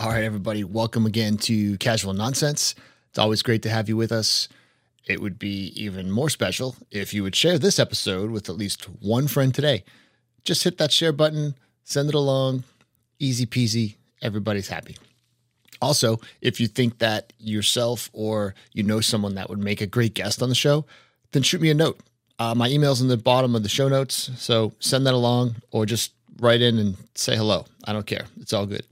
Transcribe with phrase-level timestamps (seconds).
[0.00, 2.74] All right, everybody, welcome again to Casual Nonsense.
[3.10, 4.48] It's always great to have you with us.
[5.06, 8.84] It would be even more special if you would share this episode with at least
[8.84, 9.84] one friend today.
[10.42, 12.64] Just hit that share button, send it along,
[13.18, 14.96] easy peasy, everybody's happy.
[15.82, 20.14] Also, if you think that yourself or you know someone that would make a great
[20.14, 20.86] guest on the show,
[21.32, 22.00] then shoot me a note.
[22.38, 25.84] Uh, my email's in the bottom of the show notes, so send that along or
[25.84, 27.66] just write in and say hello.
[27.84, 28.24] I don't care.
[28.40, 28.86] It's all good.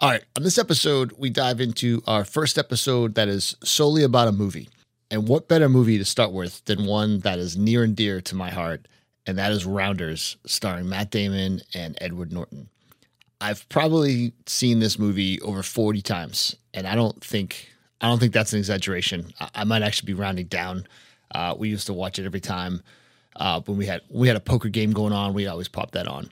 [0.00, 4.28] All right, on this episode, we dive into our first episode that is solely about
[4.28, 4.68] a movie.
[5.10, 8.36] And what better movie to start with than one that is near and dear to
[8.36, 8.86] my heart,
[9.26, 12.68] and that is Rounders, starring Matt Damon and Edward Norton.
[13.40, 17.68] I've probably seen this movie over 40 times, and I don't think
[18.00, 19.32] I don't think that's an exaggeration.
[19.40, 20.86] I, I might actually be rounding down.
[21.34, 22.84] Uh, we used to watch it every time
[23.34, 25.34] uh, when we had we had a poker game going on.
[25.34, 26.30] We always pop that on.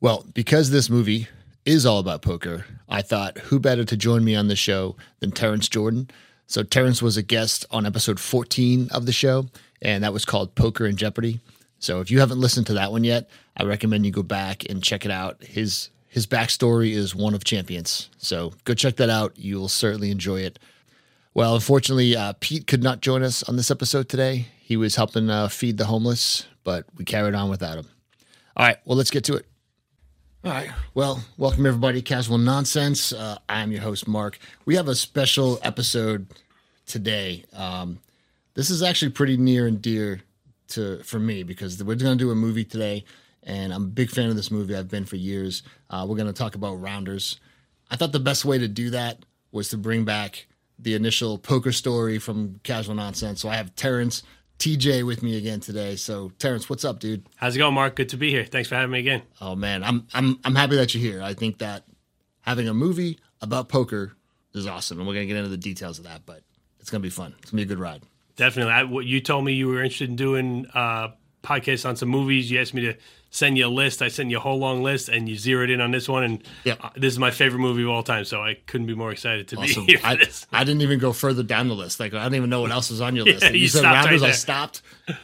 [0.00, 1.26] Well, because this movie
[1.70, 5.30] is all about poker, I thought who better to join me on the show than
[5.30, 6.10] Terrence Jordan.
[6.48, 9.46] So Terrence was a guest on episode 14 of the show,
[9.80, 11.38] and that was called Poker and Jeopardy.
[11.78, 14.82] So if you haven't listened to that one yet, I recommend you go back and
[14.82, 15.44] check it out.
[15.44, 18.10] His his backstory is one of champions.
[18.18, 19.34] So go check that out.
[19.36, 20.58] You'll certainly enjoy it.
[21.34, 24.48] Well, unfortunately, uh, Pete could not join us on this episode today.
[24.58, 27.86] He was helping uh, feed the homeless, but we carried on without him.
[28.56, 29.46] All right, well, let's get to it.
[30.42, 30.70] All right.
[30.94, 32.00] Well, welcome everybody.
[32.00, 33.12] Casual Nonsense.
[33.12, 34.38] Uh, I'm your host, Mark.
[34.64, 36.28] We have a special episode
[36.86, 37.44] today.
[37.52, 37.98] Um,
[38.54, 40.22] this is actually pretty near and dear
[40.68, 43.04] to for me because we're going to do a movie today,
[43.42, 44.74] and I'm a big fan of this movie.
[44.74, 45.62] I've been for years.
[45.90, 47.38] Uh, we're going to talk about Rounders.
[47.90, 50.46] I thought the best way to do that was to bring back
[50.78, 53.42] the initial poker story from Casual Nonsense.
[53.42, 54.22] So I have Terrence
[54.60, 55.96] TJ with me again today.
[55.96, 57.26] So Terrence, what's up, dude?
[57.36, 57.96] How's it going, Mark?
[57.96, 58.44] Good to be here.
[58.44, 59.22] Thanks for having me again.
[59.40, 61.22] Oh man, I'm I'm I'm happy that you're here.
[61.22, 61.84] I think that
[62.42, 64.12] having a movie about poker
[64.52, 66.26] is awesome, and we're gonna get into the details of that.
[66.26, 66.42] But
[66.78, 67.34] it's gonna be fun.
[67.40, 68.02] It's gonna be a good ride.
[68.36, 68.72] Definitely.
[68.74, 71.08] I, what you told me you were interested in doing uh,
[71.42, 72.50] podcasts on some movies.
[72.50, 72.94] You asked me to
[73.30, 74.02] send you a list.
[74.02, 76.24] I sent you a whole long list, and you zeroed in on this one.
[76.24, 76.94] And Yep.
[76.96, 79.56] this is my favorite movie of all time, so I couldn't be more excited to
[79.56, 79.86] Awesome.
[79.86, 80.18] be here I.
[80.52, 82.00] I didn't even go further down the list.
[82.00, 83.42] Like I don't even know what else was on your list.
[83.42, 84.82] Yeah, Like, you, you said stopped right rounders, I stopped.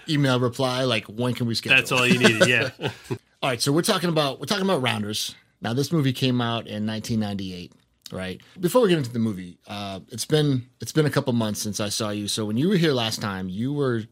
[0.09, 1.77] Email reply like when can we schedule?
[1.77, 2.47] That's all you needed.
[2.49, 2.71] Yeah.
[3.43, 5.35] All right, so we're talking about we're talking about Rounders.
[5.61, 7.73] Now, this movie came out in 1998,
[8.13, 8.41] right?
[8.59, 11.79] Before we get into the movie, uh, it's been it's been a couple months since
[11.79, 12.29] I saw you.
[12.29, 14.05] So when you were here last time, you were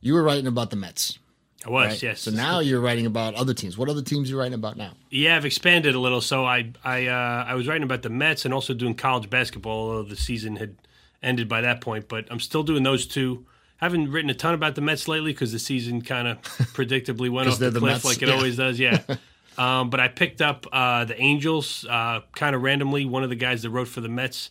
[0.00, 1.18] you were writing about the Mets,
[1.64, 1.88] I was.
[1.88, 2.02] right?
[2.02, 2.22] Yes.
[2.22, 3.78] So now you're writing about other teams.
[3.78, 4.92] What other teams are you writing about now?
[5.10, 6.20] Yeah, I've expanded a little.
[6.20, 9.90] So I I uh, I was writing about the Mets and also doing college basketball,
[9.90, 10.76] although the season had
[11.22, 12.08] ended by that point.
[12.08, 13.46] But I'm still doing those two.
[13.80, 17.30] I Haven't written a ton about the Mets lately because the season kind of predictably
[17.30, 18.34] went off the the cliff Mets, like it yeah.
[18.34, 18.78] always does.
[18.78, 19.00] Yeah.
[19.58, 23.04] um, but I picked up uh, the Angels uh, kind of randomly.
[23.04, 24.50] One of the guys that wrote for the Mets.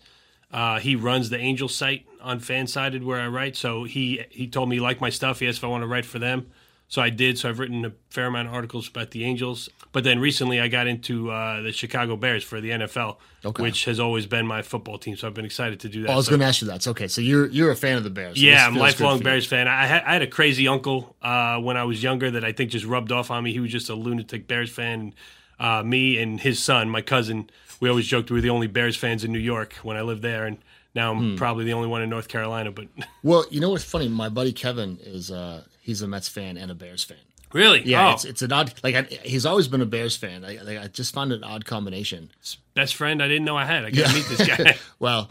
[0.54, 3.56] Uh, he runs the Angel site on Fansided where I write.
[3.56, 5.40] So he he told me he liked my stuff.
[5.40, 6.48] He asked if I want to write for them.
[6.92, 7.38] So I did.
[7.40, 9.70] So I've written a fair amount of articles about the Angels.
[9.94, 13.16] But then recently I got into uh, the Chicago Bears for the NFL,
[13.46, 13.64] Okay.
[13.64, 15.16] which has always been my football team.
[15.16, 16.10] So I've been excited to do that.
[16.10, 16.84] Oh, I was So- going to ask you that.
[16.84, 18.36] So, okay, so you're you're a fan of the Bears.
[18.38, 19.34] so yeah, I'm a lifelong good for you.
[19.36, 19.68] Bears fan.
[19.70, 22.72] I had, I had a crazy uncle uh, when I was younger that I think
[22.72, 23.54] just rubbed off on me.
[23.54, 25.14] He was just a lunatic Bears fan.
[25.60, 27.50] Uh, me and his son, my cousin,
[27.80, 30.24] we always joked we were the only Bears fans in New York when I lived
[30.24, 30.58] there, and
[30.94, 31.36] now I'm Hmm.
[31.38, 32.70] probably the only one in North Carolina.
[32.72, 32.88] But
[33.24, 34.10] Well, you know what's funny?
[34.10, 37.18] My buddy Kevin is uh he's a Mets fan and a Bears fan.
[37.54, 40.46] really, Yeah, oh, it's it's an odd like I, he's always been a Bears fan.
[40.46, 42.32] I, like, I just found an odd combination.
[42.74, 43.84] best friend I didn't know I had.
[43.84, 44.78] I got to meet this guy.
[45.00, 45.30] Well,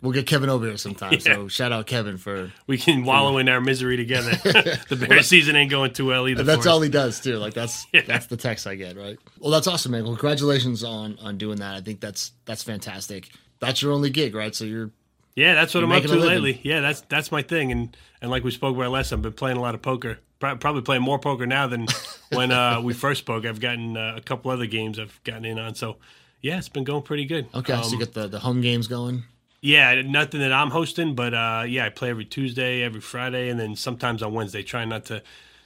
[0.00, 1.18] we'll get Kevin over here sometime.
[1.20, 4.30] So shout out Kevin for we can wallow in our misery together.
[4.88, 6.42] the Bears season ain't going too well either.
[6.42, 7.36] that's all he does too.
[7.36, 9.18] Like that's that's the text I get, right?
[9.38, 10.04] Well, that's awesome, man.
[10.04, 11.74] Well, congratulations on on doing that.
[11.76, 13.28] I think that's that's fantastic.
[13.60, 14.54] That's your only gig, right?
[14.54, 14.90] So you're
[15.38, 16.60] Yeah, that's what You're I'm up to lately.
[16.64, 17.70] Yeah, that's that's my thing.
[17.70, 20.18] And and like we spoke about last I've been playing a lot of poker.
[20.40, 21.86] Probably playing more poker now than
[22.32, 23.46] when uh, we first spoke.
[23.46, 25.76] I've gotten uh, a couple other games I've gotten in on.
[25.76, 25.98] So
[26.42, 27.46] yeah, it's been going pretty good.
[27.54, 27.80] okay.
[27.82, 29.22] so you got the the home games going.
[29.60, 33.60] yeah, nothing that I'm hosting, but uh, yeah, I play every Tuesday, every Friday, and
[33.60, 34.64] then sometimes on Wednesday.
[34.64, 35.22] Trying not to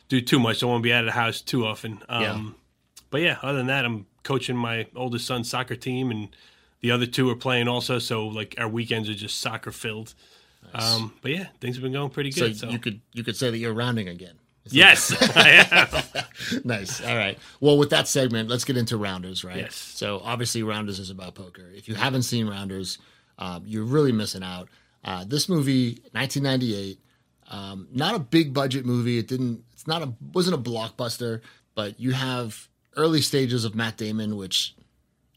[0.08, 0.62] do too much.
[0.62, 2.02] I won't be out of the house too often.
[2.10, 2.50] Um, Yeah.
[3.10, 6.28] But yeah, other than that, I'm coaching my oldest son's soccer team, and
[6.82, 7.98] the other two are playing also.
[7.98, 10.14] So like our weekends are just soccer filled.
[10.74, 12.56] Um, but yeah, things have been going pretty good.
[12.56, 14.34] So, you could you could say that you're rounding again.
[14.64, 16.62] Is yes, I am.
[16.64, 17.04] nice.
[17.04, 17.38] All right.
[17.60, 19.56] Well, with that segment, let's get into Rounders, right?
[19.56, 19.74] Yes.
[19.74, 21.68] So obviously, Rounders is about poker.
[21.74, 22.98] If you haven't seen Rounders,
[23.38, 24.68] um, you're really missing out.
[25.04, 27.00] Uh, this movie, 1998,
[27.50, 29.18] um, not a big budget movie.
[29.18, 29.64] It didn't.
[29.72, 31.40] It's not a wasn't a blockbuster,
[31.74, 34.76] but you have early stages of Matt Damon, which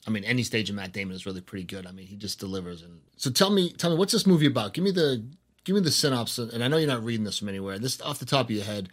[0.08, 1.88] I mean, any stage of Matt Damon is really pretty good.
[1.88, 2.82] I mean, he just delivers.
[2.82, 4.74] And so tell me, tell me, what's this movie about?
[4.74, 5.26] Give me the
[5.64, 6.54] give me the synopsis.
[6.54, 7.80] And I know you're not reading this from anywhere.
[7.80, 8.90] This off the top of your head.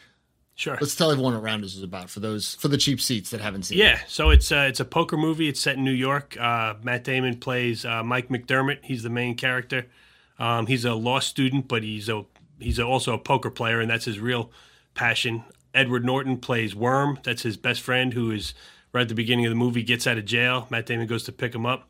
[0.54, 0.76] Sure.
[0.80, 3.64] Let's tell everyone what Rounders is about for those for the cheap seats that haven't
[3.64, 3.78] seen.
[3.78, 3.82] It.
[3.82, 5.48] Yeah, so it's uh, it's a poker movie.
[5.48, 6.36] It's set in New York.
[6.38, 8.78] Uh, Matt Damon plays uh, Mike McDermott.
[8.82, 9.86] He's the main character.
[10.38, 12.24] Um, he's a law student, but he's a
[12.58, 14.50] he's also a poker player, and that's his real
[14.94, 15.44] passion.
[15.74, 17.18] Edward Norton plays Worm.
[17.22, 18.52] That's his best friend, who is
[18.92, 20.66] right at the beginning of the movie gets out of jail.
[20.70, 21.88] Matt Damon goes to pick him up,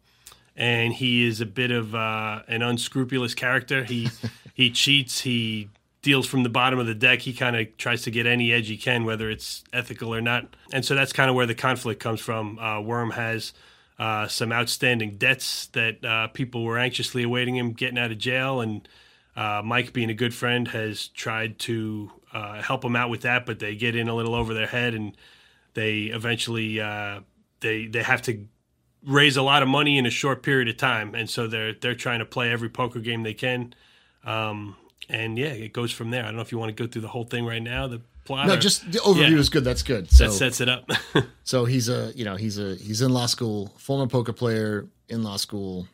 [0.56, 3.84] and he is a bit of uh, an unscrupulous character.
[3.84, 4.08] He
[4.54, 5.20] he cheats.
[5.20, 5.68] He
[6.02, 7.20] deals from the bottom of the deck.
[7.20, 10.56] He kind of tries to get any edge he can, whether it's ethical or not.
[10.72, 12.58] And so that's kind of where the conflict comes from.
[12.58, 13.52] Uh, Worm has
[13.98, 18.60] uh, some outstanding debts that uh, people were anxiously awaiting him getting out of jail,
[18.60, 18.88] and
[19.36, 23.46] uh, Mike, being a good friend, has tried to uh, help him out with that,
[23.46, 25.16] but they get in a little over their head, and
[25.74, 27.20] they eventually uh,
[27.60, 28.46] they they have to
[29.04, 31.94] raise a lot of money in a short period of time, and so they're they're
[31.94, 33.74] trying to play every poker game they can.
[34.24, 34.76] Um,
[35.08, 36.22] and yeah, it goes from there.
[36.22, 37.88] I don't know if you want to go through the whole thing right now.
[37.88, 38.46] The plot.
[38.46, 39.38] No, or- just the overview Yeah.
[39.38, 39.64] is good.
[39.64, 40.10] That's good.
[40.10, 40.88] So that sets it up.
[41.44, 45.22] so he's a you know he's a he's in law school, former poker player in
[45.24, 45.88] law school,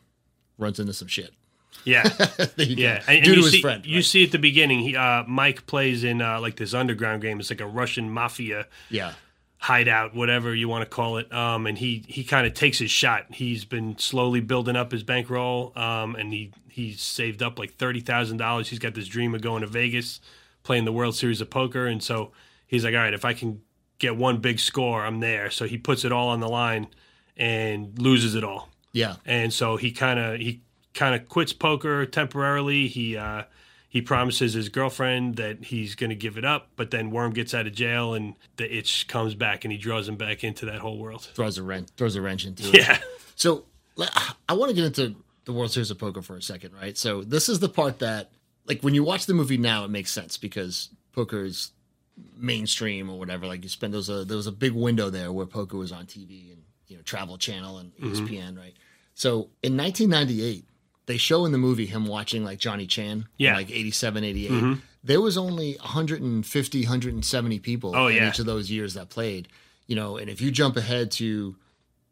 [0.57, 1.31] runs into some shit.
[1.85, 2.03] yeah,
[2.57, 3.01] yeah.
[3.07, 3.85] And, and Due you to his see, friend.
[3.85, 4.05] you right?
[4.05, 7.39] see at the beginning, he, uh, Mike plays in uh, like this underground game.
[7.39, 9.13] It's like a Russian mafia yeah.
[9.61, 11.31] Hideout, whatever you want to call it.
[11.33, 13.25] Um, and he he kind of takes his shot.
[13.31, 17.99] He's been slowly building up his bankroll, um, and he he's saved up like thirty
[17.99, 18.69] thousand dollars.
[18.69, 20.21] He's got this dream of going to Vegas,
[20.63, 22.31] playing the World Series of Poker, and so
[22.67, 23.61] he's like, all right, if I can
[23.97, 25.49] get one big score, I'm there.
[25.51, 26.87] So he puts it all on the line
[27.35, 29.15] and loses it all Yeah.
[29.25, 30.61] and so he kind of he
[30.93, 32.87] kind of quits poker temporarily.
[32.87, 33.43] He uh,
[33.89, 37.55] he promises his girlfriend that he's going to give it up, but then Worm gets
[37.55, 40.79] out of jail and the itch comes back, and he draws him back into that
[40.79, 41.23] whole world.
[41.33, 42.75] Throws a wrench throws a wrench into it.
[42.75, 42.99] Yeah,
[43.35, 43.65] So
[44.47, 45.15] I want to get into
[45.45, 46.97] the World Series of Poker for a second, right?
[46.97, 48.29] So this is the part that,
[48.65, 51.71] like, when you watch the movie now, it makes sense because poker is
[52.37, 53.47] mainstream or whatever.
[53.47, 56.05] Like, you spend those a there was a big window there where poker was on
[56.05, 58.25] TV and you know Travel Channel and mm-hmm.
[58.25, 58.75] ESPN, right?
[59.15, 60.65] So in 1998,
[61.09, 63.49] they show in the movie him watching like Johnny Chan, Yeah.
[63.49, 64.51] in, like 87, 88.
[64.51, 64.73] Mm-hmm.
[65.03, 68.29] There was only 150, 170 people Oh, in yeah.
[68.29, 69.47] each of those years that played.
[69.87, 71.55] You know, and if you jump ahead to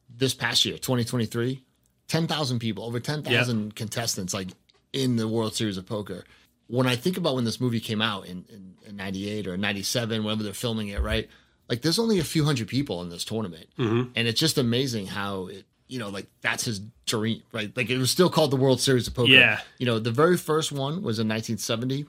[0.09, 1.63] this past year, 2023,
[2.07, 4.47] 10,000 people, over 10,000 contestants, like
[4.93, 6.23] in the World Series of Poker.
[6.67, 10.23] When I think about when this movie came out in, in, in 98 or 97,
[10.23, 11.29] whenever they're filming it, right?
[11.69, 13.67] Like there's only a few hundred people in this tournament.
[13.77, 14.11] Mm-hmm.
[14.15, 17.75] And it's just amazing how it, you know, like that's his dream, right?
[17.75, 19.29] Like it was still called the World Series of Poker.
[19.31, 19.59] Yeah.
[19.77, 22.05] You know, the very first one was in 1970,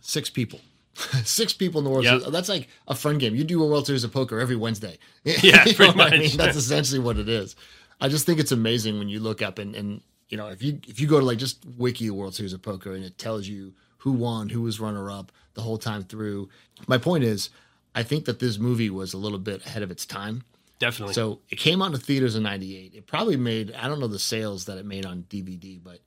[0.00, 0.60] six people.
[1.24, 2.20] Six people in the World Yep.
[2.20, 2.32] Series.
[2.32, 3.34] That's like a fun game.
[3.34, 4.96] You do a World Series of Poker every Wednesday.
[5.24, 6.36] Yeah, You know pretty what I mean?
[6.36, 7.56] That's essentially what it is.
[8.00, 10.78] I just think it's amazing when you look up and, and you know if you
[10.86, 13.72] if you go to like just wiki World Series of Poker and it tells you
[13.98, 16.48] who won, who was runner up the whole time through.
[16.86, 17.50] My point is,
[17.96, 20.44] I think that this movie was a little bit ahead of its time.
[20.84, 21.14] Definitely.
[21.14, 22.94] So it came out in theaters in '98.
[22.94, 26.00] It probably made I don't know the sales that it made on DVD, but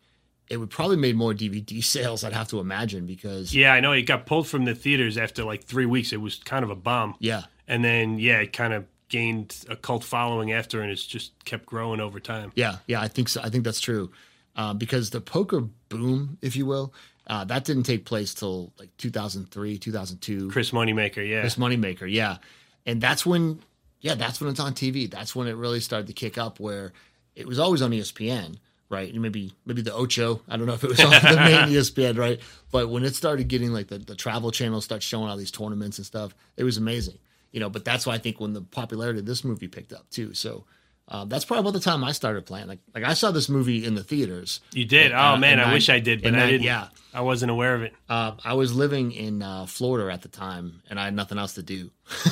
[0.49, 2.23] it would probably made more DVD sales.
[2.23, 5.43] I'd have to imagine because yeah, I know it got pulled from the theaters after
[5.43, 6.13] like three weeks.
[6.13, 9.75] It was kind of a bomb, yeah, and then yeah, it kind of gained a
[9.75, 12.51] cult following after, and it's just kept growing over time.
[12.55, 13.41] Yeah, yeah, I think so.
[13.41, 14.11] I think that's true,
[14.55, 16.93] uh, because the poker boom, if you will,
[17.27, 20.49] uh, that didn't take place till like 2003, 2002.
[20.51, 22.37] Chris Moneymaker, yeah, Chris Moneymaker, yeah,
[22.85, 23.59] and that's when,
[24.01, 25.09] yeah, that's when it's on TV.
[25.09, 26.59] That's when it really started to kick up.
[26.59, 26.93] Where
[27.35, 28.57] it was always on ESPN,
[28.89, 29.11] right?
[29.11, 30.41] And maybe maybe the Ocho.
[30.47, 32.39] I don't know if it was on the main ESPN, right?
[32.71, 35.97] But when it started getting like the, the travel channel start showing all these tournaments
[35.97, 37.17] and stuff, it was amazing.
[37.51, 40.09] You know, but that's why I think when the popularity of this movie picked up
[40.09, 40.33] too.
[40.33, 40.65] So.
[41.09, 42.67] Uh, that's probably about the time I started playing.
[42.67, 44.59] Like, like I saw this movie in the theaters.
[44.73, 45.13] you did.
[45.13, 46.63] Oh man, I I- wish I did, but I I- didn't.
[46.63, 46.89] yeah.
[47.13, 47.93] I wasn't aware of it.
[48.07, 51.53] Uh, I was living in uh, Florida at the time, and I had nothing else
[51.55, 51.89] to do.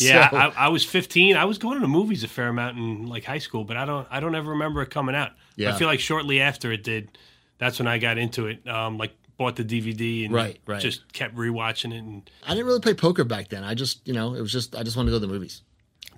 [0.00, 1.36] Yeah, I, I was 15.
[1.36, 3.84] I was going to the movies a fair amount in like high school, but I
[3.84, 5.30] don't I don't ever remember it coming out.
[5.56, 5.74] Yeah.
[5.74, 7.16] I feel like shortly after it did,
[7.58, 8.66] that's when I got into it.
[8.68, 10.80] Um, like bought the DVD and Right, right.
[10.80, 13.64] just kept rewatching it, and I didn't really play poker back then.
[13.64, 15.62] I just, you know, it was just I just wanted to go to the movies.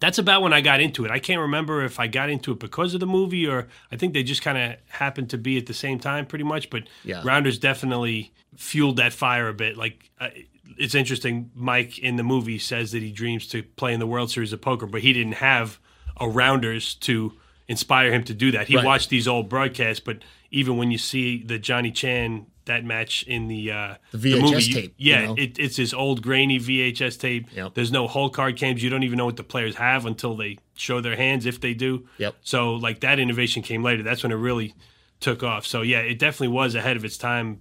[0.00, 1.10] That's about when I got into it.
[1.10, 4.14] I can't remember if I got into it because of the movie or I think
[4.14, 6.70] they just kind of happened to be at the same time, pretty much.
[6.70, 7.22] But Yeah.
[7.24, 9.76] Rounders definitely fueled that fire a bit.
[9.76, 10.28] Like uh,
[10.76, 11.50] it's interesting.
[11.54, 14.60] Mike in the movie says that he dreams to play in the World Series of
[14.60, 15.78] Poker, but he didn't have
[16.20, 17.32] a Rounders to
[17.68, 18.68] inspire him to do that.
[18.68, 18.84] He Right.
[18.84, 20.18] watched these old broadcasts, but
[20.50, 24.62] even when you see the Johnny Chan that match in the uh, The VHS movie,
[24.64, 25.34] you- tape, you yeah, know?
[25.38, 27.46] it, it's this old grainy VHS tape.
[27.54, 27.74] Yep.
[27.74, 28.82] There's no whole card games.
[28.82, 31.72] You don't even know what the players have until they show their hands, if they
[31.74, 32.06] do.
[32.18, 32.34] Yep.
[32.42, 34.02] So like that innovation came later.
[34.02, 34.74] That's when it really
[35.20, 35.66] took off.
[35.66, 37.60] So yeah, it definitely was ahead of its time.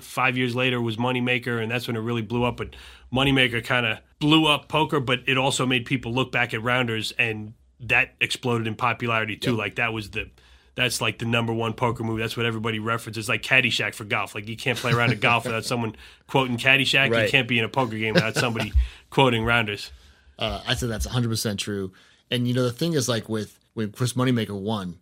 [0.00, 2.56] Five years later was Moneymaker, and that's when it really blew up.
[2.56, 2.74] But
[3.12, 7.12] Moneymaker kind of blew up poker, but it also made people look back at rounders,
[7.18, 9.56] and that exploded in popularity too.
[9.56, 10.30] Like that was the
[10.74, 12.22] that's like the number one poker movie.
[12.22, 14.34] That's what everybody references, like Caddyshack for golf.
[14.34, 15.94] Like you can't play around a golf without someone
[16.26, 17.22] quoting Caddyshack.
[17.22, 18.72] You can't be in a poker game without somebody
[19.10, 19.92] quoting rounders.
[20.38, 21.92] Uh, I said that's 100% true.
[22.30, 24.98] And you know the thing is like with when Chris Moneymaker won,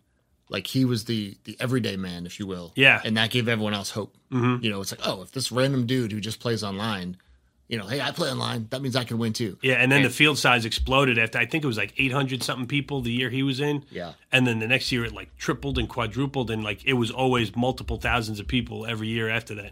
[0.49, 2.73] like he was the the everyday man, if you will.
[2.75, 3.01] Yeah.
[3.03, 4.15] And that gave everyone else hope.
[4.31, 4.63] Mm-hmm.
[4.63, 7.17] You know, it's like, oh, if this random dude who just plays online,
[7.67, 9.57] you know, hey, I play online, that means I can win too.
[9.61, 12.67] Yeah, and then the field size exploded after I think it was like 800 something
[12.67, 13.85] people the year he was in.
[13.89, 14.13] Yeah.
[14.31, 17.55] And then the next year it like tripled and quadrupled and like it was always
[17.55, 19.71] multiple thousands of people every year after that.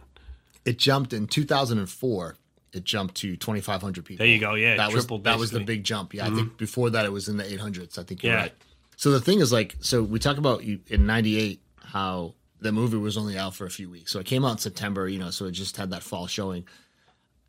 [0.65, 2.35] It jumped in 2004.
[2.73, 4.25] It jumped to 2,500 people.
[4.25, 6.13] There you go, yeah, that was tripled, that was the big jump.
[6.13, 6.37] Yeah, I mm-hmm.
[6.37, 7.97] think before that it was in the 800s.
[7.97, 8.39] I think you're Yeah.
[8.39, 8.53] right.
[8.95, 12.97] So the thing is, like, so we talk about you in '98 how the movie
[12.97, 14.11] was only out for a few weeks.
[14.11, 16.65] So it came out in September, you know, so it just had that fall showing.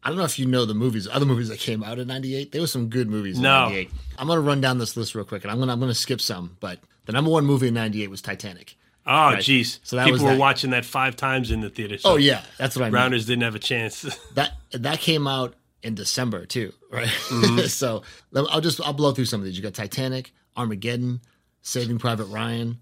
[0.04, 2.52] I don't know if you know the movies, other movies that came out in '98.
[2.52, 3.64] There were some good movies in No.
[3.68, 3.90] '98.
[4.18, 6.56] I'm gonna run down this list real quick, and I'm gonna I'm gonna skip some.
[6.60, 8.76] But the number one movie in '98 was Titanic.
[9.04, 9.38] Oh, Right.
[9.38, 9.78] jeez.
[9.82, 10.38] So that people was were that.
[10.38, 11.98] watching that five times in the theater.
[11.98, 12.94] So Oh yeah, that's what I mean.
[12.94, 14.02] Rounders didn't have a chance.
[14.34, 17.08] that that came out in December too, right?
[17.08, 17.58] Mm-hmm.
[17.66, 19.56] so let- I'll just I'll blow through some of these.
[19.56, 21.20] You got Titanic, Armageddon,
[21.62, 22.78] Saving Private Ryan,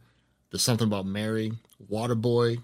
[0.51, 1.53] There's Something About Mary,
[1.91, 2.61] Waterboy,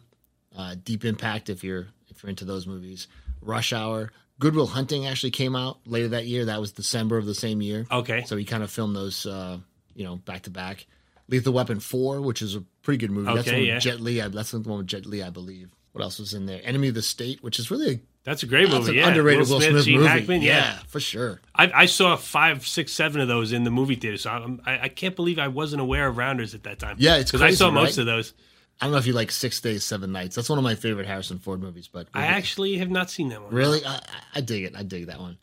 [0.56, 3.08] uh, Deep Impact if you're if you're into those movies,
[3.40, 6.44] Rush Hour, Good Will Hunting actually came out later that year.
[6.46, 7.86] That was December of the same year.
[7.90, 8.24] okay.
[8.26, 9.58] So he kind of filmed those, uh,
[9.94, 10.86] you know, back to back.
[11.28, 13.32] Lethal Weapon Four, which is a pretty good movie.
[13.34, 13.74] that's the Okay, one yeah.
[13.74, 14.20] with Jet Li.
[14.22, 15.70] I- That's the one with Jet Li, I believe.
[15.92, 16.60] What else was in there?
[16.62, 18.90] Enemy of the State, which is really a That's a great that's movie.
[18.90, 19.08] an yeah.
[19.08, 20.04] underrated Will Smith, movie.
[20.06, 20.78] Hackman, yeah.
[20.88, 21.40] for sure.
[21.54, 24.18] I, I saw five, six, seven of those in the movie theater.
[24.18, 26.96] So I'm, I, I can't believe I wasn't aware of Rounders at that time.
[26.98, 27.98] Yeah, it's because I saw crazy, most right?
[27.98, 28.34] of those.
[28.80, 30.36] I don't know if you like Six Days, Seven Nights.
[30.36, 31.88] That's one of my favorite Harrison Ford movies.
[31.90, 33.52] But I actually have not seen that one.
[33.54, 34.00] really, I,
[34.34, 34.76] I- dig it.
[34.76, 35.38] I dig that one.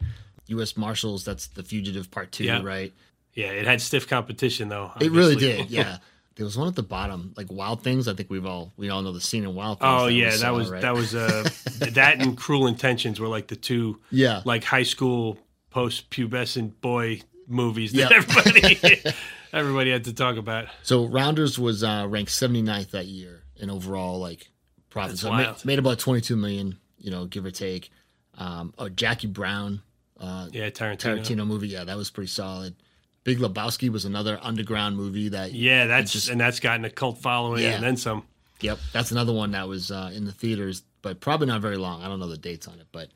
[0.47, 0.77] U.S.
[0.77, 1.25] Marshals.
[1.25, 2.61] That's The Fugitive Part Two, Yeah.
[2.63, 2.93] right?
[3.33, 4.91] Yeah, it had stiff competition though.
[4.99, 5.69] It really did.
[5.69, 5.97] Yeah.
[6.35, 8.07] There was one at the bottom, like Wild Things.
[8.07, 9.87] I think we've all we all know the scene in Wild Things.
[10.01, 10.81] Oh we yeah, saw, that was right?
[10.81, 11.47] that was uh
[11.91, 14.41] that and Cruel Intentions were like the two Yeah.
[14.43, 15.37] like high school
[15.69, 18.17] post pubescent boy movies that Yeah.
[18.17, 19.03] everybody
[19.53, 20.67] everybody had to talk about.
[20.81, 24.49] So Rounders was uh, ranked 79th that year in overall like
[24.89, 25.21] profits.
[25.21, 27.89] So made, made about 22 million, you know, give or take.
[28.37, 29.81] Um, oh, Jackie Brown,
[30.19, 31.19] uh, Yeah, Tarantino.
[31.19, 32.75] Tarantino movie, yeah, that was pretty solid.
[33.23, 35.53] Big Lebowski was another underground movie that.
[35.53, 37.71] Yeah, that's just- and that's gotten a cult following Yeah.
[37.75, 38.23] and then some.
[38.59, 42.01] Yep, that's another one that was uh, in the theaters, but probably not very long.
[42.01, 43.09] I don't know the dates on it, but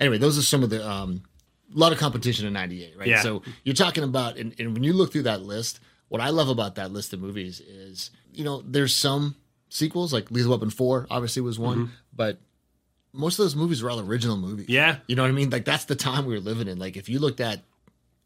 [0.00, 1.22] anyway, those are some of the um,
[1.74, 3.08] a lot of competition in '98, right?
[3.08, 3.20] Yeah.
[3.22, 6.48] So you're talking about, and, and when you look through that list, what I love
[6.48, 9.34] about that list of movies is, you know, there's some
[9.68, 11.92] sequels like Lethal Weapon Four, obviously was one, Mm-hmm.
[12.14, 12.38] but
[13.12, 14.68] most of those movies were all original movies.
[14.68, 14.98] Yeah.
[15.06, 15.48] you know what I mean?
[15.50, 16.78] Like that's the time we were living in.
[16.78, 17.62] Like if you looked at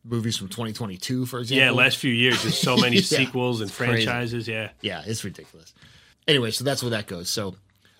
[0.04, 3.02] movies from 2022, for example, Yeah, last few years there's so many Yeah.
[3.02, 4.04] sequels and It's crazy.
[4.04, 4.48] franchises.
[4.48, 4.70] Yeah.
[4.82, 5.72] Yeah, it's ridiculous.
[6.26, 7.28] Anyway, so that's where that goes.
[7.30, 7.54] So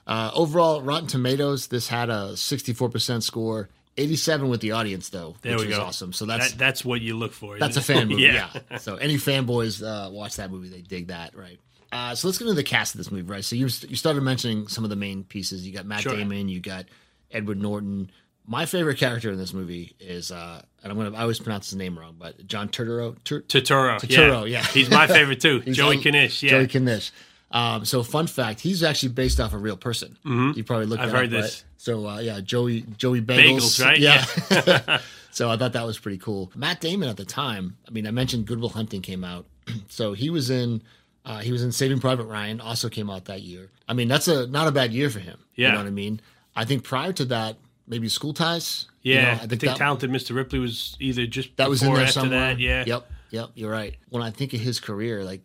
[0.07, 3.69] uh, overall, Rotten Tomatoes, this had a 64% score,
[4.01, 5.85] 87 with the audience though, There which we was go.
[5.85, 6.13] awesome.
[6.13, 7.59] So that's That, that's what you look for.
[7.59, 8.23] that's a fan movie.
[8.23, 8.51] yeah.
[8.79, 11.59] So any fanboys uh, watch that movie, they dig that, right?
[11.93, 13.45] Uh, so let's get into the cast of this movie, right?
[13.45, 15.67] So you you started mentioning some of the main pieces.
[15.67, 16.17] You got Matt Sure.
[16.17, 16.87] Damon, you got
[17.31, 18.11] Edward Norton.
[18.47, 21.77] My favorite character in this movie is, uh, and I'm gonna I always pronounce his
[21.77, 23.17] name wrong, but John Turturro.
[23.25, 24.59] Tur- Turturro, Totoro, yeah.
[24.61, 24.63] yeah.
[24.67, 25.61] He's my favorite too.
[25.73, 26.43] Joey on- Knish.
[26.43, 26.63] Yeah.
[26.65, 27.11] Joey Knish.
[27.53, 30.17] Um, so fun fact, he's actually based off a real person.
[30.25, 31.03] You probably looked.
[31.03, 31.09] Mm-hmm.
[31.11, 31.65] I've heard up, this.
[31.65, 31.65] right?
[31.79, 33.99] So uh, yeah, Joey Joey Bagels, Bagels, right?
[33.99, 34.99] Yeah.
[35.31, 36.53] so I thought that was pretty cool.
[36.55, 37.77] Matt Damon at the time.
[37.89, 39.47] I mean, I mentioned Good Will Hunting came out,
[39.89, 40.83] so he was in.
[41.23, 43.69] Uh, he was in Saving Private Ryan, also came out that year.
[43.87, 45.39] I mean, that's a not a bad year for him.
[45.55, 45.73] You Yeah.
[45.73, 46.19] know what I mean?
[46.57, 48.87] I think prior to that, maybe School Ties.
[49.03, 49.23] you Yeah.
[49.35, 50.35] know, I think, that, Talented Mr.
[50.35, 52.41] Ripley was either just that was in there after somewhere.
[52.55, 52.59] that.
[52.59, 52.85] Yeah.
[52.87, 53.11] Yep.
[53.33, 53.51] Yep.
[53.55, 53.97] You're right.
[54.09, 55.43] When I think of his career, like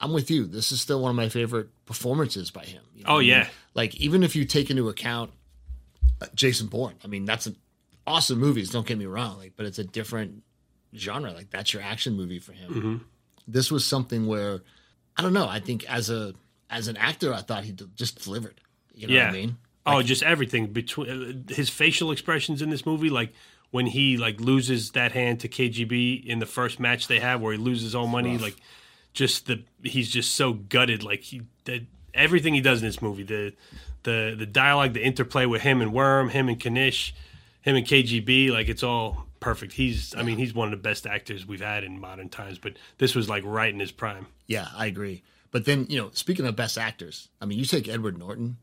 [0.00, 0.46] I'm with you.
[0.46, 2.82] This is still one of my favorite performances by him.
[2.94, 3.28] You know Oh, what I mean?
[3.30, 3.48] yeah.
[3.74, 5.30] Like even if you take into account
[6.20, 7.56] uh, Jason Bourne, I mean that's an
[8.06, 8.70] awesome movies.
[8.70, 9.38] Don't get me wrong.
[9.38, 10.42] Like, but it's a different
[10.94, 11.32] genre.
[11.32, 12.72] Like that's your action movie for him.
[12.72, 12.96] Mm-hmm.
[13.46, 14.60] This was something where
[15.16, 15.48] I don't know.
[15.48, 16.34] I think as a
[16.70, 18.60] as an actor, I thought he just delivered.
[18.94, 19.26] You know Yeah.
[19.26, 19.56] what I mean?
[19.86, 21.08] Oh, just everything between
[21.48, 23.32] uh, his facial expressions in this movie, like
[23.70, 27.52] when he like loses that hand to KGB in the first match they have, where
[27.52, 28.42] he loses all money, rough.
[28.42, 28.56] like
[29.12, 31.02] just the he's just so gutted.
[31.02, 31.82] Like he that
[32.14, 33.54] everything he does in this movie, the
[34.02, 37.14] the the dialogue, the interplay with him and Worm, him and Knish,
[37.60, 39.72] him and KGB, like it's all perfect.
[39.72, 42.58] He's I mean he's one of the best actors we've had in modern times.
[42.58, 44.26] But this was like right in his prime.
[44.46, 45.22] Yeah, I agree.
[45.50, 48.58] But then you know, speaking of best actors, I mean, you take Edward Norton.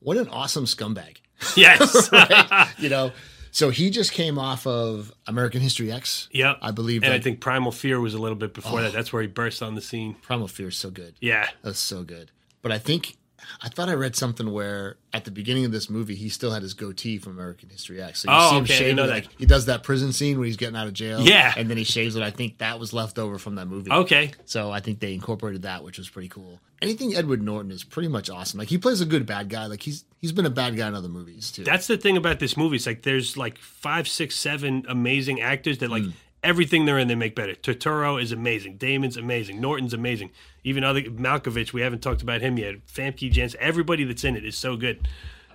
[0.00, 1.16] What an awesome scumbag.
[1.56, 2.12] Yes.
[2.12, 2.68] right?
[2.78, 3.12] You know,
[3.56, 6.28] so he just came off of American History X.
[6.30, 6.58] Yep.
[6.60, 7.02] I believe.
[7.02, 8.82] And I think Primal Fear was a little bit before Oh.
[8.82, 8.92] that.
[8.92, 10.14] That's where he burst on the scene.
[10.20, 11.14] Primal Fear is so good.
[11.22, 11.48] Yeah.
[11.62, 12.30] That's so good.
[12.60, 13.16] But I think
[13.62, 16.62] I thought I read something where at the beginning of this movie he still had
[16.62, 18.20] his goatee from American History X.
[18.22, 19.32] So you Oh, see him okay, didn't know like that.
[19.38, 21.20] he does that prison scene where he's getting out of jail.
[21.20, 21.52] Yeah.
[21.56, 22.22] And then he shaves it.
[22.22, 23.90] I think that was left over from that movie.
[23.92, 24.32] Okay.
[24.46, 26.60] So I think they incorporated that, which was pretty cool.
[26.82, 28.58] Anything Edward Norton is pretty much awesome.
[28.58, 29.66] Like he plays a good bad guy.
[29.66, 31.64] Like he's he's been a bad guy in other movies too.
[31.64, 32.76] That's the thing about this movie.
[32.76, 36.10] It's like there's like five, six, seven amazing actors that like Hmm.
[36.42, 37.54] everything they're in they make better.
[37.54, 38.76] Turturro is amazing.
[38.76, 39.60] Damon's amazing.
[39.60, 40.30] Norton's amazing.
[40.66, 42.84] Even other Malkovich, we haven't talked about him yet.
[42.88, 45.06] Famke Janssen, everybody that's in it is so good,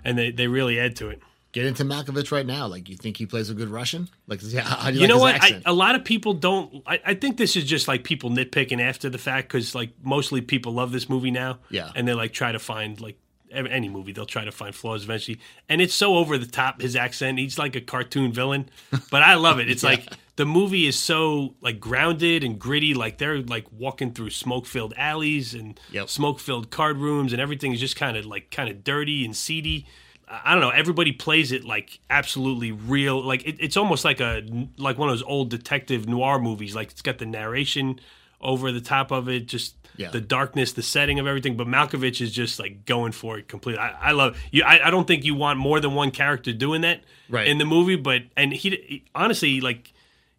[0.06, 1.22] and they, they really add to it.
[1.52, 2.66] Get into Malkovich right now.
[2.68, 4.08] Like you think he plays a good Russian?
[4.28, 5.44] Like yeah, how do you, You like know what?
[5.44, 6.82] I, a lot of people don't.
[6.88, 10.40] I, I think this is just like people nitpicking after the fact because like mostly
[10.40, 11.60] people love this movie now.
[11.70, 11.92] Yeah.
[11.94, 13.18] and they like try to find like
[13.52, 16.82] any movie they'll try to find flaws eventually, and it's so over the top.
[16.82, 18.70] His accent, he's like a cartoon villain,
[19.12, 19.70] but I love it.
[19.70, 20.08] It's like
[20.42, 22.94] the movie is so like grounded and gritty.
[22.96, 26.10] Like they're like walking through smoke filled alleys and Yep.
[26.10, 29.36] smoke filled card rooms, and everything is just kind of like kind of dirty and
[29.36, 29.86] seedy.
[30.28, 30.70] I don't know.
[30.70, 33.22] Everybody plays it like absolutely real.
[33.22, 34.42] Like it, it's almost like a
[34.78, 36.74] like one of those old detective noir movies.
[36.74, 38.00] Like it's got the narration
[38.40, 40.10] over the top of it, just Yeah.
[40.10, 41.56] the darkness, the setting of everything.
[41.58, 43.80] But Malkovich is just like going for it completely.
[43.80, 44.64] I, I love you.
[44.64, 47.48] I, I don't think you want more than one character doing that Right.
[47.48, 47.98] in the movie.
[47.98, 49.92] But and he, he honestly like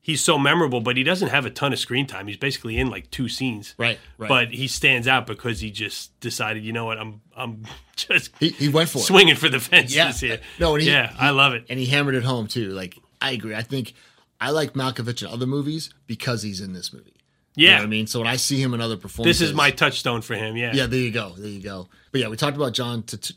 [0.02, 2.26] he's so memorable, but he doesn't have a ton of screen time.
[2.26, 3.74] He's basically in like two scenes.
[3.78, 4.28] Right, right.
[4.28, 7.64] But he stands out because he just decided, you know what, I'm I'm
[7.96, 9.02] just he, he went for it.
[9.02, 10.12] swinging for the fences Yeah.
[10.12, 10.40] here.
[10.58, 11.64] No, and he- yeah, he- I love it.
[11.70, 12.70] and he hammered it home too.
[12.70, 13.54] Like I agree.
[13.54, 13.94] I think
[14.40, 17.14] I like Malkovich in other movies because he's in this movie.
[17.54, 18.06] You Yeah, know what I mean?
[18.06, 20.56] So when I see him in other performances, this is my touchstone for him.
[20.56, 20.86] Yeah, yeah.
[20.86, 21.34] There you go.
[21.36, 21.88] There you go.
[22.10, 23.32] But yeah, we talked about John Tut-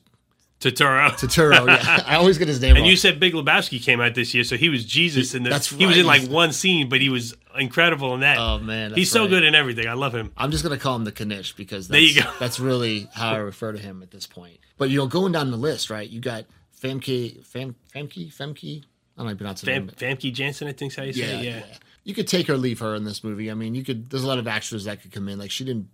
[0.71, 1.09] Turturro.
[1.11, 1.67] Turturro.
[1.67, 2.71] Yeah, I always get his name.
[2.71, 2.89] and wrong.
[2.89, 5.49] you said Big Lebowski came out this year, so he was Jesus in the.
[5.49, 5.79] That's right.
[5.81, 8.37] He was in like one scene, but he was incredible in that.
[8.37, 9.29] Oh man, he's so right.
[9.29, 9.87] good in everything.
[9.87, 10.31] I love him.
[10.37, 12.29] I'm just gonna call him the Knish because that's, There you go.
[12.39, 14.57] that's really how I refer to him at this point.
[14.77, 16.09] But you know, going down the list, right?
[16.09, 16.45] You got
[16.81, 18.83] Famke, Fam, Famke, Famke.
[19.17, 19.87] I don't know pronounce her Fam.
[19.89, 21.45] Famke Janssen, I think's how you say Yeah, it.
[21.45, 21.57] yeah.
[21.69, 21.77] Yeah.
[22.03, 23.49] You could take or leave her in this movie.
[23.49, 24.09] I mean, you could.
[24.11, 25.39] There's a lot of actors that could come in.
[25.39, 25.87] Like she didn't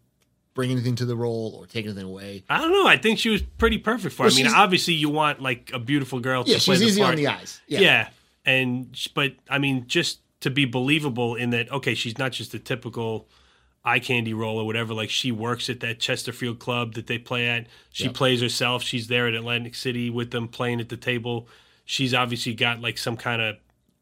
[0.54, 2.44] bring anything to the role or take anything away.
[2.50, 2.88] I don't know.
[2.88, 4.24] I think she was pretty perfect for.
[4.26, 4.34] it.
[4.34, 6.44] Well, I mean, obviously, you want like a beautiful girl.
[6.46, 7.12] Yeah, to play she's the easy part.
[7.12, 7.62] on the eyes.
[7.68, 7.80] Yeah.
[7.80, 8.10] Yeah.
[8.46, 11.72] and but I mean, just to be believable in that.
[11.72, 13.28] Okay, she's not just a typical
[13.84, 14.94] eye candy role or whatever.
[14.94, 17.68] Like she works at that Chesterfield club that they play at.
[17.92, 18.14] She Yep.
[18.14, 18.84] plays herself.
[18.84, 21.48] She's there at Atlantic City with them playing at the table.
[21.86, 23.56] She's obviously got like some kind of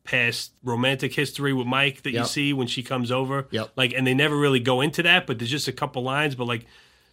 [0.10, 3.48] past romantic history with Mike that you see when she comes over.
[3.52, 3.72] Yep.
[3.76, 6.36] Like, and they never really go into that, but there's just a couple lines.
[6.36, 6.66] But like,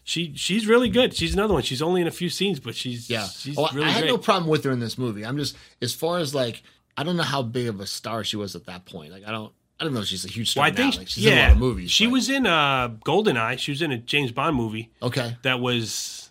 [0.04, 1.14] she she's really good.
[1.14, 1.62] She's another one.
[1.62, 3.26] She's only in a few scenes, but she's Yeah.
[3.26, 4.10] she's Oh, really I had great.
[4.10, 5.24] no problem with her in this movie.
[5.24, 6.62] I'm just as far as like
[6.96, 9.12] I don't know how big of a star she was at that point.
[9.12, 10.98] Like I don't I don't know if she's a huge star well, I think now.
[11.00, 11.90] Like she's yeah, in a lot of movies.
[11.90, 13.58] She but- was in uh, Goldeneye.
[13.58, 15.36] She was in a James Bond movie okay.
[15.42, 16.25] that was.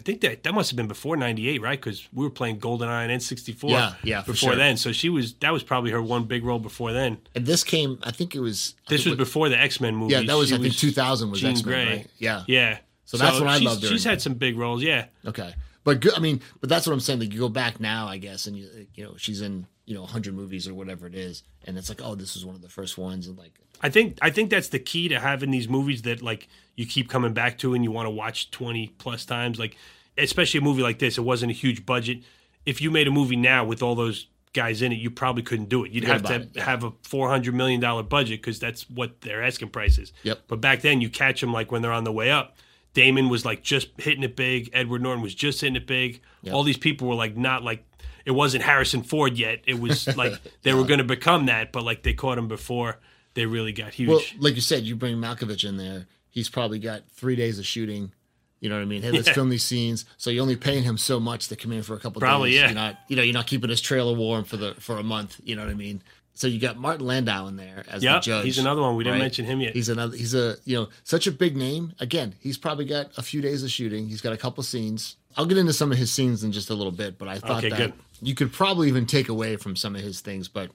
[0.00, 1.78] I think that that must have been before '98, right?
[1.78, 3.68] Because we were playing Goldeneye and N64.
[3.68, 4.56] Yeah, yeah, Before sure.
[4.56, 5.34] then, so she was.
[5.34, 7.18] That was probably her one big role before then.
[7.34, 7.98] And this came.
[8.02, 8.76] I think it was.
[8.86, 10.14] I This was before the X Men movie.
[10.14, 12.06] Yeah, that was She I think 2000 was X Men, right?
[12.16, 12.44] Yeah.
[12.46, 12.78] Yeah.
[13.04, 14.82] So that's what I loved her She's had some big roles.
[14.82, 15.06] Yeah.
[15.26, 15.54] Okay.
[15.84, 16.14] But good.
[16.14, 17.20] I mean, but that's what I'm saying.
[17.20, 20.02] Like you go back now, I guess, and you you know she's in you know
[20.02, 22.68] 100 movies or whatever it is, and it's like, oh, this was one of the
[22.70, 26.02] first ones, and like, I think I think that's the key to having these movies
[26.02, 29.58] that like you keep coming back to and you want to watch twenty plus times.
[29.58, 29.76] Like
[30.18, 32.18] especially a movie like this, it wasn't a huge budget.
[32.66, 35.68] If you made a movie now with all those guys in it, you probably couldn't
[35.68, 35.92] do it.
[35.92, 39.42] You'd have to it, have a four hundred million dollar budget because that's what their
[39.42, 40.12] asking price is.
[40.22, 40.40] Yep.
[40.48, 42.56] But back then, you catch them like when they're on the way up.
[42.92, 44.68] Damon was like just hitting it big.
[44.72, 46.20] Edward Norton was just hitting it big.
[46.50, 47.84] All these people were like not like
[48.24, 49.60] it wasn't Harrison Ford yet.
[49.66, 52.98] It was like they were going to become that, but like they caught him before
[53.34, 54.08] they really got huge.
[54.08, 57.66] well, like you said, you bring Malkovich in there, he's probably got three days of
[57.66, 58.12] shooting.
[58.60, 59.00] You know what I mean?
[59.02, 59.32] Hey, let's Yeah.
[59.34, 60.04] film these scenes.
[60.18, 62.60] So you're only paying him so much to come in for a couple Probably, days.
[62.60, 62.66] yeah.
[62.66, 65.40] You're not, you know, you're not keeping his trailer warm for the for a month.
[65.42, 66.02] You know what I mean?
[66.34, 68.44] So you got Martin Landau in there as the judge.
[68.44, 68.96] he's another one.
[68.96, 69.24] We didn't right?
[69.24, 69.74] mention him yet.
[69.74, 70.16] He's another.
[70.16, 71.92] He's a you know such a big name.
[72.00, 74.08] Again, he's probably got a few days of shooting.
[74.08, 75.16] He's got a couple scenes.
[75.36, 77.58] I'll get into some of his scenes in just a little bit, but I thought
[77.64, 77.92] Okay, that good.
[78.20, 80.70] you could probably even take away from some of his things, but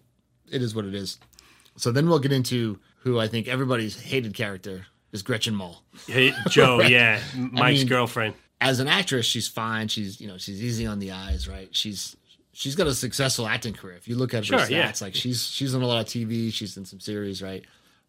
[0.51, 1.17] it is what it is.
[1.77, 5.83] So then we'll get into who I think everybody's hated character is Gretchen Mol.
[6.07, 8.33] Hey, Joe, yeah, Mike's mean- girlfriend.
[8.61, 9.89] As an actress, she's fine.
[9.89, 11.67] She's you know she's easy on the eyes, right?
[11.75, 12.15] She's
[12.53, 13.95] she's got a successful acting career.
[13.97, 14.93] If you look at her Sure, stats, yeah.
[15.01, 16.51] like she's she's on a lot of TV.
[16.53, 17.65] She's in some series, right?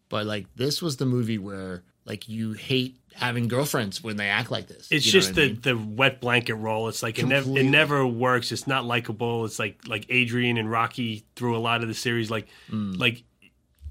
[0.09, 4.49] But like this was the movie where like you hate having girlfriends when they act
[4.49, 4.87] like this.
[4.89, 5.61] It's You know just what I the mean?
[5.89, 6.87] the wet blanket role.
[6.87, 8.53] It's like it never it never works.
[8.53, 9.43] It's not likable.
[9.43, 12.31] It's like like Adrian and Rocky through a lot of the series.
[12.31, 12.97] Like Mm.
[12.97, 13.23] like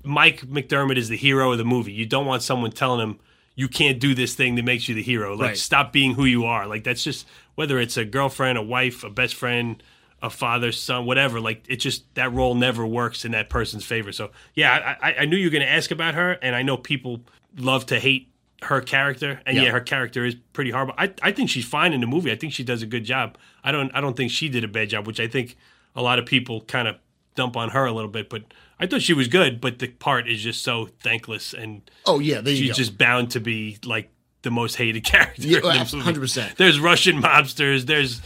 [0.06, 1.92] Mike McDermott is the hero of the movie.
[1.92, 3.18] You don't want someone telling him
[3.54, 5.32] you can't do this thing that makes you the hero.
[5.34, 5.56] Like Right.
[5.56, 6.66] stop being who you are.
[6.66, 9.82] Like that's just whether it's a girlfriend, a wife, a best friend,
[10.22, 11.40] a father, son, whatever.
[11.40, 14.12] Like it just that role never works in that person's favor.
[14.12, 16.62] So yeah, I, I- I knew you were going to ask about her, and I
[16.62, 17.20] know people
[17.58, 18.30] love to hate
[18.62, 19.70] her character, and yeah, Yeah.
[19.72, 20.94] her character is pretty horrible.
[20.96, 22.32] I, I think she's fine in the movie.
[22.32, 23.36] I think she does a good job.
[23.64, 25.56] I don't I don't think she did a bad job, which I think
[25.94, 26.96] a lot of people kind of
[27.34, 28.28] dump on her a little bit.
[28.30, 28.44] But
[28.78, 32.42] I thought she was good, but the part is just so thankless, and oh yeah,
[32.44, 32.74] she's go.
[32.74, 34.10] just bound to be like
[34.42, 35.42] the most hated character.
[35.42, 36.56] Yeah, in the 100%.
[36.56, 37.86] There's Russian mobsters.
[37.86, 38.20] There's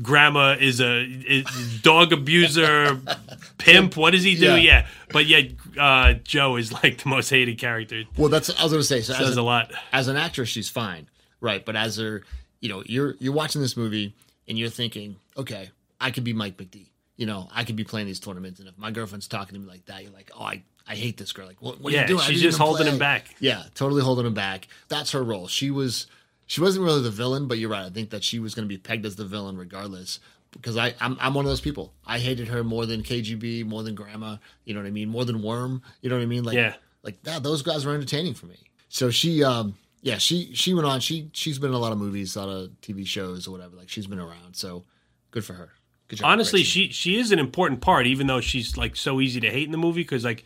[0.00, 2.98] grandma is a is dog abuser,
[3.58, 3.96] pimp.
[3.96, 4.56] What does he do?
[4.56, 4.56] Yeah.
[4.56, 8.04] Yeah, but yet uh, Jo is like the most hated character.
[8.16, 9.02] well, that's I was gonna say.
[9.02, 9.70] So Says a, a lot.
[9.92, 11.08] as an actress, she's fine,
[11.40, 11.64] right?
[11.64, 12.22] But as her,
[12.60, 14.14] you know, you're you're watching this movie
[14.48, 16.86] and you're thinking, okay, I could be Mike McD.
[17.20, 19.66] You know, I could be playing these tournaments, and if my girlfriend's talking to me
[19.66, 21.46] like that, you're like, oh, I, I hate this girl.
[21.46, 22.20] Like, what, what are you doing?
[22.22, 22.92] She's just holding play.
[22.92, 23.26] him back.
[23.40, 24.68] Yeah, totally holding him back.
[24.88, 25.46] That's her role.
[25.46, 26.06] She was,
[26.46, 27.84] she wasn't really the villain, but you're right.
[27.84, 30.18] I think that she was going to be pegged as the villain regardless.
[30.52, 31.92] Because I, I'm, I'm one of those people.
[32.06, 34.38] I hated her more than KGB, more than Grandma.
[34.64, 35.08] You know what I mean?
[35.10, 35.82] More than Worm.
[36.00, 36.42] You know what I mean?
[36.42, 36.74] Like, Yeah.
[37.04, 37.42] like that.
[37.42, 38.56] Those guys were entertaining for me.
[38.88, 40.98] So she, um, yeah, she she went on.
[41.00, 43.76] She she's been in a lot of movies, a lot of TV shows or whatever.
[43.76, 44.56] Like she's been around.
[44.56, 44.84] So
[45.30, 45.70] good for her.
[46.16, 46.26] Job.
[46.26, 49.64] Honestly, she she is an important part, even though she's like so easy to hate
[49.66, 50.02] in the movie.
[50.02, 50.44] Because like,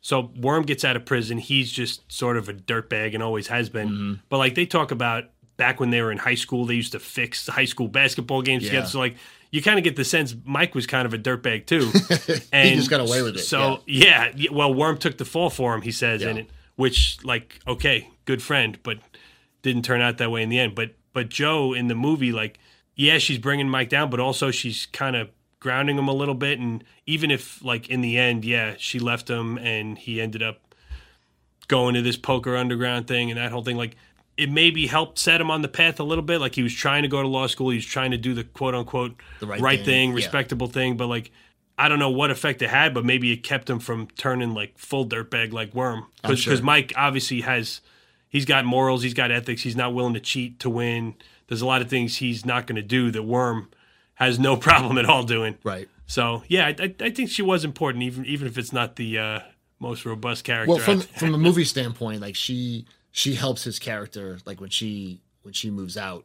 [0.00, 3.68] so Worm gets out of prison, he's just sort of a dirtbag and always has
[3.68, 3.88] been.
[3.88, 4.12] Mm-hmm.
[4.28, 5.24] But like they talk about
[5.56, 8.64] back when they were in high school, they used to fix high school basketball games
[8.64, 8.70] Yeah.
[8.70, 8.86] together.
[8.88, 9.16] So like,
[9.52, 11.90] you kind of get the sense Mike was kind of a dirtbag too.
[12.52, 15.50] and he just got away with it, So yeah, yeah, well, Worm took the fall
[15.50, 15.82] for him.
[15.82, 16.42] He says in Yeah.
[16.42, 18.98] it, which like okay, good friend, but
[19.62, 20.74] didn't turn out that way in the end.
[20.74, 22.58] But but Jo in the movie, like,
[22.96, 25.30] yeah, she's bringing Mike down, but also she's kind of
[25.60, 26.58] grounding him a little bit.
[26.58, 30.74] And even if like in the end, yeah, she left him and he ended up
[31.68, 33.96] going to this poker underground thing and that whole thing, like.
[34.36, 36.40] It maybe helped set him on the path a little bit.
[36.40, 37.70] Like he was trying to go to law school.
[37.70, 40.16] He was trying to do the quote unquote The right, right thing, thing, yeah.
[40.16, 40.96] respectable thing.
[40.96, 41.30] But like,
[41.78, 44.76] I don't know what effect it had, but maybe it kept him from turning like
[44.76, 46.06] full dirtbag like Worm.
[46.20, 46.60] Because sure.
[46.62, 47.80] Mike obviously has
[48.28, 51.14] he's got morals, he's got ethics, he's not willing to cheat to win.
[51.48, 53.70] There's a lot of things he's not going to do that Worm
[54.14, 55.56] has no problem at all doing.
[55.64, 55.88] right.
[56.06, 59.18] So yeah, I, I, I think she was important, even even if it's not the
[59.18, 59.40] uh,
[59.78, 60.70] most robust character.
[60.70, 64.38] Well, from from a movie standpoint, like she she helps his character.
[64.44, 66.24] Like when she when she moves out,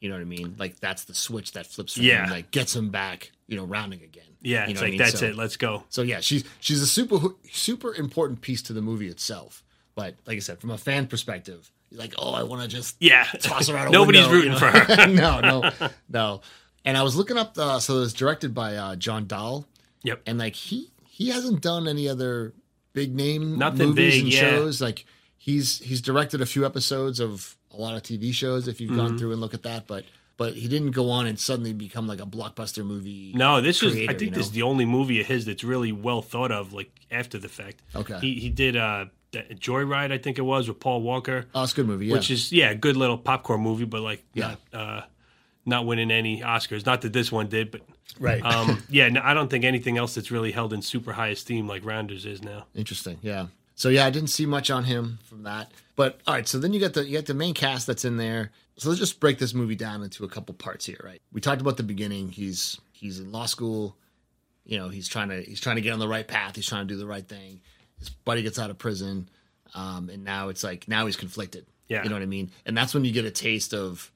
[0.00, 0.56] you know what I mean.
[0.58, 2.24] Like that's the switch that flips for Yeah.
[2.24, 2.30] him.
[2.30, 4.24] Like gets him back, you know, rounding again.
[4.42, 4.98] yeah, you it's know I like mean?
[4.98, 5.36] that's So- it.
[5.36, 5.84] Let's go.
[5.90, 7.20] So yeah, she's she's a super
[7.52, 9.62] super important piece to the movie itself.
[9.94, 13.24] But like I said, from a fan perspective, like, oh, I want to just Yeah,
[13.40, 15.06] toss her out a nobody's window, rooting you for her.
[15.08, 15.70] no, no,
[16.08, 16.40] no.
[16.84, 17.54] And I was looking up.
[17.54, 19.66] The, so it was directed by uh, John Dahl,
[20.04, 20.22] Yep.
[20.26, 22.54] and like he he hasn't done any other
[22.92, 24.40] big name Nothing movies big, and yeah.
[24.40, 24.80] shows.
[24.80, 25.04] Like
[25.36, 28.66] he's he's directed a few episodes of a lot of TV shows.
[28.68, 28.98] If you've Mm-hmm.
[29.00, 30.04] gone through and look at that, but
[30.38, 33.32] but he didn't go on and suddenly become like a blockbuster movie.
[33.36, 33.94] No, this is.
[33.94, 36.72] I think you this is the only movie of his that's really well thought of,
[36.72, 37.82] like after the fact.
[37.94, 38.18] Okay.
[38.20, 41.72] He he did uh, that Joyride, I think it was, with Paul Walker, Oh, it's
[41.72, 42.06] a good movie.
[42.06, 42.14] Yeah.
[42.14, 44.56] which is yeah, a good little popcorn movie, but like Yeah.
[44.72, 45.02] not uh,
[45.66, 46.84] not winning any Oscars.
[46.86, 47.82] Not that this one did, but
[48.18, 48.42] right.
[48.42, 51.68] um, yeah, no, I don't think anything else that's really held in super high esteem
[51.68, 52.66] like Rounders is now.
[52.74, 53.18] Interesting.
[53.22, 53.46] Yeah.
[53.76, 55.70] So yeah, I didn't see much on him from that.
[55.96, 58.16] But all right, so then you got the you got the main cast that's in
[58.16, 58.50] there.
[58.78, 61.20] So let's just break this movie down into a couple parts here, right?
[61.32, 62.30] We talked about the beginning.
[62.30, 63.96] He's he's in law school.
[64.64, 66.56] You know, he's trying to he's trying to get on the right path.
[66.56, 67.60] He's trying to do the right thing.
[68.00, 69.28] His buddy gets out of prison,
[69.74, 71.66] um, and now it's like now he's conflicted.
[71.88, 72.02] Yeah.
[72.02, 72.50] You know what I mean?
[72.66, 74.10] And that's when you get a taste of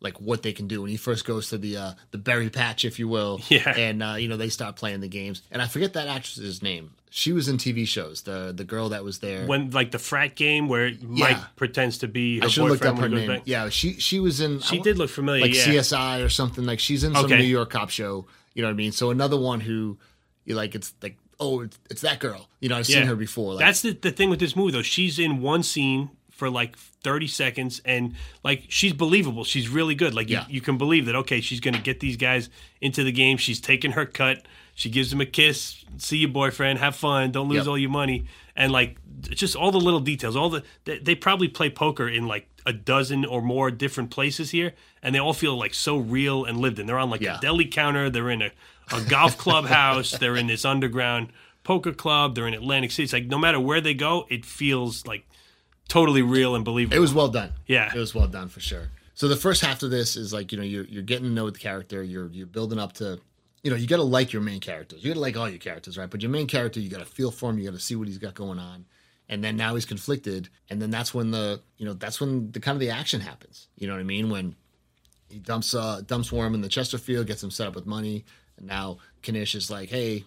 [0.00, 2.84] like what they can do when he first goes to the uh, the berry patch,
[2.84, 3.40] if you will.
[3.48, 3.70] Yeah.
[3.76, 6.92] And uh, you know they start playing the games, and I forget that actress's name.
[7.10, 8.22] She was in TV shows.
[8.22, 9.46] The the girl that was there.
[9.46, 12.96] When like the frat game where Mike pretends to be her I should looked up
[12.96, 13.38] boyfriend her when he goes name.
[13.38, 13.48] back.
[13.48, 14.60] Yeah, she she was in.
[14.60, 15.40] She I- did look familiar.
[15.42, 15.64] like yeah.
[15.66, 16.64] CSI or something.
[16.66, 17.38] Like she's in some Okay.
[17.38, 18.26] New York cop show.
[18.54, 18.92] You know what I mean?
[18.92, 19.98] So another one who
[20.44, 20.74] you like.
[20.74, 22.48] It's like oh, it's, it's that girl.
[22.60, 23.06] You know, I've seen Yeah.
[23.06, 23.54] her before.
[23.54, 24.82] Like, That's the, the thing with this movie, though.
[24.82, 30.12] She's in one scene for like 30 seconds and like she's believable she's really good
[30.12, 30.44] like Yeah.
[30.48, 32.50] you, you can believe that okay she's gonna get these guys
[32.82, 34.44] into the game she's taking her cut
[34.74, 37.66] she gives them a kiss see your boyfriend have fun don't lose Yep.
[37.68, 38.98] all your money and like
[39.30, 42.72] just all the little details all the they, they probably play poker in like a
[42.74, 46.78] dozen or more different places here and they all feel like so real and lived
[46.78, 47.38] in they're on like Yeah.
[47.38, 48.50] a deli counter they're in a,
[48.92, 51.32] a golf clubhouse they're in this underground
[51.64, 55.06] poker club they're in atlantic city it's like no matter where they go it feels
[55.06, 55.26] like
[55.88, 57.52] totally real and believable It was well done.
[57.66, 57.92] Yeah.
[57.94, 58.88] it was well done for sure.
[59.14, 61.48] So the first half of this is like you know you're you're getting to know
[61.48, 62.02] the character.
[62.02, 63.18] You're you're building up to,
[63.62, 65.02] you know, you got to like your main characters.
[65.02, 66.10] You got to like all your characters, right?
[66.10, 67.58] But your main character, you got to feel for him.
[67.58, 68.84] You got to see what he's got going on.
[69.28, 72.60] And then now he's conflicted, and then that's when the you know that's when the
[72.60, 73.68] kind of the action happens.
[73.76, 74.28] You know what I mean?
[74.28, 74.54] When
[75.30, 78.24] he dumps uh dumps Worm in the Chesterfield, gets him set up with money,
[78.58, 80.24] and now Knish is like, hey,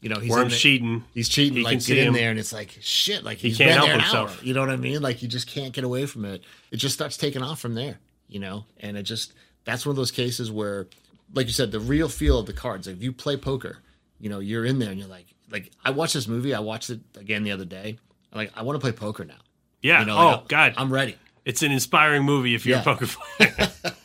[0.00, 2.14] you know, he's worm's cheating He's cheating, He like can get see in him.
[2.14, 3.22] there, and it's like shit.
[3.24, 4.38] Like he's can't help there himself.
[4.38, 4.44] hour.
[4.44, 5.00] You know what I mean?
[5.00, 6.42] Like you just can't get away from it.
[6.70, 7.98] It just starts taking off from there.
[8.28, 9.32] You know, and it just
[9.64, 10.88] that's one of those cases where,
[11.34, 12.86] like you said, the real feel of the cards.
[12.88, 13.78] Like if you play poker,
[14.18, 16.52] you know, you're in there and you're like, like I watched this movie.
[16.54, 17.98] I watched it again the other day.
[18.32, 19.36] I'm like, I want to play poker now.
[19.82, 21.16] yeah You know, oh like, god I'm ready.
[21.44, 22.80] it's an inspiring movie if you're Yeah.
[22.80, 23.70] a poker player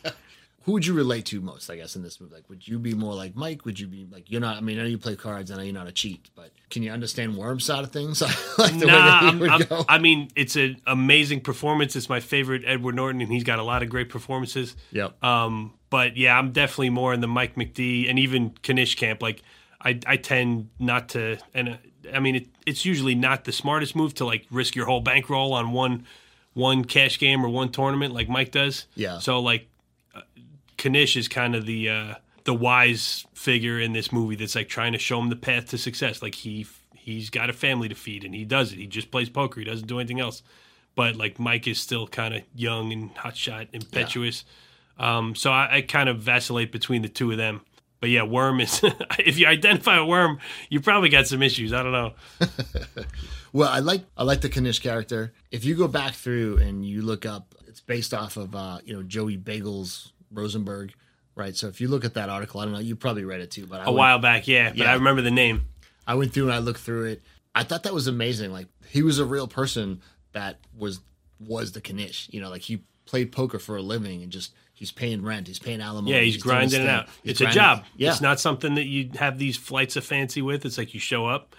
[0.68, 1.70] Who would you relate to most?
[1.70, 3.64] I guess in this movie, like, would you be more like Mike?
[3.64, 4.58] Would you be like you're not?
[4.58, 5.50] I mean, I know you play cards.
[5.50, 8.20] I know you're not a cheat, but can you understand Worm's side of things?
[8.58, 11.96] like nah, that I'm, I'm- I mean, it's an amazing performance.
[11.96, 14.76] It's my favorite Edward Norton, and he's got a lot of great performances.
[14.92, 15.24] Yep.
[15.24, 19.22] Um, but yeah, I'm definitely more in the Mike McD and even Knish camp.
[19.22, 19.42] Like,
[19.80, 21.76] I, I tend not to, and uh,
[22.12, 25.54] I mean, it, it's usually not the smartest move to like risk your whole bankroll
[25.54, 26.04] on one
[26.54, 28.86] one cash game or one tournament like Mike does.
[28.96, 29.20] Yeah.
[29.20, 29.68] So like,
[30.14, 30.22] uh,
[30.84, 32.14] Knish is kind of the uh,
[32.44, 35.78] the wise figure in this movie that's like trying to show him the path to
[35.78, 36.22] success.
[36.22, 38.76] Like he he's got a family to feed and he does it.
[38.76, 39.60] He just plays poker.
[39.60, 40.42] He doesn't do anything else.
[40.94, 44.44] But like Mike is still kind of young and hotshot, impetuous.
[44.98, 47.60] Um, so I, I kind of vacillate between the two of them.
[48.00, 48.80] But yeah, Worm is.
[49.18, 50.38] if you identify a worm,
[50.68, 51.72] you probably got some issues.
[51.72, 52.12] I don't know.
[53.52, 55.32] Well, I like I like the Knish character.
[55.50, 58.94] If you go back through and you look up, it's based off of uh, you
[58.94, 60.92] know Joey Bagels Rosenberg,
[61.34, 61.56] right?
[61.56, 63.66] So if you look at that article, I don't know, you probably read it too,
[63.66, 64.90] but I A went, while back, yeah, but Yeah.
[64.90, 65.66] I remember the name.
[66.06, 67.22] I went through and I looked through it.
[67.54, 68.52] I thought that was amazing.
[68.52, 70.00] Like he was a real person
[70.32, 71.00] that was
[71.40, 72.28] was the Knish.
[72.32, 75.58] You know, like he played poker for a living and just he's paying rent, he's
[75.58, 76.14] paying alimony.
[76.14, 77.08] Yeah, he's, his grinding it out.
[77.22, 77.84] He's it's a job.
[77.96, 80.64] Yeah, It's not something that you have these flights of fancy with.
[80.64, 81.56] It's like you show up,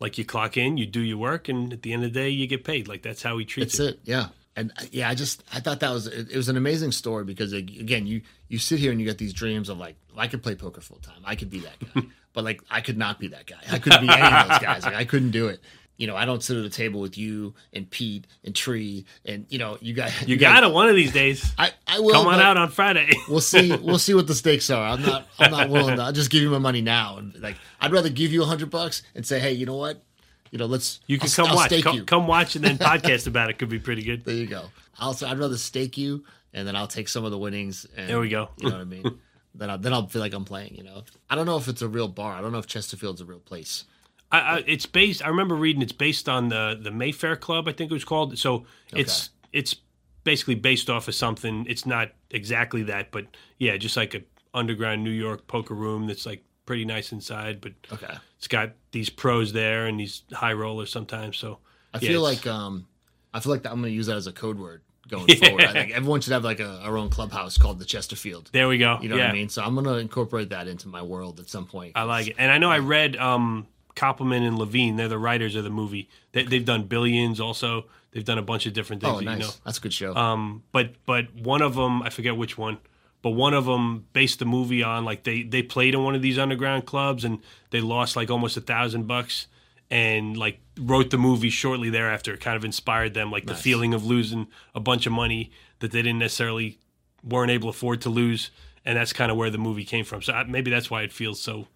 [0.00, 2.28] like you clock in, you do your work, and at the end of the day,
[2.30, 2.88] you get paid.
[2.88, 3.94] Like that's how he treats That's it.
[3.94, 4.00] it.
[4.04, 4.28] Yeah.
[4.56, 7.52] And uh, yeah, I just I thought that was it, was an amazing story because
[7.52, 10.54] again, you you sit here and you get these dreams of like I could play
[10.54, 11.20] poker full time.
[11.24, 12.02] I could be that guy.
[12.32, 13.58] but like I could not be that guy.
[13.70, 14.84] I couldn't be any of those guys.
[14.84, 15.60] Like I couldn't do it.
[15.98, 19.46] You know, I don't sit at a table with you and Pete and Tree and
[19.48, 21.52] you know, you got You got it one of these days.
[21.58, 23.10] I, I will Come on out on Friday.
[23.28, 24.86] We'll see we'll see what the stakes are.
[24.88, 27.18] I'm not I'm not willing to I'll just give you my money now.
[27.18, 30.02] And like I'd rather give you a hundred bucks and say, Hey, you know what?
[30.50, 31.82] You know, let's You can I'll- come I'll watch.
[31.82, 32.04] Come, you.
[32.04, 33.58] come watch and then podcast about it.
[33.58, 34.24] Could be pretty good.
[34.24, 34.66] There you go.
[34.98, 37.86] I'll I'd rather stake you, and then I'll take some of the winnings.
[37.96, 38.50] And, There we go.
[38.58, 39.18] You know what I mean?
[39.54, 40.74] then I, then I'll feel like I'm playing.
[40.74, 42.34] You know, I don't know if it's a real bar.
[42.34, 43.84] I don't know if Chesterfield's a real place.
[44.32, 45.24] I, I, it's based.
[45.24, 47.68] I remember reading it's based on the the Mayfair Club.
[47.68, 48.38] I think it was called.
[48.38, 49.76] So it's it's
[50.24, 51.66] basically based off of something.
[51.68, 53.26] It's not exactly that, but
[53.58, 54.22] yeah, just like a
[54.54, 58.14] underground New York poker room that's like pretty nice inside, but Okay.
[58.36, 61.38] it's got these pros there and these high rollers sometimes.
[61.38, 61.58] So
[61.94, 62.86] I yeah, feel like um,
[63.32, 65.48] I feel like that I'm going to use that as a code word going Yeah.
[65.48, 65.64] forward.
[65.64, 68.50] I think everyone should have like a, our own clubhouse called the Chesterfield.
[68.52, 68.98] there we go.
[69.00, 69.48] You know yeah, what I mean?
[69.48, 71.92] So I'm going to incorporate that into my world at some point.
[71.94, 72.34] I like it.
[72.38, 74.96] And I know I read um, Koppelman and Levien.
[74.96, 76.08] They're the writers of the movie.
[76.32, 77.86] They, they've done Billions also.
[78.10, 79.14] They've done a bunch of different things.
[79.16, 79.38] Oh, nice.
[79.38, 79.50] You know.
[79.64, 80.14] That's a good show.
[80.16, 82.78] Um, but but one of them, I forget which one,
[83.26, 86.22] but one of them based the movie on like they they played in one of
[86.22, 89.48] these underground clubs and they lost like almost a thousand bucks
[89.90, 92.34] and like wrote the movie shortly thereafter.
[92.34, 95.90] It kind of inspired them, like the feeling of losing a bunch of money that
[95.90, 96.78] they didn't necessarily
[97.24, 98.52] weren't able to afford to lose,
[98.84, 100.22] and that's kind of where the movie came from.
[100.22, 101.66] So I, maybe that's why it feels so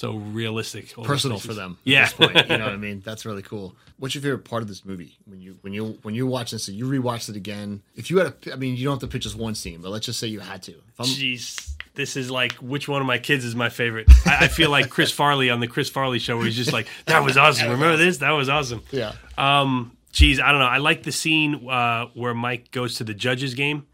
[0.00, 1.76] so realistic, Personal for them.
[1.84, 2.04] Yeah.
[2.04, 3.02] At this point, you know what I mean?
[3.04, 3.76] That's really cool.
[3.98, 5.18] What's your favorite part of this movie?
[5.26, 7.82] When you when you when you watch this, you rewatched it again.
[7.94, 9.90] If you had a, I mean, you don't have to pitch just one scene, but
[9.90, 10.74] let's just say you had to.
[11.00, 14.06] Jeez, this is like which one of my kids is my favorite?
[14.24, 16.86] I, I feel like Chris Farley on the Chris Farley show, where he's just like,
[17.04, 17.68] "That was awesome.
[17.68, 18.18] Remember this?
[18.18, 20.66] That was awesome." yeah, Um, geez, I don't know.
[20.66, 23.86] I like the scene uh, where Mike goes to the judges' game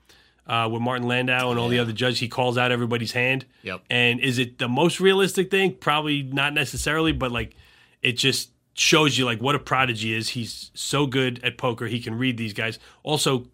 [0.47, 2.21] uh, with Martin Landau and all the other judges.
[2.21, 3.47] He calls out everybody's hand.
[3.63, 3.83] Yep.
[3.91, 5.75] And is it the most realistic thing?
[5.75, 7.55] Probably not necessarily, but like
[8.03, 10.31] it just shows you like what a prodigy is.
[10.31, 11.87] He's so good at poker.
[11.87, 12.79] He can read these guys.
[13.03, 13.47] Also,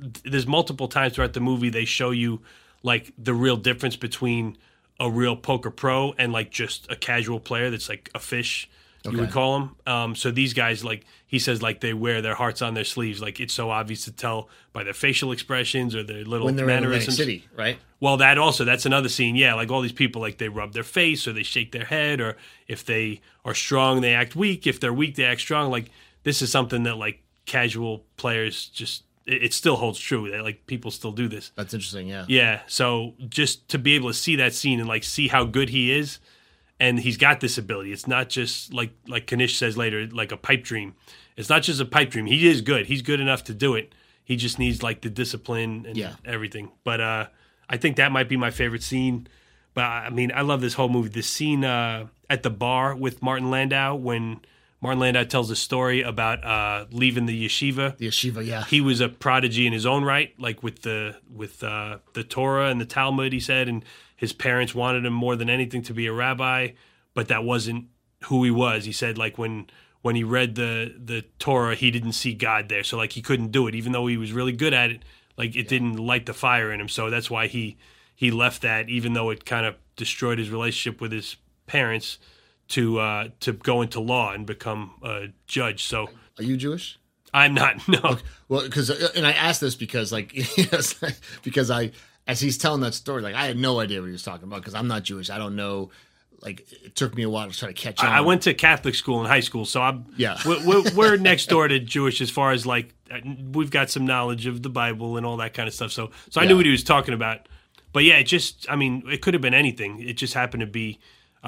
[0.00, 2.40] th- there's multiple times throughout the movie they show you
[2.82, 4.56] like the real difference between
[5.00, 8.68] a real poker pro and like just a casual player that's like a fish
[9.10, 12.34] you would call them um, so these guys like he says like they wear their
[12.34, 16.02] hearts on their sleeves like it's so obvious to tell by their facial expressions or
[16.02, 17.78] their little when they're in Atlantic mannerisms City, right?
[18.00, 19.34] well, that also that's another scene.
[19.34, 22.20] Yeah, like all these people, like they rub their face or they shake their head,
[22.20, 22.36] or
[22.68, 24.66] if they are strong, they act weak.
[24.66, 25.70] If they're weak, they act strong.
[25.70, 25.90] Like
[26.22, 30.30] this is something that like casual players just it, it still holds true.
[30.30, 31.50] That like people still do this.
[31.56, 32.06] That's interesting.
[32.06, 32.24] Yeah.
[32.28, 32.60] Yeah.
[32.68, 35.92] So just to be able to see that scene and like see how good he
[35.92, 36.20] is,
[36.80, 37.92] and he's got this ability.
[37.92, 40.94] It's not just like like Knish says later, like a pipe dream.
[41.36, 42.26] It's not just a pipe dream.
[42.26, 42.86] He is good.
[42.86, 43.94] He's good enough to do it.
[44.24, 46.14] He just needs like the discipline and Yeah.
[46.24, 46.70] everything.
[46.84, 47.26] But uh,
[47.68, 49.26] I think that might be my favorite scene.
[49.74, 51.08] But I mean, I love this whole movie.
[51.08, 54.40] This scene uh, at the bar with Martin Landau when
[54.80, 58.46] Martin Landau tells a story about uh, leaving the yeshiva The yeshiva.
[58.46, 58.64] Yeah.
[58.64, 62.68] he was a prodigy in his own right, like with the with uh, the Torah
[62.70, 63.32] and the Talmud.
[63.32, 63.84] He said, and
[64.16, 66.70] his parents wanted him more than anything to be a rabbi,
[67.14, 67.86] but that wasn't
[68.24, 68.84] who he was.
[68.84, 69.66] He said, like when
[70.02, 73.50] when he read the the Torah, he didn't see God there, so like he couldn't
[73.50, 75.02] do it, even though he was really good at it.
[75.36, 77.76] Like it didn't light the fire in him, so that's why he
[78.14, 81.36] he left that, even though it kind of destroyed his relationship with his
[81.66, 82.18] parents.
[82.72, 85.84] To uh, to go into law and become a judge.
[85.84, 86.98] So Are you Jewish?
[87.32, 87.76] I'm not.
[87.88, 88.18] No.
[88.48, 90.34] Well, because and I asked this because like
[91.42, 91.92] because I
[92.26, 94.60] as he's telling that story, like I had no idea what he was talking about
[94.60, 95.30] because I'm not Jewish.
[95.30, 95.90] I don't know.
[96.42, 98.10] Like it took me a while to try to catch on.
[98.10, 100.38] I went to Catholic school in high school, so I'm Yeah.
[100.46, 103.18] we're, we're, we're next door to Jewish as far as like uh,
[103.52, 105.90] we've got some knowledge of the Bible and all that kind of stuff.
[105.90, 106.50] So so I Yeah.
[106.50, 107.48] knew what he was talking about.
[107.94, 110.00] But yeah, it just I mean it could have been anything.
[110.00, 110.98] It just happened to be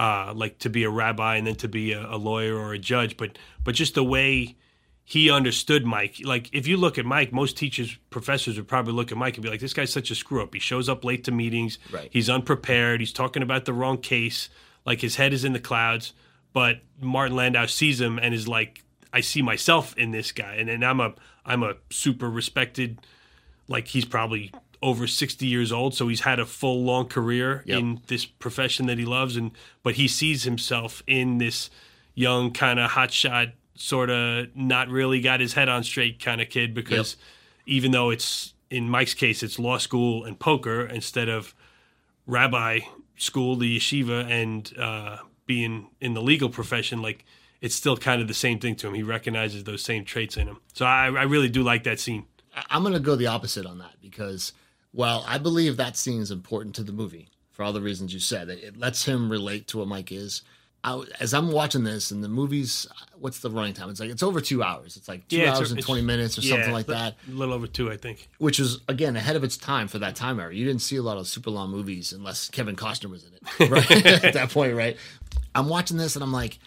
[0.00, 2.78] uh, like to be a rabbi and then to be a, a lawyer or a
[2.78, 3.18] judge.
[3.18, 4.56] But but just the way
[5.04, 6.16] he understood Mike.
[6.24, 9.44] Like if you look at Mike, most teachers, professors would probably look at Mike and
[9.44, 10.54] be like, "This guy's such a screw up.
[10.54, 11.78] He shows up late to meetings.
[11.92, 12.08] Right.
[12.10, 13.00] He's unprepared.
[13.00, 14.48] He's talking about the wrong case.
[14.86, 16.14] Like his head is in the clouds."
[16.54, 18.82] But Martin Landau sees him and is like,
[19.12, 21.12] "I see myself in this guy." And then I'm a
[21.44, 23.00] I'm a super respected.
[23.68, 24.50] Like he's probably
[24.82, 27.78] over 60 years old so he's had a full long career Yep.
[27.78, 29.50] in this profession that he loves and
[29.82, 31.68] but he sees himself in this
[32.14, 36.48] young kind of hotshot sort of not really got his head on straight kind of
[36.48, 37.16] kid because
[37.66, 41.54] even though it's in Mike's case it's law school and poker instead of
[42.26, 42.80] rabbi
[43.16, 47.24] school the yeshiva and uh, being in the legal profession like
[47.60, 48.94] it's still kind of the same thing to him.
[48.94, 50.60] He recognizes those same traits in him.
[50.72, 52.24] So I, I really do like that scene.
[52.70, 54.54] I'm going to go the opposite on that because
[54.92, 58.20] while I believe that scene is important to the movie for all the reasons you
[58.20, 60.42] said, it, it lets him relate to what Mike is.
[60.82, 62.86] I, as I'm watching this and the movie's,
[63.18, 63.90] what's the running time?
[63.90, 64.96] It's like it's over two hours.
[64.96, 67.16] It's like two Yeah, hours and twenty minutes or something like that.
[67.28, 68.28] A little over two, I think.
[68.38, 70.54] which was again ahead of its time for that time era.
[70.54, 73.70] You didn't see a lot of super long movies unless Kevin Costner was in it,
[73.70, 74.06] right?
[74.24, 74.96] At that point, right?
[75.54, 76.58] I'm watching this and I'm like,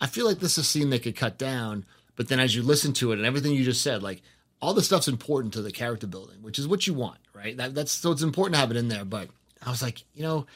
[0.00, 1.84] I feel like this is a scene they could cut down,
[2.16, 4.22] but then as you listen to it and everything you just said, like
[4.62, 7.56] all the stuff's important to the character building, which is what you want, right?
[7.56, 9.04] That, that's so it's important to have it in there.
[9.04, 9.28] But
[9.64, 10.46] I was like, you know,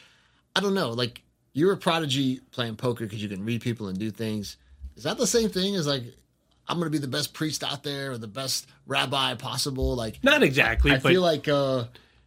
[0.57, 3.99] I don't know, like you're a prodigy playing poker because you can read people and
[3.99, 4.57] do things.
[4.97, 6.03] Is that the same thing as like
[6.69, 9.95] I'm going to be the best priest out there or the best rabbi possible?
[9.95, 11.85] Like Not exactly, I but feel like uh,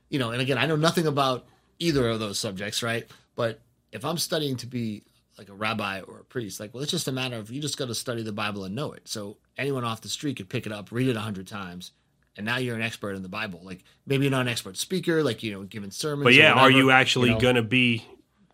[0.09, 1.45] you know, and again, I know nothing about
[1.79, 3.05] either of those subjects, right?
[3.35, 3.59] But
[3.91, 5.03] if I'm studying to be
[5.37, 7.77] like a rabbi or a priest, like, well, it's just a matter of you just
[7.77, 9.07] got to study the Bible and know it.
[9.07, 11.91] So anyone off the street could pick it up, read it a hundred times,
[12.37, 13.61] and now you're an expert in the Bible.
[13.63, 16.25] Like maybe you're not an expert speaker, like you know, giving sermons.
[16.25, 17.39] but yeah, are you actually know?
[17.39, 18.05] going to be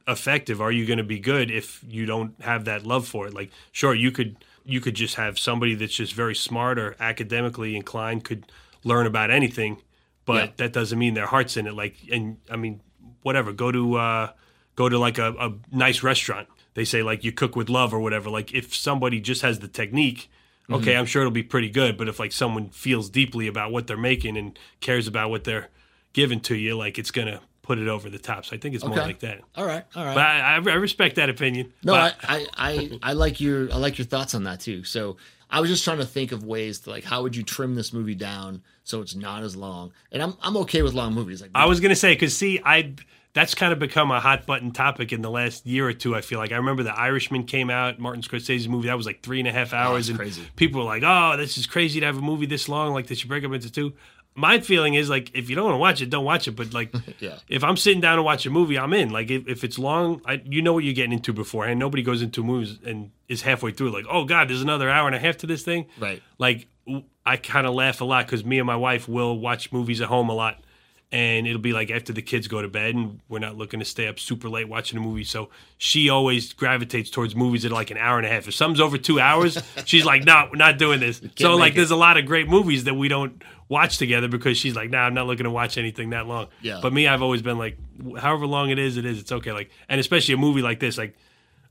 [0.08, 0.62] effective?
[0.62, 3.34] Are you going to be good if you don't have that love for it?
[3.34, 7.76] Like, sure, you could you could just have somebody that's just very smart or academically
[7.76, 8.46] inclined could
[8.84, 9.82] learn about anything,
[10.26, 10.52] but Yeah.
[10.58, 11.74] that doesn't mean their heart's in it.
[11.74, 12.82] Like, and I mean,
[13.24, 13.52] whatever.
[13.54, 14.30] Go to uh,
[14.76, 16.48] go to like a, a nice restaurant.
[16.74, 18.30] They say like you cook with love or whatever.
[18.30, 20.30] Like if somebody just has the technique.
[20.71, 20.81] Mm-hmm.
[20.81, 23.88] Okay, I'm sure it'll be pretty good, but if like someone feels deeply about what
[23.88, 25.69] they're making and cares about what they're
[26.13, 28.45] giving to you, like it's gonna put it over the top.
[28.45, 29.05] So I think it's more Okay.
[29.07, 29.41] like that.
[29.55, 30.15] All right, all right.
[30.15, 31.71] But I, I I respect that opinion.
[31.84, 34.84] No, But I, I, I, I like your I like your thoughts on that too.
[34.84, 35.17] So
[35.49, 37.93] I was just trying to think of ways to like how would you trim this
[37.93, 39.91] movie down so it's not as long.
[40.12, 41.41] And I'm I'm okay with long movies.
[41.41, 42.93] Like I was gonna say because see, I
[43.34, 46.16] that's kind of become a hot button topic in the last year or two.
[46.16, 49.22] I feel like I remember The Irishman came out, Martin Scorsese's movie that was like
[49.22, 50.43] three and a half oh, hours, it's and crazy.
[50.55, 52.93] people were like, "Oh, this is crazy to have a movie this long.
[52.93, 53.93] Like they should break up into two.
[54.36, 56.51] my feeling is like if you don't want to watch it, don't watch it.
[56.55, 57.38] But like, Yeah.
[57.49, 59.10] if I'm sitting down to watch a movie, I'm in.
[59.12, 61.80] Like if, if it's long, I, you know what you're getting into beforehand.
[61.80, 65.16] Nobody goes into movies and is halfway through like, oh god, there's another hour and
[65.16, 65.86] a half to this thing.
[65.99, 66.22] Right.
[66.38, 66.68] Like
[67.26, 70.08] I kind of laugh a lot because me and my wife will watch movies at
[70.08, 70.60] home a lot.
[71.14, 73.86] And it'll be like after the kids go to bed, and we're not looking to
[73.86, 75.26] stay up super late watching a movie.
[75.26, 78.47] So she always gravitates towards movies that are like an hour and a half.
[78.47, 81.76] If something's over two hours, she's like, "No, we're not doing this." So like, it.
[81.78, 84.99] there's a lot of great movies that we don't watch together because she's like, "Nah,
[84.99, 86.80] I'm not looking to watch anything that long." Yeah.
[86.82, 87.78] But me, I've always been like,
[88.18, 89.20] however long it is, it is.
[89.20, 89.51] It's okay.
[89.51, 91.18] Like, and especially a movie like this, like.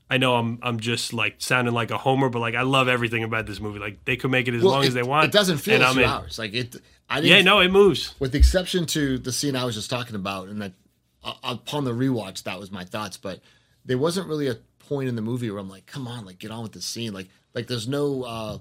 [0.09, 3.23] I know I'm I'm just like sounding like a homer, but like I love everything
[3.23, 3.79] about this movie.
[3.79, 5.27] Like they could make it as long it, as they want.
[5.27, 6.37] It doesn't feel two hours.
[6.37, 6.75] Like it.
[7.11, 8.15] I didn't, Yeah, no, it moves.
[8.19, 10.73] with the exception to the scene I was just talking about, and that
[11.23, 13.17] uh, upon the rewatch, that was my thoughts.
[13.17, 13.41] But
[13.85, 16.51] there wasn't really a point in the movie where I'm like, "Come on, like get
[16.51, 18.57] on with the scene." Like, like there's no uh,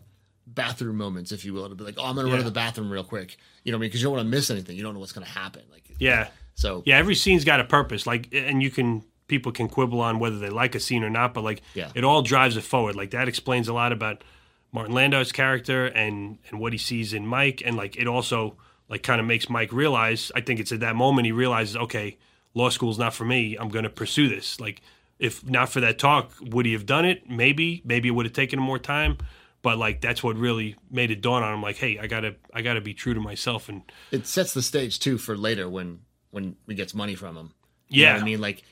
[0.46, 1.64] bathroom moments, if you will.
[1.64, 3.80] It'll be like, "Oh, I'm gonna run to the bathroom real quick," you know, what
[3.80, 4.76] I mean, because you don't want to miss anything.
[4.76, 5.62] You don't know what's gonna happen.
[5.70, 6.98] Like, Yeah, so yeah.
[6.98, 8.06] Every scene's got a purpose.
[8.06, 11.34] Like, and you can people can quibble on whether they like a scene or not,
[11.34, 11.90] but like, Yeah.
[11.94, 12.96] it all drives it forward.
[12.96, 14.24] Like that explains a lot about
[14.72, 18.56] Martin Landau's character and and what he sees in Mike, and like it also
[18.88, 20.32] like kind of makes Mike realize.
[20.34, 22.18] I think it's at that moment he realizes, okay,
[22.54, 23.56] law school's not for me.
[23.56, 24.60] I'm going to pursue this.
[24.60, 24.82] Like,
[25.18, 27.28] if not for that talk, would he have done it?
[27.28, 27.82] Maybe.
[27.84, 29.18] Maybe it would have taken him more time.
[29.62, 31.62] But like that's what really made it dawn on him.
[31.62, 34.98] Like, hey, I gotta, I gotta be true to myself, and it sets the stage
[34.98, 36.00] too for later when
[36.30, 37.52] when he gets money from him.
[37.88, 38.62] You yeah, I mean, like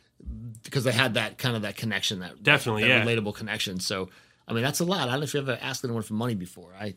[0.62, 3.05] because they had that kind of that connection, that Definitely, that yeah.
[3.05, 3.80] relatable connection.
[3.80, 4.09] So,
[4.49, 5.09] I mean, that's a lot.
[5.09, 6.72] I don't know if you ever asked anyone for money before.
[6.78, 6.94] I,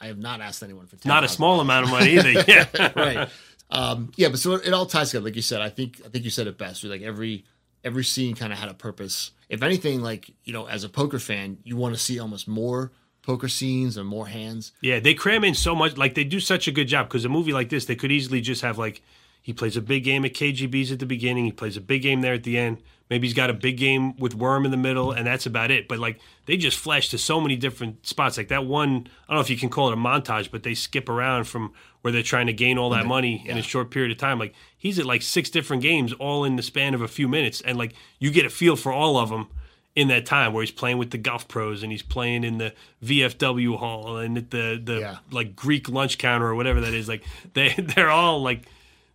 [0.00, 2.44] I have not asked anyone for not a small amount of money either.
[2.48, 3.28] Yeah, right?
[3.70, 5.60] Um, yeah, but so it, it all ties together, like you said.
[5.60, 6.82] I think I think you said it best.
[6.84, 7.44] Like every
[7.84, 9.32] every scene kind of had a purpose.
[9.48, 12.92] If anything, like you know, as a poker fan, you want to see almost more
[13.22, 14.72] poker scenes and more hands.
[14.80, 15.96] Yeah, they cram in so much.
[15.96, 18.40] Like they do such a good job because a movie like this, they could easily
[18.40, 19.02] just have like
[19.42, 22.22] he plays a big game at KGB's at the beginning, he plays a big game
[22.22, 22.82] there at the end.
[23.10, 25.88] Maybe he's got a big game with Worm in the middle, and that's about it.
[25.88, 28.36] But like they just flash to so many different spots.
[28.36, 30.74] Like that one, I don't know if you can call it a montage, but they
[30.74, 34.12] skip around from where they're trying to gain all that money in a short period
[34.12, 34.38] of time.
[34.38, 37.60] Like he's at like six different games, all in the span of a few minutes,
[37.62, 39.48] and like you get a feel for all of them
[39.96, 42.72] in that time where he's playing with the golf pros and he's playing in the
[43.02, 45.16] VFW hall and at the the Yeah.
[45.30, 47.08] like Greek lunch counter or whatever that is.
[47.08, 48.62] Like they they're all like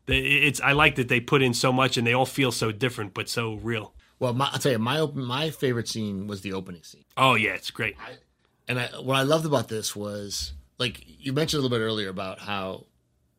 [0.07, 3.13] it's I like that they put in so much and they all feel so different
[3.13, 3.93] but so real.
[4.19, 7.05] Well, my, I'll tell you, my my favorite scene was the opening scene.
[7.17, 7.95] Oh yeah, it's great.
[8.67, 12.09] And I, what I loved about this was like you mentioned a little bit earlier
[12.09, 12.85] about how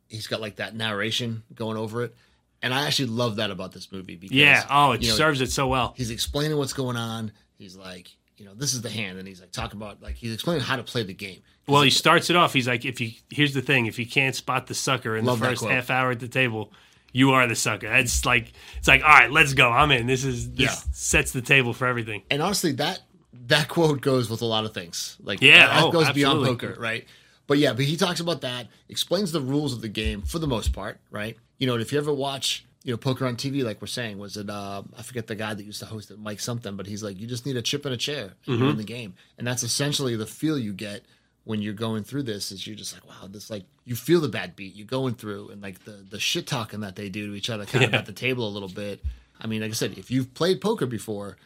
[0.09, 2.15] he's got like that narration going over it,
[2.63, 4.65] and I actually love that about this movie because Yeah.
[4.71, 5.95] Oh, it you know, serves it so well.
[5.97, 7.33] he's explaining what's going on.
[7.57, 10.33] He's like, you know, this is the hand, and he's like talking about like he's
[10.33, 11.41] explaining how to play the game.
[11.67, 12.53] Well, he starts it off.
[12.53, 15.37] He's like, if you here's the thing, if you can't spot the sucker in the
[15.37, 16.73] first half hour at the table,
[17.13, 17.89] you are the sucker.
[17.89, 19.71] That's like it's like all right, let's go.
[19.71, 20.07] I'm in.
[20.07, 20.93] This is this Yeah.
[20.93, 22.23] sets the table for everything.
[22.31, 23.01] And honestly, that
[23.47, 25.17] that quote goes with a lot of things.
[25.23, 27.07] Like Yeah, that, that oh, goes beyond poker, right?
[27.47, 30.47] But yeah, but he talks about that, explains the rules of the game for the
[30.47, 31.37] most part, right?
[31.59, 34.19] You know, and if you ever watch, you know, poker on TV, like we're saying,
[34.19, 36.87] was it uh I forget the guy that used to host it, Mike something, but
[36.87, 38.67] he's like, you just need a chip and a chair and Mm-hmm.
[38.67, 39.15] win the game.
[39.39, 41.05] And that's essentially the feel you get
[41.45, 44.29] when you're going through this is you're just like, wow, this like you feel the
[44.29, 44.75] bad beat.
[44.77, 47.65] You're going through and like the the shit talking that they do to each other
[47.67, 49.01] kind of at the table a little bit.
[49.41, 51.37] I mean, like I said, if you've played poker before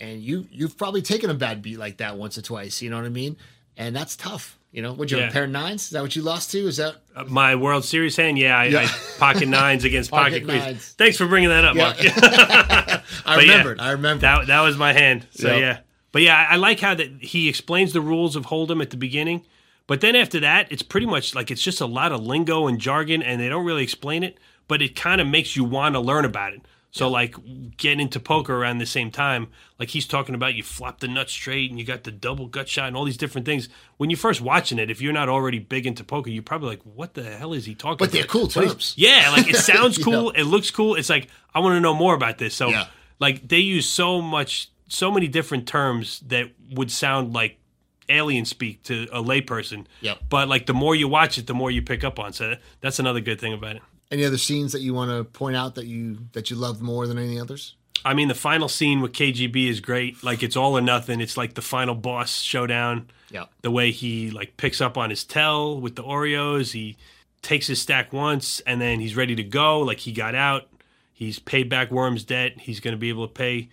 [0.00, 2.96] and you you've probably taken a bad beat like that once or twice, you know
[2.96, 3.36] what I mean?
[3.76, 4.58] And that's tough.
[4.72, 5.84] You know, would you have a pair of nines?
[5.84, 6.66] Is that what you lost to?
[6.66, 8.80] Is that Uh, My World Series hand, yeah, I, Yeah.
[8.80, 8.86] I
[9.18, 10.94] pocket nines against Pocket pocket, queens.
[10.96, 11.82] Thanks for bringing that up, Yeah.
[11.82, 11.96] Mark.
[13.26, 13.80] I yeah, remembered.
[13.80, 14.22] I remember.
[14.22, 15.26] That that was my hand.
[15.32, 15.60] So Yep.
[15.60, 15.78] yeah,
[16.10, 18.96] but yeah, I, I like how that he explains the rules of Hold'em at the
[18.96, 19.44] beginning,
[19.86, 22.78] but then after that, it's pretty much like it's just a lot of lingo and
[22.80, 26.00] jargon, and they don't really explain it, but it kind of makes you want to
[26.00, 26.62] learn about it.
[26.94, 27.34] So like
[27.78, 31.30] getting into poker around the same time, like he's talking about you flop the nut
[31.30, 33.70] straight and you got the double gut shot and all these different things.
[33.96, 36.82] When you're first watching it, if you're not already big into poker, you're probably like,
[36.82, 37.98] "What the hell is he talking?" About?
[37.98, 38.92] But they're cool terms.
[38.98, 40.30] Yeah, like it sounds cool, know?
[40.30, 40.94] it looks cool.
[40.96, 42.54] It's like I want to know more about this.
[42.54, 42.86] So Yeah.
[43.18, 47.58] like they use so much so many different terms that would sound like
[48.10, 50.18] alien speak to a layperson Yep.
[50.28, 52.98] but like the more you watch it the more you pick up on so that's
[52.98, 53.82] another good thing about it
[54.12, 57.06] Any other scenes that you want to point out that you that you loved more
[57.06, 57.74] than any others?
[58.04, 60.22] i mean the final scene with kgb is great.
[60.22, 61.20] Like it's all or nothing.
[61.20, 63.08] It's like the final boss showdown.
[63.30, 63.46] Yeah.
[63.62, 66.72] the way he like picks up on his tell with the oreos.
[66.72, 66.98] He
[67.40, 69.80] takes his stack once and then he's ready to go.
[69.80, 70.68] Like he got out.
[71.14, 72.60] He's paid back worm's debt.
[72.60, 73.70] He's going to be able to pay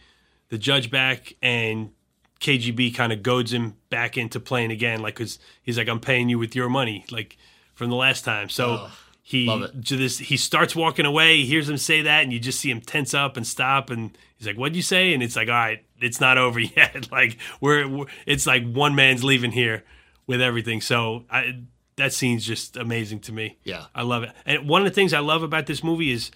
[0.48, 1.92] the judge back and
[2.40, 5.02] kgb kind of goads him back into playing again.
[5.02, 7.38] Like because he's like i'm paying you with your money like
[7.76, 8.48] from the last time.
[8.48, 8.90] So
[9.30, 9.86] he Love it.
[9.86, 11.38] to this he starts walking away.
[11.38, 13.92] He hears him say that, and you just see him tense up and stop.
[13.92, 17.12] And he's like, "What'd you say?" And it's like, "All right, it's not over yet.
[17.12, 19.84] like we're, we're it's like one man's leaving here
[20.26, 21.60] with everything." So I,
[21.98, 23.60] that scene's just amazing to me.
[23.64, 23.86] Yeah.
[23.94, 24.32] I love it.
[24.48, 26.32] And one of the things I love about this movie is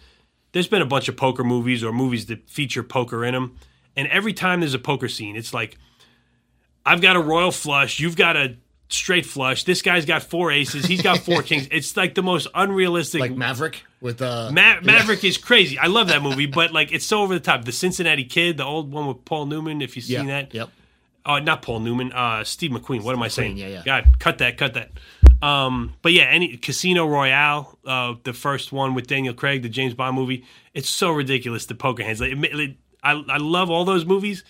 [0.52, 3.58] there's been a bunch of poker movies or movies that feature poker in them,
[3.96, 5.80] and every time there's a poker scene, it's like
[6.86, 8.58] I've got a royal flush, you've got a
[8.90, 9.64] straight flush.
[9.64, 11.68] This guy's got four aces, he's got four kings.
[11.72, 13.22] It's like the most unrealistic.
[13.22, 15.78] Like Maverick with uh Ma- Maverick is crazy.
[15.78, 17.66] I love that movie, but like it's so over the top.
[17.66, 19.82] The Cincinnati Kid, the old one with Paul Newman.
[19.82, 20.70] If you've yeah, seen that, Yep.
[21.26, 22.12] Oh, not Paul Newman.
[22.12, 23.02] Uh, Steve McQueen.
[23.02, 23.58] What am I saying?
[23.58, 23.84] yeah, yeah.
[23.86, 24.92] God, cut that, cut that.
[25.42, 29.94] Um, but yeah, any Casino Royale, uh, the first one with Daniel Craig, the James
[29.94, 30.46] Bond movie.
[30.74, 31.66] It's so ridiculous.
[31.66, 32.20] The poker hands.
[32.20, 34.44] Like, it, it, I, I love all those movies,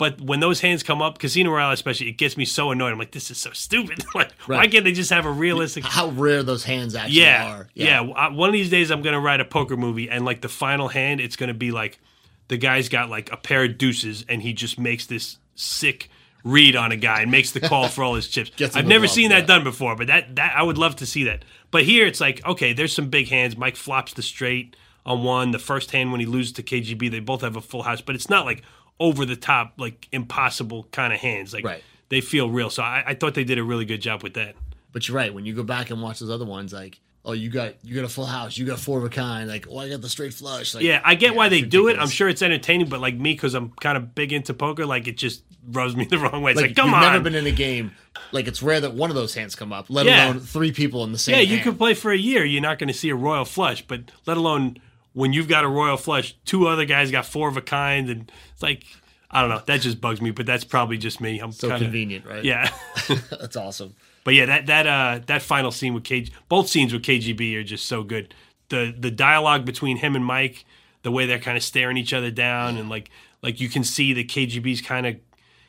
[0.00, 2.90] but when those hands come up, Casino Royale especially, it gets me so annoyed.
[2.90, 4.02] I'm like, this is so stupid.
[4.14, 5.84] like, why can't they just have a realistic?
[5.84, 7.68] How rare those hands actually Yeah, are.
[7.74, 8.00] yeah.
[8.00, 10.88] I- One of these days, I'm gonna write a poker movie, and like the final
[10.88, 12.00] hand, it's gonna be like
[12.48, 16.10] the guy's got like a pair of deuces, and he just makes this sick
[16.42, 18.74] read on a guy and makes the call for all his chips.
[18.74, 19.46] I've never seen that yeah.
[19.46, 21.44] done before, but that that I would love to see that.
[21.70, 23.56] But here, it's like okay, there's some big hands.
[23.56, 24.74] Mike flops the straight
[25.04, 25.50] on one.
[25.50, 28.14] The first hand when he loses to KGB, they both have a full house, but
[28.14, 28.62] it's not like
[29.00, 31.52] over the top, like impossible kind of hands.
[31.52, 31.82] Like Right.
[32.10, 32.70] they feel real.
[32.70, 34.54] So I, I thought they did a really good job with that.
[34.92, 35.32] But you're right.
[35.34, 38.04] When you go back and watch those other ones, like, oh, you got you got
[38.04, 39.48] a full house, you got four of a kind.
[39.48, 40.74] Like, oh, I got the straight flush.
[40.74, 41.98] Like, Yeah, I get why it's they do it.
[41.98, 45.06] I'm sure it's entertaining, but like me, because I'm kind of big into poker, like
[45.08, 46.52] it just rubs me the wrong way.
[46.52, 47.02] It's like, Like, come you've on.
[47.12, 47.92] never been in a game.
[48.32, 50.26] Like, it's rare that one of those hands come up, let Yeah.
[50.30, 51.36] alone three people in the same.
[51.36, 51.62] yeah, you hand.
[51.62, 52.44] could play for a year.
[52.44, 54.76] You're not going to see a royal flush, but let alone
[55.12, 58.32] when you've got a royal flush, two other guys got four of a kind, and
[58.52, 58.84] it's like
[59.30, 59.62] I don't know.
[59.66, 61.38] That just bugs me, but that's probably just me.
[61.38, 62.44] I'm So kind of convenient, right?
[62.44, 62.70] yeah.
[63.30, 63.94] that's awesome.
[64.24, 67.62] But yeah, that that uh that final scene with KG, both scenes with KGB are
[67.64, 68.34] just so good.
[68.68, 70.64] The the dialogue between him and Mike,
[71.02, 73.10] the way they're kind of staring each other down, and like
[73.42, 75.16] like you can see that KGB's kind of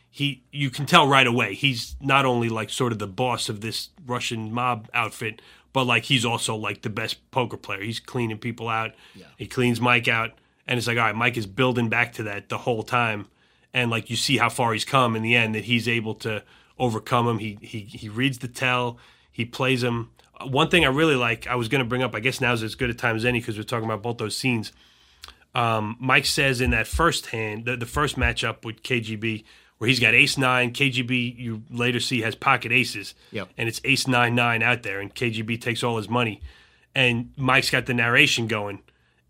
[0.09, 3.61] he you can tell right away he's not only like sort of the boss of
[3.61, 5.41] this Russian mob outfit,
[5.73, 7.81] but like he's also like the best poker player.
[7.81, 8.91] He's cleaning people out.
[9.15, 9.25] Yeah.
[9.37, 10.31] He cleans Mike out,
[10.67, 13.27] and it's like all right, Mike is building back to that the whole time,
[13.73, 16.43] and like you see how far he's come in the end that he's able to
[16.79, 17.37] overcome him.
[17.39, 18.97] He he he reads the tell.
[19.31, 20.09] He plays him.
[20.39, 22.13] Uh, One thing I really like, I was going to bring up.
[22.15, 24.35] I guess now's as good a time as any because we're talking about both those
[24.37, 24.71] scenes.
[25.53, 29.43] Um, Mike says in that first hand, the, the first matchup with KGB,
[29.81, 33.49] where he's got ace nine, KGB you later see has pocket aces, Yep.
[33.57, 36.39] and it's ace nine nine out there, and KGB takes all his money,
[36.93, 38.83] and Mike's got the narration going,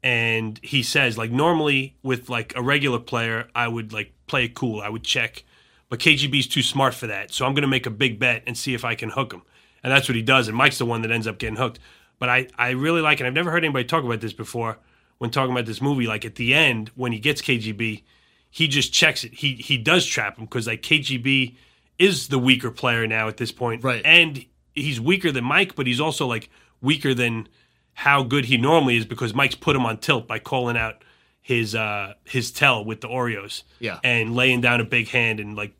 [0.04, 4.54] and he says like normally with like a regular player, I would like play it
[4.54, 5.46] cool, I would check,
[5.88, 8.58] but KGB's too smart for that, so I'm going to make a big bet and
[8.58, 9.44] see if I can hook him,
[9.84, 11.80] and that's what he does, and Mike's the one that ends up getting hooked.
[12.20, 14.78] But I, I really like, and I've never heard anybody talk about this before
[15.18, 16.06] when talking about this movie.
[16.08, 18.04] Like at the end, when he gets KGB,
[18.52, 19.34] he just checks it.
[19.36, 21.56] He he does trap him because like KGB
[21.98, 24.02] is the weaker player now at this point, Right.
[24.06, 24.46] And
[24.76, 26.50] he's weaker than Mike, but he's also like
[26.82, 27.48] weaker than
[27.94, 31.04] how good he normally is because Mike's put him on tilt by calling out
[31.42, 34.00] his uh his tell with the Oreos, Yeah.
[34.04, 35.74] and laying down a big hand and like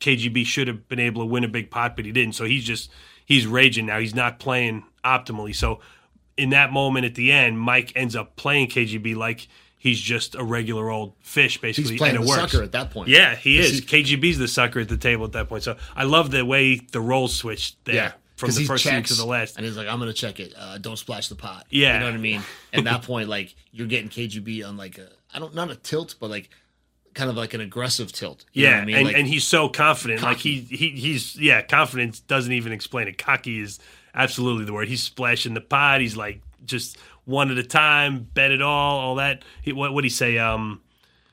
[0.00, 2.34] KGB should have been able to win a big pot, but he didn't.
[2.34, 2.90] So he's just
[3.24, 3.98] he's raging now.
[3.98, 5.54] He's not playing optimally.
[5.54, 5.80] So
[6.36, 9.48] in that moment at the end, Mike ends up playing KGB like
[9.78, 11.92] he's just a regular old fish, basically.
[11.92, 12.52] He's playing and it the works.
[12.52, 13.08] sucker at that point.
[13.08, 13.80] Yeah, he is.
[13.82, 15.62] KGB's the sucker at the table at that point.
[15.62, 18.12] So I love the way the roles switched there Yeah.
[18.36, 19.56] from the he first scene checks, to the last.
[19.56, 20.52] And he's like, I'm going to check it.
[20.56, 21.66] Uh, don't splash the pot.
[21.70, 21.94] Yeah.
[21.94, 22.42] You know what I mean?
[22.72, 26.16] At that point, like, you're getting KGB on, like, a, I don't, not a tilt,
[26.20, 26.50] but, like,
[27.14, 28.44] kind of like an aggressive tilt.
[28.52, 28.96] You know Yeah, what I mean?
[28.96, 30.22] and, Like, and he's so confident.
[30.22, 33.18] Like he, he he's yeah, confidence doesn't even explain it.
[33.18, 33.80] Cocky is
[34.14, 34.86] absolutely the word.
[34.86, 36.00] He's splashing the pot.
[36.00, 36.96] He's like just
[37.28, 39.44] one at a time, bet it all, all that.
[39.60, 40.38] He, what would he say?
[40.38, 40.80] Um,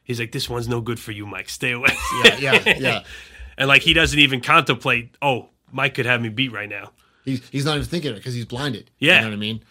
[0.03, 1.47] he's like, this one's no good for you, Mike.
[1.47, 1.89] Stay away.
[2.23, 3.03] yeah, yeah, yeah.
[3.57, 5.15] and like he doesn't even contemplate.
[5.21, 6.91] Oh, Mike could have me beat right now.
[7.23, 8.91] He's, he's not even thinking of it because he's blinded.
[8.99, 9.15] Yeah.
[9.15, 9.63] You know what I mean?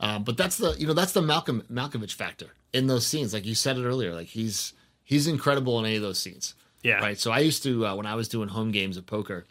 [0.00, 3.34] Um, but that's the, you know, that's the Malcolm Malkovich factor in those scenes.
[3.34, 4.72] Like you said it earlier, like he's,
[5.04, 6.54] he's incredible in any of those scenes.
[6.82, 7.00] Yeah.
[7.00, 7.18] Right.
[7.18, 9.44] So I used to, uh, when I was doing home games of poker,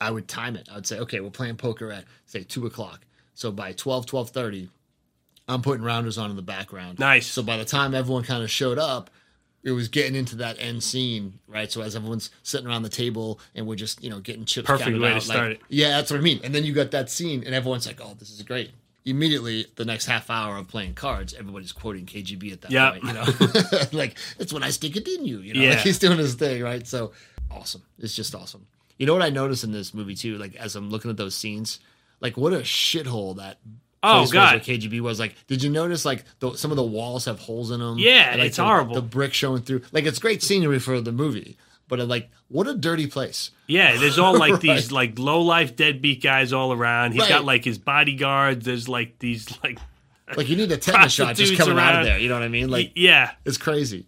[0.00, 0.68] I would time it.
[0.72, 3.04] I would say, okay, we're playing poker at say two o'clock.
[3.34, 4.70] So by 12, 1230,
[5.48, 6.98] I'm putting rounders on in the background.
[6.98, 7.26] Nice.
[7.26, 9.10] So by the time everyone kind of showed up,
[9.64, 11.70] it was getting into that end scene, right?
[11.70, 14.66] So as everyone's sitting around the table and we're just, you know, getting chips.
[14.66, 15.60] Perfect way to out, start it.
[15.68, 16.40] Yeah, that's what I mean.
[16.42, 18.70] And then you got that scene, and everyone's like, "Oh, this is great."
[19.04, 22.90] Immediately, the next half hour of playing cards, everybody's quoting KGB at that Yeah.
[22.92, 23.04] point.
[23.04, 23.24] You know,
[23.98, 25.38] like it's when I stick it in you.
[25.40, 25.70] You know, Yeah.
[25.70, 26.86] like he's doing his thing, right?
[26.86, 27.12] So
[27.50, 27.82] awesome.
[27.98, 28.66] It's just awesome.
[28.98, 30.38] You know what I noticed in this movie too?
[30.38, 31.80] Like as I'm looking at those scenes,
[32.20, 33.58] like what a shithole that
[34.02, 34.54] Oh, was God.
[34.54, 35.34] where KGB was like.
[35.46, 37.98] Did you notice like the, some of the walls have holes in them?
[37.98, 38.94] Yeah, like, it's the, horrible.
[38.94, 39.82] The brick showing through.
[39.92, 41.56] Like it's great scenery for the movie,
[41.88, 43.50] but uh, like what a dirty place.
[43.66, 44.60] Yeah, there's all like Right.
[44.60, 47.12] these like low life deadbeat guys all around.
[47.12, 48.64] He's got like his bodyguards.
[48.64, 49.78] There's like these like
[50.36, 52.04] Like you need a tetanus shot just coming out of around.
[52.06, 52.18] there.
[52.18, 52.70] You know what I mean?
[52.70, 54.06] Like yeah, it's crazy.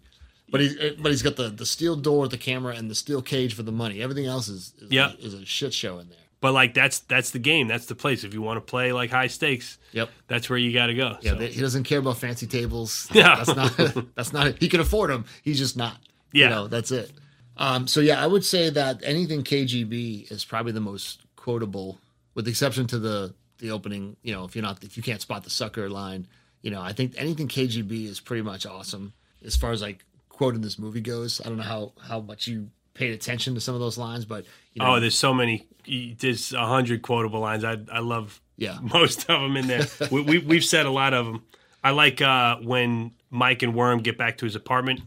[0.51, 3.20] But he's but he's got the, the steel door with the camera and the steel
[3.22, 4.01] cage for the money.
[4.03, 5.16] Everything else is is, Yep.
[5.20, 6.18] is a shit show in there.
[6.45, 7.68] But like that's that's the game.
[7.68, 8.22] That's the place.
[8.22, 10.11] If you want to play like high stakes, Yep.
[10.26, 11.16] that's where you got to go.
[11.22, 13.09] Yeah, So, he doesn't care about fancy tables.
[13.14, 14.05] Yeah, That's not.
[14.14, 14.59] That's not.
[14.61, 15.24] He can afford them.
[15.42, 15.97] He's just not.
[16.32, 16.45] Yeah.
[16.45, 17.11] You know, that's it.
[17.57, 21.99] Um, so yeah, I would say that anything KGB is probably the most quotable,
[22.34, 24.16] with the exception to the the opening.
[24.22, 26.26] You know, if you're not, if you can't spot the sucker line,
[26.61, 30.61] you know, I think anything KGB is pretty much awesome as far as like quoting
[30.61, 31.40] this movie goes.
[31.40, 34.45] I don't know how how much you paid attention to some of those lines, but
[34.72, 35.66] you know, oh, there's so many.
[35.86, 37.64] There's a hundred quotable lines.
[37.64, 39.86] I I love yeah, most of them in there.
[40.11, 41.42] we, we we've said a lot of them.
[41.82, 45.03] I like uh, when Mike and Worm get back to his apartment,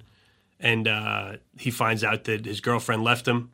[0.60, 3.52] and uh, he finds out that his girlfriend left him,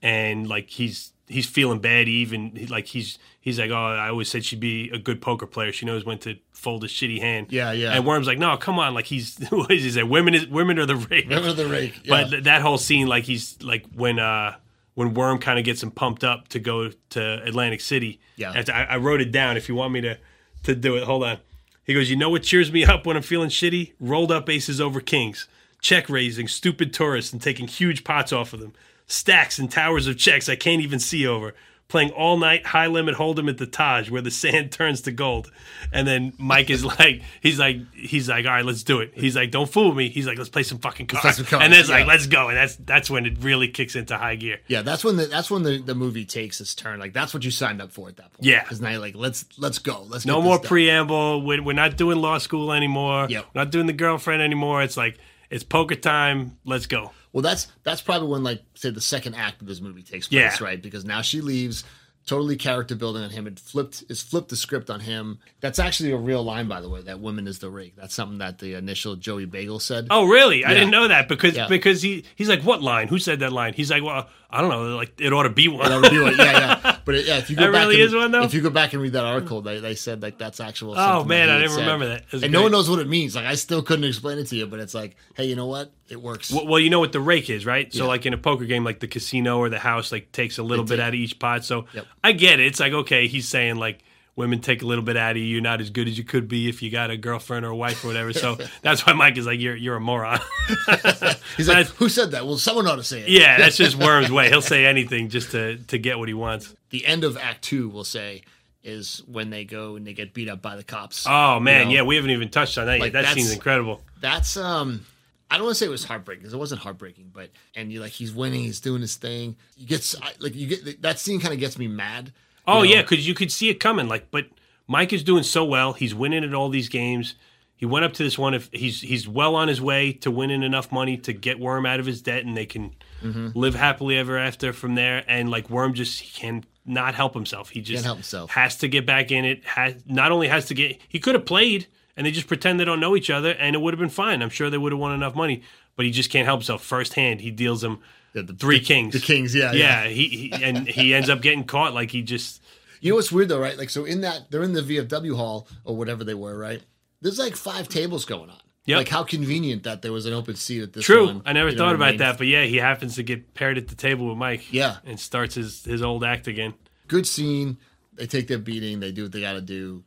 [0.00, 2.06] and like he's he's feeling bad.
[2.06, 5.20] He even he- like he's he's like, oh, I always said she'd be a good
[5.20, 5.72] poker player.
[5.72, 7.48] She knows when to fold a shitty hand.
[7.50, 7.92] Yeah, yeah.
[7.92, 10.02] And Worm's like, no, come on, like he's what is he say?
[10.02, 11.24] Women is women are the rake.
[11.24, 12.00] remember the rake?
[12.04, 12.10] Yeah.
[12.22, 14.56] But th- that whole scene, like he's like when uh
[14.94, 18.20] when Worm kind of gets him pumped up to go to Atlantic City.
[18.36, 18.62] Yeah.
[18.68, 19.56] I, I wrote it down.
[19.56, 20.18] If you want me to
[20.64, 21.38] to do it, hold on.
[21.84, 23.92] He goes, you know what cheers me up when I'm feeling shitty?
[23.98, 25.48] Rolled up aces over kings,
[25.80, 28.72] check raising stupid tourists and taking huge pots off of them,
[29.06, 31.54] stacks and towers of checks I can't even see over.
[31.88, 35.52] Playing all night high limit hold'em at the Taj where the sand turns to gold,
[35.92, 39.12] and then Mike is like, he's like, he's like, all right, let's do it.
[39.14, 40.08] He's like, don't fool me.
[40.08, 42.26] He's like, let's play some fucking cards, play some cards, and then it's like, let's
[42.26, 44.60] go, and that's that's when it really kicks into high gear.
[44.68, 46.98] Yeah, that's when the that's when the, the movie takes its turn.
[46.98, 48.44] Like that's what you signed up for at that point.
[48.44, 48.62] Yeah.
[48.62, 50.06] because now you're like let's let's go.
[50.08, 51.42] Let's No more preamble.
[51.44, 53.26] We're, we're not doing law school anymore.
[53.28, 53.46] Yep.
[53.54, 54.82] We're not doing the girlfriend anymore.
[54.82, 55.18] It's like
[55.50, 56.56] it's poker time.
[56.64, 57.10] Let's go.
[57.32, 60.60] Well, that's that's probably when like say the second act of this movie takes place,
[60.60, 60.64] Yeah.
[60.64, 60.80] right?
[60.80, 61.84] Because now she leaves.
[62.24, 63.48] Totally character building on him.
[63.48, 64.04] It flipped.
[64.08, 65.40] It's flipped the script on him.
[65.60, 67.02] That's actually a real line, by the way.
[67.02, 67.96] That woman is the rake.
[67.96, 70.06] That's something that the initial Joey Bagel said.
[70.08, 70.64] Oh, really?
[70.64, 71.66] I didn't know that because Yeah.
[71.66, 73.08] because he he's like, what line?
[73.08, 73.74] Who said that line?
[73.74, 74.96] He's like, well, I don't know.
[74.96, 75.88] Like it ought to be one.
[75.88, 76.96] That would be like, yeah, yeah.
[77.04, 78.42] But it, yeah, if you go That back really and, is one, though?
[78.44, 80.94] If you go back and read that article, they, they said like that's actual.
[80.96, 81.80] Oh, man, I didn't said.
[81.80, 82.24] remember that.
[82.32, 83.34] It And no one knows what it means.
[83.34, 85.90] Like I still couldn't explain it to you, but it's like, hey, you know what?
[86.08, 86.52] It works.
[86.52, 87.92] Well, well, you know what the rake is, right?
[87.92, 88.08] So, Yeah.
[88.08, 90.84] like in a poker game, like the casino or the house, like takes a little
[90.84, 91.64] They bit take- out of each pot.
[91.64, 92.06] So, Yep.
[92.22, 92.66] I get it.
[92.66, 93.98] It's like okay, he's saying like
[94.34, 95.44] women take a little bit out of you.
[95.44, 97.76] You're not as good as you could be if you got a girlfriend or a
[97.76, 98.32] wife or whatever.
[98.32, 100.40] So that's why Mike is like, you're you're a moron.
[101.56, 102.46] He's like, who said that?
[102.46, 103.28] Well, someone ought to say it.
[103.28, 104.48] yeah, that's just Worm's way.
[104.48, 106.74] He'll say anything just to to get what he wants.
[106.90, 108.42] the end of Act Two, we'll say,
[108.82, 111.26] is when they go and they get beat up by the cops.
[111.28, 112.02] Oh man, You know?
[112.02, 113.22] yeah, we haven't even touched on that Like, yet.
[113.22, 114.00] That scene's incredible.
[114.20, 115.04] That's um,
[115.50, 118.02] I don't want to say it was heartbreaking because it wasn't heartbreaking, but and you're
[118.02, 119.56] like he's winning, he's doing his thing.
[119.76, 122.32] You get like you get that scene kind of gets me mad.
[122.66, 122.82] Oh know?
[122.82, 124.08] yeah, because you could see it coming.
[124.08, 124.46] Like, but
[124.86, 125.92] Mike is doing so well.
[125.92, 127.34] He's winning at all these games.
[127.76, 128.54] He went up to this one.
[128.54, 131.98] If he's he's well on his way to winning enough money to get Worm out
[132.00, 133.50] of his debt, and they can Mm-hmm.
[133.56, 135.22] live happily ever after from there.
[135.28, 137.68] And like Worm just he can not help himself.
[137.70, 138.50] He just Can't help himself.
[138.50, 139.64] has to get back in it.
[139.64, 141.00] Has not only has to get.
[141.08, 141.86] He could have played,
[142.16, 144.42] and they just pretend they don't know each other, and it would have been fine.
[144.42, 145.62] I'm sure they would have won enough money.
[145.94, 146.82] But he just can't help himself.
[146.82, 148.00] Firsthand, he deals them
[148.34, 149.12] Yeah, the- three the- kings.
[149.14, 150.04] The kings, yeah, yeah.
[150.04, 151.94] He, he and he ends up getting caught.
[151.94, 152.62] Like he just.
[153.00, 153.76] You know what's weird though, right?
[153.76, 156.80] Like, so in that they're in the VFW hall or whatever they were, right?
[157.20, 158.56] There's like five tables going on.
[158.84, 158.96] Yeah.
[158.96, 161.04] Like, how convenient that there was an open seat at this.
[161.04, 161.26] True.
[161.26, 162.18] one, I never you know thought what about mean?
[162.18, 164.72] that, but yeah, he happens to get paired at the table with Mike.
[164.72, 164.96] Yeah.
[165.04, 166.74] And starts his, his old act again.
[167.06, 167.78] Good scene.
[168.14, 168.98] They take their beating.
[169.00, 170.04] They do what they got to do.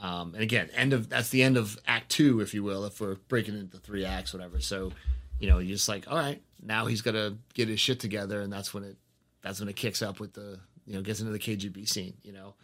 [0.00, 3.00] Um, and again, end of that's the end of Act Two, if you will, if
[3.00, 4.60] we're breaking into three acts, whatever.
[4.60, 4.90] So,
[5.38, 8.40] you know, you're just like, all right, now he's got to get his shit together,
[8.40, 8.96] and that's when it
[9.42, 12.32] that's when it kicks up with the you know gets into the KGB scene, you
[12.32, 12.54] know,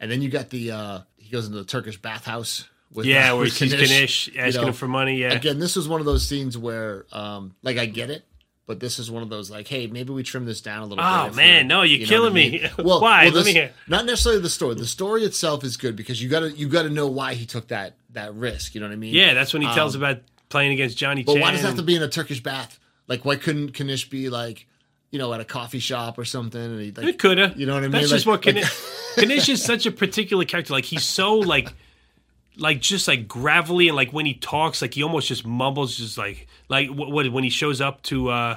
[0.00, 3.36] and then you got the uh he goes into the Turkish bathhouse with Yeah, uh,
[3.36, 4.68] where with he's Knish, Knish you asking know.
[4.68, 5.16] him for money.
[5.16, 5.32] Yeah.
[5.32, 8.24] Again, this was one of those scenes where, um, like, I get it,
[8.66, 11.02] but this is one of those like, hey, maybe we trim this down a little
[11.04, 11.34] Oh, bit.
[11.34, 12.68] man, no, you're you know killing I me.
[12.78, 13.24] Well, Why?
[13.24, 13.72] well, Let me hear.
[13.88, 14.74] Not necessarily the story.
[14.76, 17.94] The story itself is good because you gotta you gotta know why he took that
[18.10, 18.74] that risk.
[18.76, 19.14] You know what I mean?
[19.14, 21.40] yeah, that's when he tells Um, about playing against Johnny But Chan.
[21.42, 22.78] why does it have to be in a Turkish bath?
[23.08, 24.66] Like, why couldn't Knish be like,
[25.10, 26.60] you know, at a coffee shop or something?
[26.60, 27.58] And he, like, It could have.
[27.58, 27.92] You know what I mean?
[27.92, 28.82] That's just Like- what like- Knish.
[29.28, 30.72] Knish is such a particular character.
[30.72, 31.72] Like he's so like,
[32.56, 36.18] like just like gravelly, and like when he talks, like he almost just mumbles, just
[36.18, 38.56] like like what, what when he shows up to uh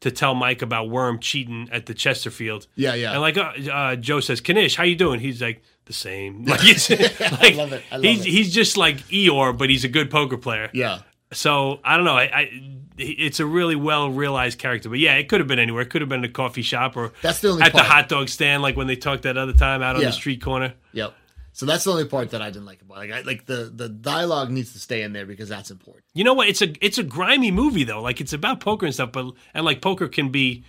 [0.00, 2.68] to tell Mike about Worm cheating at the Chesterfield.
[2.76, 3.12] Yeah, yeah.
[3.12, 5.18] And like uh, uh, Joe says, Knish, how you doing?
[5.18, 6.44] He's like the same.
[6.46, 7.82] Like, he's, like love it.
[7.90, 8.28] I love he's it.
[8.30, 10.70] he's just like Eeyore, but he's a good poker player.
[10.72, 11.00] yeah.
[11.32, 12.16] So I don't know.
[12.16, 12.50] I, I
[12.96, 15.82] it's a really well realized character, but yeah, it could have been anywhere.
[15.82, 17.84] It could have been a coffee shop or That's the only at part.
[17.84, 20.42] the hot dog stand, like when they talked that other time out on the street
[20.42, 20.74] corner.
[20.92, 21.14] Yep.
[21.52, 22.98] So that's the only part that I didn't like about.
[22.98, 23.10] it.
[23.10, 26.04] Like, I, like the the dialogue needs to stay in there because that's important.
[26.14, 26.48] You know what?
[26.48, 28.00] It's a it's a grimy movie though.
[28.00, 30.64] Like it's about poker and stuff, but and like poker can be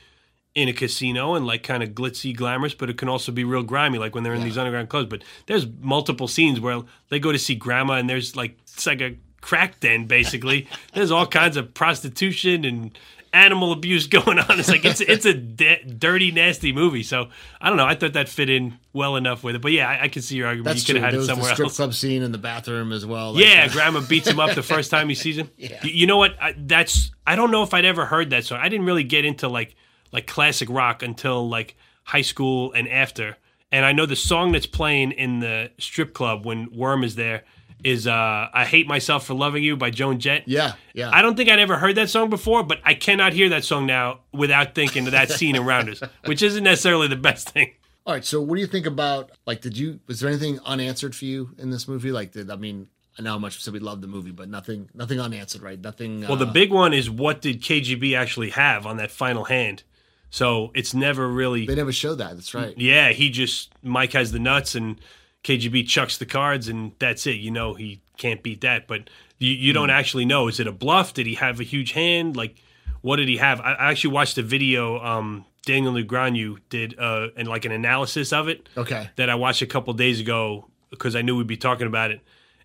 [0.55, 3.61] in a casino and like kind of glitzy, glamorous, but it can also be real
[3.61, 5.07] grimy, like when they're in these underground clubs.
[5.09, 9.01] But there's multiple scenes where they go to see grandma and there's like it's like
[9.01, 10.67] a crack den basically.
[10.93, 12.97] there's all kinds of prostitution and
[13.31, 14.59] animal abuse going on.
[14.59, 17.03] It's like it's it's a de- dirty, nasty movie.
[17.03, 17.29] So
[17.61, 17.85] I don't know.
[17.85, 19.61] I thought that fit in well enough with it.
[19.61, 20.65] But yeah, I, I can see your argument.
[20.75, 21.75] That's you could have There had it was the strip else.
[21.75, 23.33] club scene in the bathroom as well.
[23.33, 25.49] Like, Yeah, uh, grandma beats him up the first time he sees him.
[25.57, 25.79] Yeah.
[25.83, 26.35] Y- You know what?
[26.41, 28.59] I, that's I don't know if I'd ever heard that song.
[28.61, 29.75] I didn't really get into like
[30.11, 31.75] like classic rock until like
[32.05, 33.37] high school and after.
[33.71, 37.43] And I know the song that's playing in the strip club when Worm is there
[37.83, 40.43] is uh I Hate Myself for Loving You by Joan Jett.
[40.47, 41.09] yeah, yeah.
[41.13, 43.85] I don't think I'd ever heard that song before, but I cannot hear that song
[43.85, 47.73] now without thinking of that scene around us, which isn't necessarily the best thing.
[48.05, 48.25] All right.
[48.25, 49.61] So what do you think about like?
[49.61, 52.11] Did you was there anything unanswered for you in this movie?
[52.11, 52.87] Like, did I mean?
[53.17, 55.77] I know how much we loved the movie, but nothing, nothing unanswered, right?
[55.77, 56.21] Nothing.
[56.21, 59.83] Well, the big one is what did KGB actually have on that final hand?
[60.29, 62.35] So it's never really they never showed that.
[62.35, 62.77] That's right.
[62.77, 65.01] Yeah, he just Mike has the nuts and
[65.43, 67.37] KGB chucks the cards and that's it.
[67.37, 68.87] You know he can't beat that.
[68.87, 70.47] But you, you don't actually know.
[70.47, 71.13] Is it a bluff?
[71.13, 72.35] Did he have a huge hand?
[72.35, 72.57] Like
[73.01, 73.61] what did he have?
[73.61, 74.99] I, I actually watched a video.
[74.99, 79.09] Um, Daniel Negreanu did uh, and like an analysis of it Okay.
[79.17, 82.21] that I watched a couple days ago because I knew we'd be talking about it.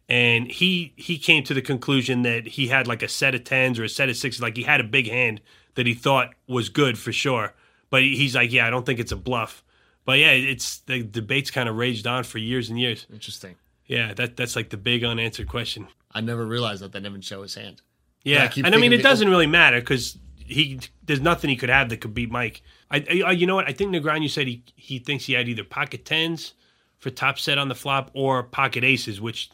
[0.09, 3.79] And he he came to the conclusion that he had like a set of tens
[3.79, 5.41] or a set of sixes, like he had a big hand
[5.77, 7.55] that he thought was good for sure.
[7.91, 9.64] But he's like, yeah, I don't think it's a bluff.
[10.05, 13.07] But yeah, it's the debate's kind of raged on for years and years.
[13.13, 13.57] Interesting.
[13.87, 15.89] Yeah, that that's like the big unanswered question.
[16.13, 17.83] I never realized that they didn't show his hand.
[18.23, 21.69] Yeah, I and I mean it doesn't really matter because he there's nothing he could
[21.69, 22.63] have that could beat Mike.
[22.91, 25.65] I, I you know what I think Negreanu said he he thinks he had either
[25.65, 26.55] pocket tens
[26.99, 29.51] for top set on the flop or pocket aces, which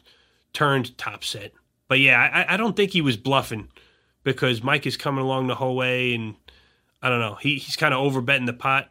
[0.53, 1.51] turned top set.
[1.87, 3.67] But yeah, I, I don't think he was bluffing
[4.23, 6.35] because Mike is coming along the whole way, and
[7.01, 8.89] I don't know he he's kind of overbetting the pot.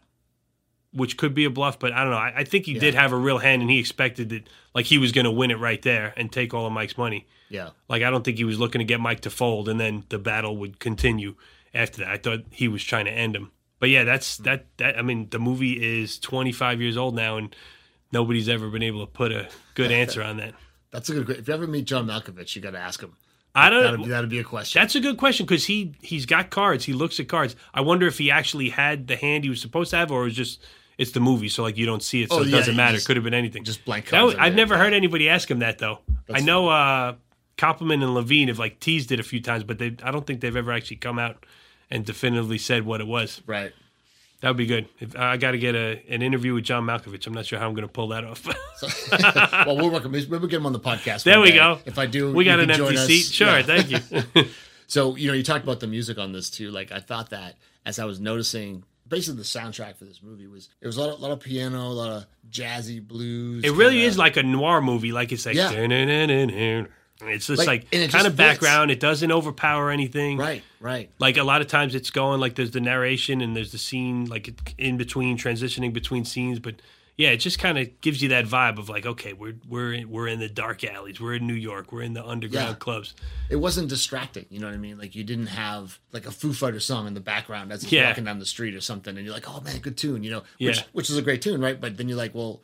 [0.93, 2.17] Which could be a bluff, but I don't know.
[2.17, 4.99] I, I think he did have a real hand, and he expected that, like he
[4.99, 7.27] was going to win it right there and take all of Mike's money.
[7.51, 7.71] Yeah.
[7.89, 10.19] Like I don't think he was looking to get Mike to fold and then the
[10.19, 11.35] battle would continue
[11.75, 12.09] after that.
[12.09, 13.51] I thought he was trying to end him.
[13.81, 14.45] But yeah, that's hmm.
[14.45, 17.55] that that I mean the movie is 25 years old now and
[18.13, 20.55] nobody's ever been able to put a good answer on that.
[20.93, 21.31] That's a good.
[21.31, 23.17] If you ever meet John Malkovich, you got to ask him.
[23.53, 24.81] I That'd don't be, that'd be a question.
[24.81, 26.85] That's a good question cuz he he's got cards.
[26.85, 27.57] He looks at cards.
[27.75, 30.27] I wonder if he actually had the hand he was supposed to have or it
[30.27, 30.65] was just
[31.01, 32.97] it's the movie so like you don't see it so Oh, it yeah, doesn't matter.
[32.97, 33.65] just- Could have been anything.
[33.65, 35.99] just blank That I've never heard anybody ask him that though.
[36.33, 37.15] I know uh
[37.59, 40.41] Koppelman and Levien have like teased it a few times, but they I don't think
[40.41, 41.45] they've ever actually come out
[41.91, 43.43] and definitively said what it was.
[43.47, 43.73] right.
[44.41, 44.89] That would be good.
[45.01, 47.27] If, I got to get a an interview with John Malkovich.
[47.27, 48.47] I'm not sure how I'm going to pull that off.
[49.67, 50.09] well, we'll work.
[50.11, 51.25] Maybe we'll get him on the podcast.
[51.25, 51.57] there we day.
[51.57, 51.79] go.
[51.85, 53.25] If I do, we got an empty seat.
[53.35, 53.63] Sure, Yeah.
[53.63, 54.45] thank you.
[54.87, 56.71] So you know, you talked about the music on this too.
[56.73, 60.71] Like I thought that as I was noticing, basically the soundtrack for this movie was
[60.81, 63.63] it was a lot, of, lot of piano, a lot of jazzy blues.
[63.65, 65.13] It really kinda- is like a noir movie.
[65.13, 65.71] Like it's like Yeah.
[67.23, 68.37] it's just Like, like, it kind of fits.
[68.37, 68.91] background.
[68.91, 70.39] It doesn't overpower anything.
[70.39, 71.11] right, right.
[71.19, 74.25] Like a lot of times it's going like there's the narration and there's the scene
[74.27, 76.77] like in between transitioning between scenes, but
[77.21, 80.11] yeah, it just kind of gives you that vibe of like okay, we're we're in,
[80.11, 82.75] we're in the dark alleys, we're in New York, we're in the underground Yeah.
[82.75, 83.15] clubs.
[83.49, 84.47] It wasn't distracting.
[84.51, 84.99] You know what I mean?
[84.99, 88.09] Like you didn't have like a Foo Fighter song in the background as Yeah.
[88.09, 90.23] walking down the street or something, and you're like, oh man, good tune.
[90.25, 90.83] You know, which Yeah.
[90.93, 91.81] which is a great tune, right?
[91.81, 92.63] But then you're like, well,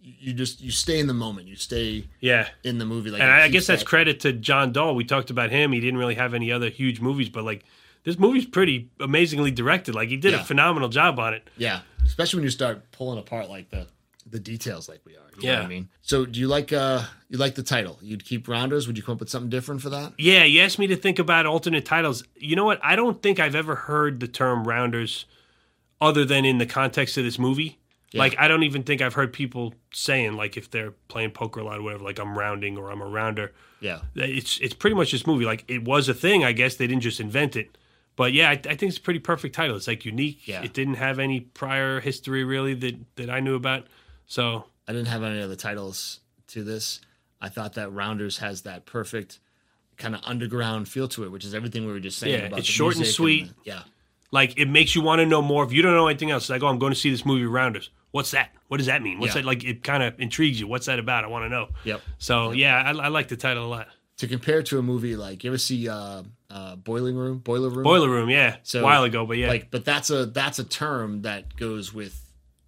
[0.00, 1.48] you just you stay in the moment.
[1.48, 2.48] You stay Yeah.
[2.62, 3.10] in the movie.
[3.10, 4.94] Like And I, guess that's that- credit to John Dahl.
[4.94, 5.72] We talked about him.
[5.72, 7.64] He didn't really have any other huge movies, but like
[8.04, 9.94] this movie's pretty amazingly directed.
[9.94, 10.40] Like he did Yeah.
[10.40, 11.48] a phenomenal job on it.
[11.56, 13.86] Yeah, especially when you start pulling apart like the
[14.30, 15.16] the details, like we are.
[15.40, 15.64] You know what Yeah.
[15.64, 15.88] I mean.
[16.02, 17.98] So, do you like uh you like the title?
[18.02, 18.86] You'd keep Rounders.
[18.86, 20.12] Would you come up with something different for that?
[20.18, 22.24] Yeah, you asked me to think about alternate titles.
[22.36, 22.78] You know what?
[22.82, 25.24] I don't think I've ever heard the term rounders
[26.00, 27.78] other than in the context of this movie.
[28.12, 28.20] Yeah.
[28.20, 31.64] Like I don't even think I've heard people saying like if they're playing poker a
[31.64, 33.52] lot or whatever, like I'm rounding or I'm a rounder.
[33.80, 35.44] Yeah, It's it's pretty much this movie.
[35.44, 37.77] Like it was a thing, I guess they didn't just invent it.
[38.18, 39.76] But yeah, I, I think it's a pretty perfect title.
[39.76, 40.46] It's like unique.
[40.46, 40.62] Yeah.
[40.62, 43.86] It didn't have any prior history really that that I knew about.
[44.26, 47.00] So I didn't have any other titles to this.
[47.40, 49.38] I thought that Rounders has that perfect
[49.96, 52.58] kind of underground feel to it, which is everything we were just saying Yeah, about
[52.58, 53.48] it's short and sweet.
[53.48, 53.82] the- yeah,
[54.32, 55.64] Like it makes you want to know more.
[55.64, 57.44] If you don't know anything else, it's like, oh, I'm going to see this movie
[57.46, 57.90] Rounders.
[58.10, 58.50] What's that?
[58.68, 59.18] What does that mean?
[59.20, 59.42] What's Yeah.
[59.42, 59.62] that like?
[59.64, 60.66] It kind of intrigues you.
[60.66, 61.24] What's that about?
[61.24, 61.68] I want to know.
[61.84, 62.00] Yep.
[62.18, 63.88] So yeah, I, I like the title a lot.
[64.18, 67.84] To compare to a movie like you ever see uh, uh, Boiling Room, Boiler Room,
[67.84, 69.48] Boiler Room, yeah, So, a while ago, but yeah.
[69.48, 72.20] Like, but that's a that's a term that goes with.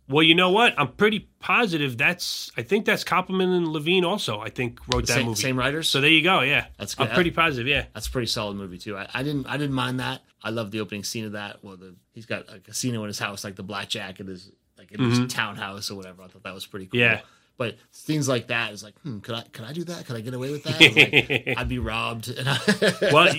[0.09, 0.75] well, you know what?
[0.79, 2.53] I'm pretty positive that's.
[2.57, 4.39] I think that's Koppelman and Levien also.
[4.41, 5.41] I think wrote that Same, movie.
[5.41, 5.89] same writers.
[5.89, 6.41] So there you go.
[6.43, 7.67] Yeah, That's I'm pretty positive.
[7.67, 7.87] Yeah.
[7.95, 8.97] That's a pretty solid movie too.
[8.97, 10.21] I, I didn't I didn't mind that.
[10.45, 11.65] I love the opening scene of that.
[11.65, 14.93] Well, the he's got a casino in his house, like the blackjack in his like
[14.93, 16.23] in his townhouse or whatever.
[16.23, 17.01] I thought that was pretty cool.
[17.01, 17.15] Mm-hmm.
[17.17, 17.21] Yeah.
[17.61, 20.07] But things like that is like, hmm, could I could I do that?
[20.07, 20.81] Could I get away with that?
[20.81, 22.33] Like, I'd be robbed.
[23.13, 23.35] Well,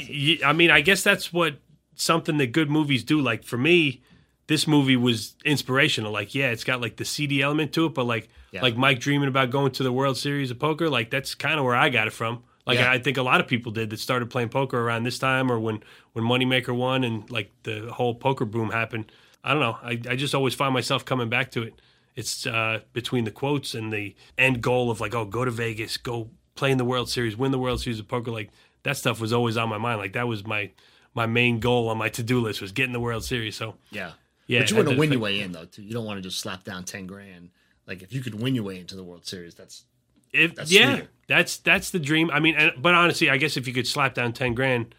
[0.46, 1.56] I mean, I guess that's what
[1.96, 3.20] something that good movies do.
[3.20, 4.04] Like for me,
[4.46, 6.12] this movie was inspirational.
[6.12, 8.62] Like, yeah, it's got like the CD element to it, but like, Yeah.
[8.62, 11.66] like Mike dreaming about going to the World Series of Poker, like that's kind of
[11.66, 12.44] where I got it from.
[12.68, 12.92] Like, Yeah.
[12.92, 15.60] I think a lot of people did that started playing poker around this time, or
[15.60, 15.82] when
[16.14, 19.12] when Moneymaker won and like the whole poker boom happened.
[19.44, 19.78] I don't know.
[19.82, 21.74] I, I just always find myself coming back to it.
[22.16, 25.97] It's uh, between the quotes and the end goal of like, oh, go to Vegas,
[25.97, 28.32] go play in the World Series, win the World Series of Poker.
[28.32, 28.49] Like
[28.84, 29.99] that stuff was always on my mind.
[29.99, 30.72] Like that was my
[31.14, 33.55] my main goal on my to do list was getting the World Series.
[33.55, 34.12] So yeah.
[34.47, 35.66] yeah, But you want to win your way in though.
[35.66, 35.84] Too.
[35.84, 37.49] You don't want to just slap down ten grand.
[37.88, 39.86] Like if you could win your way into the World Series, that's
[40.34, 41.09] If, That's yeah, sweeter.
[41.28, 42.30] that's that's the dream.
[42.32, 44.93] I mean, and, but honestly, I guess if you could slap down ten grand,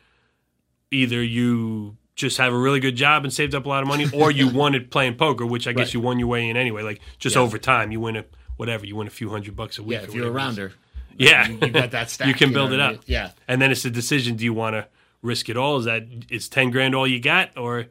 [0.91, 4.07] either you just have a really good job and saved up a lot of money,
[4.13, 5.95] or you wanted playing poker, which I guess Right.
[5.95, 6.83] you won your way in anyway.
[6.83, 7.43] Like just Yeah.
[7.43, 8.25] over time, you win a
[8.57, 9.99] whatever, you win a few hundred bucks a week.
[9.99, 10.05] yeah.
[10.05, 10.59] If you're a whatever it is.
[10.59, 10.73] rounder,
[11.19, 12.29] yeah, you, you got that stack.
[12.29, 13.01] you can know build it up.
[13.07, 13.31] Yeah.
[13.49, 14.87] and then it's a decision: do you want to
[15.23, 15.79] risk it all?
[15.79, 17.89] Is that it's ten grand all you got, or do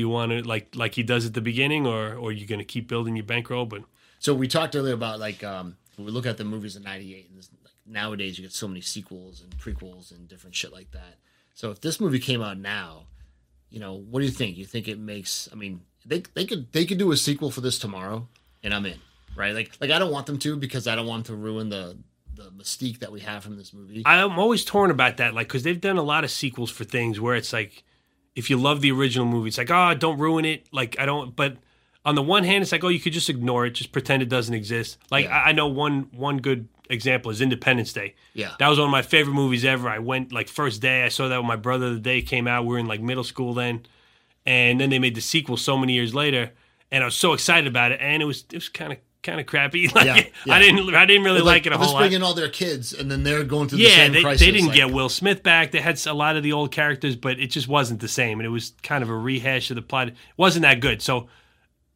[0.00, 2.64] you want to like like he does at the beginning, or or you going to
[2.64, 3.64] keep building your bankroll?
[3.66, 3.82] But
[4.18, 7.38] So we talked earlier about like um, we look at the movies in '98, and
[7.38, 11.16] this, like, nowadays you get so many sequels and prequels and different shit like that.
[11.54, 13.04] So if this movie came out now,
[13.72, 14.58] you know, what do you think?
[14.58, 15.48] You think it makes?
[15.50, 18.28] I mean, they they could they could do a sequel for this tomorrow,
[18.62, 18.98] and I'm in,
[19.34, 19.54] right?
[19.54, 21.96] Like like I don't want them to because I don't want to ruin the
[22.34, 24.02] the mystique that we have from this movie.
[24.04, 27.18] I'm always torn about that, like because they've done a lot of sequels for things
[27.18, 27.82] where it's like,
[28.36, 30.66] if you love the original movie, it's like, oh, don't ruin it.
[30.70, 31.56] Like I don't, but
[32.04, 34.28] on the one hand, it's like, oh, you could just ignore it, just pretend it
[34.28, 34.98] doesn't exist.
[35.10, 35.38] Like Yeah.
[35.38, 38.14] I, I know one one good example is Independence Day.
[38.34, 38.52] Yeah.
[38.58, 39.88] that was one of my favorite movies ever.
[39.88, 41.94] I went like first day, I saw that with my brother.
[41.94, 43.86] The day came out, we were in like middle school then,
[44.46, 46.50] and then they made the sequel so many years later,
[46.90, 49.38] and I was so excited about it, and it was it was kind of kind
[49.40, 49.86] of crappy.
[49.94, 50.54] Like Yeah, yeah.
[50.54, 52.00] I didn't I didn't really like, it a whole lot.
[52.00, 54.40] bring in all their kids, and then they're going through the Yeah, same they, crisis.
[54.44, 55.70] they didn't like- get Will Smith back.
[55.70, 58.40] They had a lot of the old characters, but it just wasn't the same.
[58.40, 60.08] And it was kind of a rehash of the plot.
[60.08, 61.00] It wasn't that good.
[61.02, 61.28] So,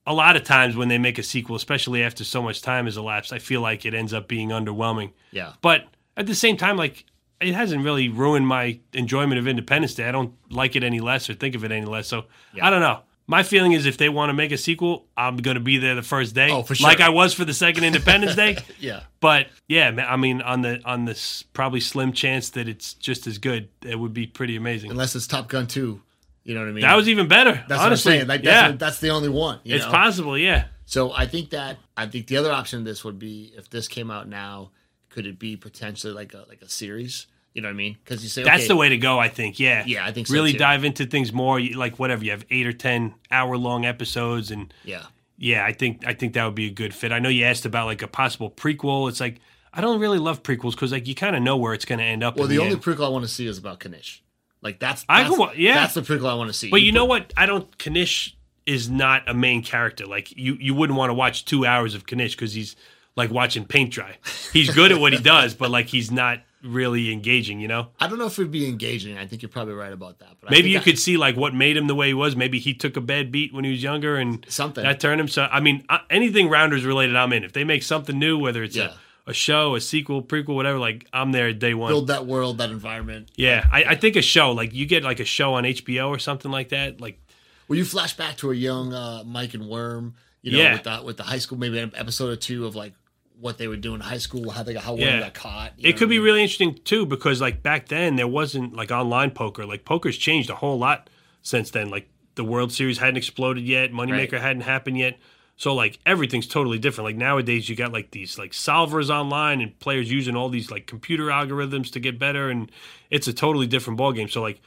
[0.07, 2.97] a lot of times when they make a sequel, especially after so much time has
[2.97, 5.13] elapsed, I feel like it ends up being underwhelming.
[5.33, 5.55] Yeah.
[5.63, 5.87] But
[6.17, 7.05] at the same time, like,
[7.41, 10.09] it hasn't really ruined my enjoyment of Independence Day.
[10.09, 12.07] I don't like it any less or think of it any less.
[12.07, 12.27] So,
[12.63, 13.01] I don't know.
[13.29, 15.97] My feeling is if they want to make a sequel, I'm going to be there
[15.97, 16.51] the first day.
[16.51, 16.89] Oh, for sure.
[16.89, 18.57] Like I was for the second Independence Day.
[18.79, 19.01] Yeah.
[19.21, 23.39] But yeah, I mean, on the on this probably slim chance that it's just as
[23.39, 24.91] good, it would be pretty amazing.
[24.91, 26.01] Unless it's Top Gun 2.
[26.47, 26.83] You know what I mean?
[26.83, 27.65] That was even better.
[27.69, 28.11] that's honestly.
[28.11, 28.29] what I'm saying.
[28.29, 29.59] Like, yeah, that's, that's the only one.
[29.65, 29.91] you it's know?
[29.91, 30.39] possible.
[30.39, 33.69] Yeah, So I think that I think the other option of this would be if
[33.69, 34.71] this came out now,
[35.11, 37.27] could it be potentially like a like a series?
[37.53, 37.97] You know what I mean?
[38.05, 39.19] Because you say that's okay, the way to go.
[39.19, 39.59] I think.
[39.59, 40.59] Yeah, Yeah, I think so, really too.
[40.59, 41.61] dive into things more.
[41.61, 45.03] Like whatever you have, eight or ten hour long episodes, and Yeah,
[45.39, 47.11] yeah, I think I think that would be a good fit.
[47.11, 49.09] I know you asked about like a possible prequel.
[49.09, 49.41] It's like
[49.73, 52.05] I don't really love prequels because like you kind of know where it's going to
[52.05, 52.37] end up.
[52.37, 52.83] Well, the the only end.
[52.83, 54.23] prequel I want to see is about Knish.
[54.67, 55.75] Like that's, I that's go- yeah.
[55.75, 56.71] that's the prequel I want to see.
[56.71, 57.33] But you know put- what?
[57.37, 57.69] I don't.
[57.87, 58.37] Knish
[58.67, 60.07] is not a main character.
[60.07, 62.75] Like you, you wouldn't want to watch two hours of Knish because he's
[63.15, 64.17] like watching paint dry.
[64.53, 67.61] He's good at what he does, but like he's not really engaging.
[67.61, 67.89] You know.
[68.01, 69.17] I don't know if it'd be engaging.
[69.17, 70.31] I think you're probably right about that.
[70.41, 72.35] But Maybe you I- could see like what made him the way he was.
[72.35, 74.83] Maybe he took a bad beat when he was younger, and Something.
[74.83, 75.29] that turned him.
[75.29, 77.45] So I mean, uh, anything Rounders related, I'm in.
[77.45, 78.87] If they make something new, whether it's Yeah.
[78.87, 78.93] a,
[79.27, 81.91] a show, a sequel, prequel, whatever, like I'm there day one.
[81.91, 83.31] build that world, that environment.
[83.37, 86.19] yeah, I, I think a show like you get like a show on HBO or
[86.19, 87.01] something like that.
[87.01, 87.21] Like
[87.69, 90.15] Will you flash back to a young uh, Mike and Worm?
[90.43, 90.73] You know, Yeah.
[90.75, 92.93] with the with the high school, maybe an episode or two of like
[93.41, 95.73] what they would do in high school, how they got how Worm got caught.
[95.79, 96.25] It could be I mean?
[96.25, 99.67] really interesting too because like back then there wasn't like online poker.
[99.67, 101.11] Like poker's changed a whole lot
[101.43, 101.91] since then.
[101.91, 104.41] Like the World Series hadn't exploded yet, Moneymaker Right.
[104.43, 105.19] hadn't happened yet.
[105.57, 107.07] So like everything's totally different.
[107.07, 110.87] Like nowadays you got like these like solvers online and players using all these like
[110.87, 112.71] computer algorithms to get better and
[113.11, 114.31] it's a totally different ballgame.
[114.31, 114.61] So like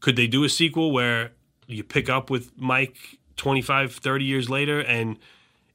[0.00, 1.32] could they do a sequel where
[1.66, 2.96] you pick up with Mike
[3.36, 5.18] 25 30 years later and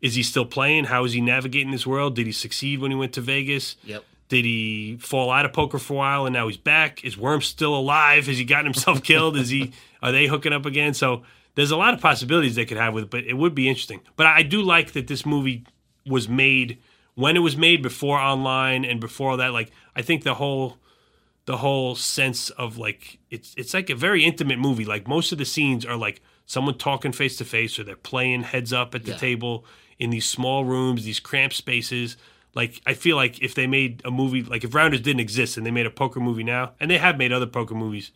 [0.02, 0.86] is he still playing?
[0.86, 2.16] How is he navigating this world?
[2.16, 3.76] Did he succeed when he went to Vegas?
[3.84, 4.04] Yep.
[4.30, 7.04] Did he fall out of poker for a while and now he's back?
[7.04, 8.28] Is Worm still alive?
[8.28, 9.38] Has he gotten himself killed?
[9.38, 9.74] Is he?
[10.02, 10.94] Are they hooking up again?
[10.94, 11.24] So
[11.56, 14.02] there's a lot of possibilities they could have with it, but it would be interesting.
[14.16, 15.66] But I do like that this movie
[16.06, 16.80] was made
[17.16, 19.54] when it was made before online and before all that.
[19.54, 20.78] Like I think the whole
[21.46, 24.86] the whole sense of like it's it's like a very intimate movie.
[24.86, 28.44] Like most of the scenes are like someone talking face to face or they're playing
[28.44, 29.18] heads up at the Yeah.
[29.18, 29.66] table
[30.00, 32.18] in these small rooms, these cramped spaces.
[32.56, 35.66] Like I feel like if they made a movie like if Rounders didn't exist and
[35.66, 38.12] they made a poker movie now, and they have made other poker movies,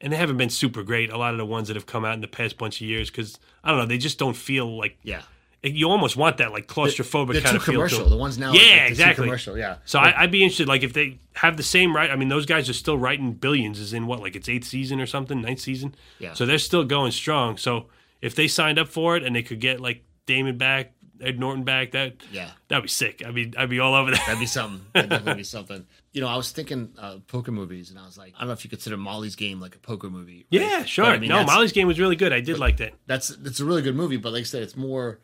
[0.00, 1.10] and they haven't been super great.
[1.10, 3.10] A lot of the ones that have come out in the past bunch of years,
[3.10, 5.22] because I don't know, they just don't feel like Yeah.
[5.62, 8.08] you almost want that like claustrophobic They're kind of feel commercial.
[8.08, 9.24] The ones now, Yeah, like, exactly.
[9.24, 9.58] commercial.
[9.58, 9.76] Yeah.
[9.84, 12.10] So I, I'd be interested, like if they have the same right.
[12.10, 13.80] I mean, those guys are still writing billions.
[13.80, 15.94] Is in what like it's eighth season or something, ninth season.
[16.18, 16.34] Yeah.
[16.34, 17.56] So they're still going strong.
[17.56, 17.86] So
[18.22, 21.64] if they signed up for it and they could get like Damon back, Ed Norton
[21.64, 22.50] back, that yeah.
[22.68, 23.22] that'd be sick.
[23.26, 24.22] I mean, I'd be all over that.
[24.26, 24.80] That'd be something.
[24.92, 25.86] That'd definitely be something.
[26.12, 28.54] You know, I was thinking uh, poker movies, and I was like, I don't know
[28.54, 30.46] if you consider Molly's Game like a poker movie.
[30.50, 30.60] right?
[30.62, 31.04] Yeah, sure.
[31.04, 32.32] But, I mean, no, Molly's game was really good.
[32.32, 32.94] I did like that.
[33.06, 35.20] that's it's a really good movie, but like I said, it's more.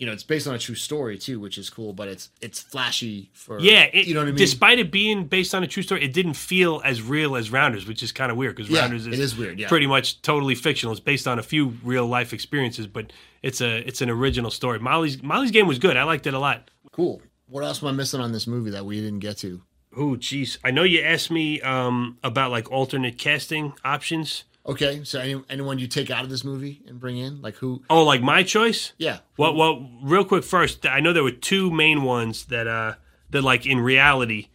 [0.00, 1.92] You know, it's based on a true story too, which is cool.
[1.92, 4.36] But it's it's flashy for Yeah, it, you know what I mean.
[4.36, 7.84] Despite it being based on a true story, it didn't feel as real as Rounders,
[7.84, 9.66] which is kind of weird because Yeah, Rounders is, it is weird, yeah.
[9.66, 10.92] pretty much totally fictional.
[10.92, 13.12] It's based on a few real life experiences, but
[13.42, 14.78] it's a it's an original story.
[14.78, 15.96] Molly's Molly's game was good.
[15.96, 16.70] I liked it a lot.
[16.92, 17.20] cool.
[17.48, 19.62] What else am I missing on this movie that we didn't get to?
[19.98, 20.58] Oh, jeez.
[20.62, 24.44] I know you asked me um, about like alternate casting options.
[24.64, 27.82] Okay, so any, anyone you take out of this movie and bring in, like who?
[27.88, 28.92] Oh, like my choice?
[28.98, 32.94] Yeah, Well, well, real quick first, I know there were two main ones that uh
[33.30, 34.48] that like in reality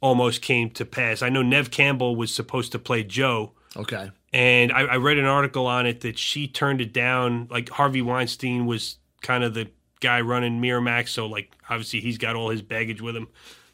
[0.00, 1.22] almost came to pass.
[1.22, 5.26] I know Neve Campbell was supposed to play Jo, okay, and I, I read an
[5.26, 7.46] article on it that she turned it down.
[7.48, 9.70] Like Harvey Weinstein was kind of the
[10.00, 13.28] guy running Miramax, so like obviously he's got all his baggage with him.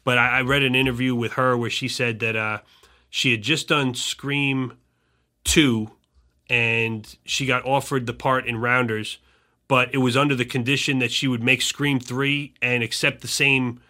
[0.07, 2.59] But I, I read an interview with her where she said that uh,
[3.09, 4.77] she had just done Scream
[5.43, 5.91] two,
[6.49, 9.17] and she got offered the part in Rounders,
[9.67, 13.27] but it was under the condition that she would make Scream three and accept the
[13.27, 13.81] same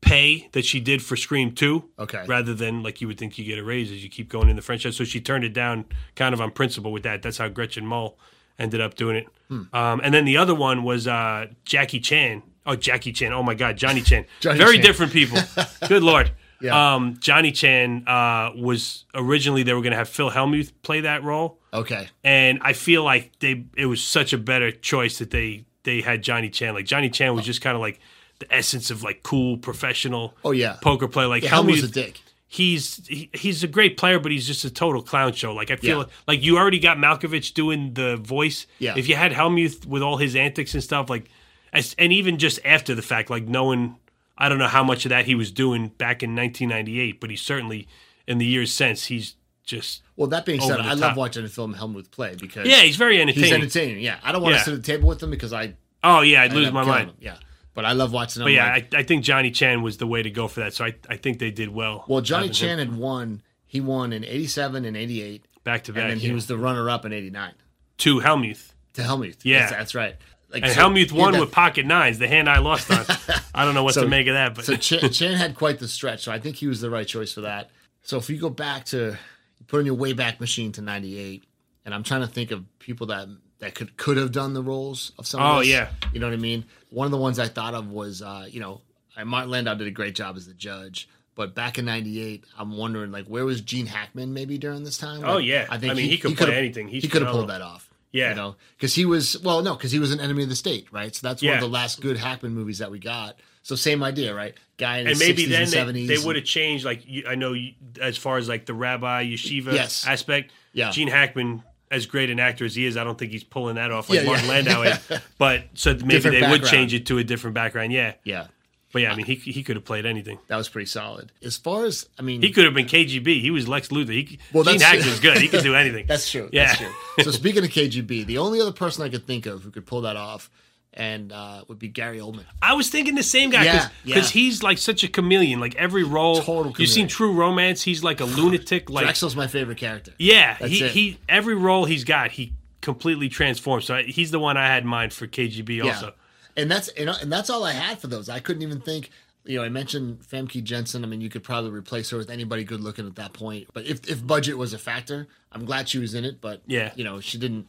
[0.00, 3.44] pay that she did for Scream two okay, rather than like you would think you
[3.44, 4.94] get a raise as you keep going in the franchise.
[4.94, 5.84] So she turned it down
[6.14, 7.22] kind of on principle with that.
[7.22, 8.16] That's how Gretchen Mol
[8.56, 9.26] ended up doing it.
[9.48, 9.62] Hmm.
[9.72, 12.44] Um, and then the other one was uh, Jackie Chan.
[12.66, 13.32] Oh, Jackie Chan.
[13.32, 14.26] Oh my God, Johnny Chan.
[14.40, 14.84] Johnny Very Chan.
[14.84, 15.38] different people.
[15.88, 16.32] Good lord.
[16.60, 16.94] Yeah.
[16.94, 21.24] Um, Johnny Chan uh, was originally they were going to have Phil Hellmuth play that
[21.24, 25.64] role, okay, and I feel like they it was such a better choice that they
[25.84, 26.74] they had Johnny Chan.
[26.74, 27.98] Like Johnny Chan was just kind of like
[28.40, 31.28] the essence of like cool professional oh yeah, poker player.
[31.28, 32.20] Like yeah Hellmuth, a dick.
[32.46, 35.54] he's he, he's a great player, but he's just a total clown show.
[35.54, 35.96] Like I feel Yeah.
[35.96, 38.66] like, like you already got Malkovich doing the voice.
[38.78, 38.94] Yeah.
[38.98, 41.30] If you had Hellmuth with all his antics and stuff, like,
[41.72, 43.96] as, and even just after the fact, like knowing,
[44.36, 47.36] I don't know how much of that he was doing back in 1998, but he
[47.36, 47.88] certainly
[48.26, 51.74] in the years since he's just Well, that being said, I love watching the film
[51.74, 53.44] Hellmuth play because yeah, he's very entertaining.
[53.44, 54.02] he's entertaining.
[54.02, 54.58] Yeah, I don't want Yeah.
[54.58, 57.10] to sit at the table with him because I oh yeah, I'd lose my mind.
[57.10, 57.16] him.
[57.20, 57.36] Yeah,
[57.74, 58.46] but I love watching him.
[58.46, 60.74] But yeah, like- I, I think Johnny Chan was the way to go for that.
[60.74, 62.04] So I, I think they did well.
[62.08, 63.42] well, Johnny having him Chan had won.
[63.66, 66.34] He won in '87 and '88, back to back, and then he yeah.
[66.34, 67.52] was the runner-up in '89
[67.98, 68.72] to Hellmuth.
[68.94, 69.36] to Hellmuth.
[69.44, 69.60] Yeah.
[69.60, 70.16] that's, that's right.
[70.52, 73.04] Like And so Hellmuth won with pocket nines, the hand I lost on.
[73.54, 75.78] I don't know what So- to make of that, but So Chan, Chan had quite
[75.78, 77.70] the stretch, so I think he was the right choice for that.
[78.02, 79.16] So if you go back to
[79.58, 81.44] you put in your way back machine to '98,
[81.84, 83.28] and I'm trying to think of people that
[83.60, 85.40] that could could have done the roles of some.
[85.40, 85.88] Oh, of yeah.
[86.12, 86.64] you know what I mean.
[86.88, 88.80] One of the ones I thought of was, uh, you know,
[89.24, 91.08] Martin Landau did a great job as the judge.
[91.34, 95.22] But back in '98, I'm wondering like where was Gene Hackman maybe during this time?
[95.24, 95.66] Oh, yeah.
[95.70, 96.88] I think I mean, he could play could've- anything.
[96.88, 97.89] He's he could have pulled that off.
[98.12, 98.30] Yeah.
[98.30, 100.88] you know, because he was well, no, because he was an enemy of the state,
[100.92, 101.14] right?
[101.14, 101.54] So that's one Yeah.
[101.56, 103.36] of the last good Hackman movies that we got.
[103.62, 104.54] So same idea, right?
[104.78, 106.08] Guy in and maybe 60s then and they, 70s.
[106.08, 106.84] they would have changed.
[106.84, 110.06] Like you, I know, you, as far as like the rabbi yeshiva Yes.
[110.06, 110.90] aspect, Yeah.
[110.90, 113.90] Gene Hackman, as great an actor as he is, I don't think he's pulling that
[113.92, 114.50] off like Yeah, Martin yeah.
[114.52, 114.98] Landau is.
[115.38, 117.92] But so maybe Different they would change it to a different background.
[117.92, 118.46] Yeah, yeah,
[118.92, 120.38] but yeah, I mean, he he could have played anything.
[120.48, 121.30] that was pretty solid.
[121.42, 123.40] As far as I mean, He could have been KGB.
[123.40, 124.10] He was Lex Luthor.
[124.12, 125.38] He, Well, Gene that's- Hackman's good.
[125.38, 126.06] He could do anything.
[126.08, 126.48] that's true.
[126.52, 126.66] Yeah.
[126.66, 127.24] That's true.
[127.24, 130.00] So speaking of KGB, the only other person I could think of who could pull
[130.02, 130.50] that off
[130.92, 132.44] and uh, would be Gary Oldman.
[132.60, 134.40] I was thinking the same guy Yeah, because yeah.
[134.42, 135.60] he's like such a chameleon.
[135.60, 137.06] Like every role, Total you've seen.
[137.06, 137.82] True Romance.
[137.82, 138.90] He's like a lunatic.
[138.90, 140.12] Like Drexl's my favorite character.
[140.18, 140.90] Yeah, That's he it.
[140.90, 143.84] he every role he's got, he completely transforms.
[143.84, 146.12] So he's the one I had in mind for KGB also.
[146.60, 148.28] And that's you know, and that's all I had for those.
[148.28, 149.10] I couldn't even think.
[149.46, 151.02] You know, I mentioned Famke Janssen.
[151.02, 153.68] I mean, you could probably replace her with anybody good looking at that point.
[153.72, 156.40] But if if budget was a factor, I'm glad she was in it.
[156.40, 156.92] But Yeah.
[156.94, 157.66] you know, she didn't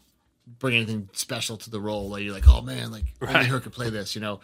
[0.60, 2.10] bring anything special to the role.
[2.10, 3.46] Where you're like, oh man, like only Right.
[3.46, 4.16] her could play this.
[4.16, 4.42] You know,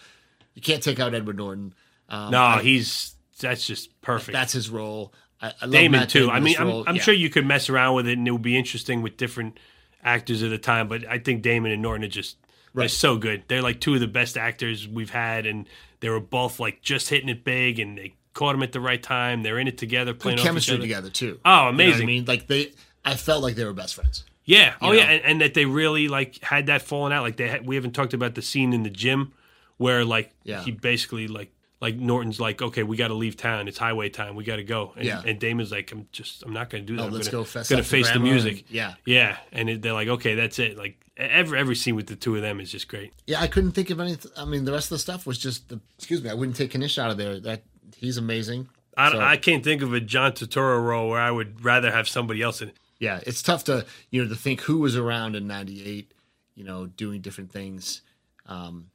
[0.55, 1.73] you can't take out Edward Norton.
[2.07, 4.31] Um, No, I- he's that's just perfect.
[4.33, 5.13] that's his role.
[5.41, 6.21] I, I love Damon Matt too.
[6.27, 6.87] Damon I mean, this I'm.
[6.87, 7.01] I'm Yeah.
[7.01, 9.59] sure you could mess around with it and it would be interesting with different
[10.03, 12.37] actors at the time, but I think Damon and Norton are just
[12.77, 13.43] they're so good.
[13.47, 15.67] They're like two of the best actors we've had, and
[15.99, 19.01] they were both like just hitting it big, and they caught them at the right
[19.01, 19.43] time.
[19.43, 20.81] They're in it together, playing Good off each chemistry other.
[20.83, 21.39] together too.
[21.43, 22.03] Oh, You know amazing!
[22.03, 22.71] I mean, like they,
[23.03, 24.23] I felt like they were best friends.
[24.45, 24.75] Yeah.
[24.81, 25.03] Oh, yeah.
[25.03, 27.21] And, and that they really like had that falling out.
[27.23, 29.33] Like they had, we haven't talked about the scene in the gym
[29.75, 30.61] where like Yeah.
[30.63, 31.51] he basically like
[31.81, 33.67] like Norton's like, okay, we got to leave town.
[33.67, 34.35] It's highway time.
[34.37, 34.93] We got to go.
[34.95, 35.21] And, Yeah.
[35.25, 37.03] and Damon's like, I'm just, I'm not going to do that.
[37.03, 38.59] Oh, I'm let's gonna, go fess Gonna face the music.
[38.61, 38.93] and- yeah.
[39.05, 39.37] Yeah.
[39.51, 40.77] And it, they're like, okay, that's it.
[40.77, 43.13] Like every every scene with the two of them is just great.
[43.25, 44.31] Yeah, I couldn't think of anything.
[44.37, 45.79] I mean, the rest of the stuff was just the.
[45.97, 47.39] Excuse me, I wouldn't take Knish out of there.
[47.39, 47.63] That
[47.95, 48.69] he's amazing.
[48.95, 52.07] I, So- I can't think of a John Turturro role where I would rather have
[52.07, 52.77] somebody else in it.
[52.99, 56.11] yeah, it's tough to you know to think who was around in '98,
[56.55, 58.01] you know, doing different things.
[58.47, 58.89] Um,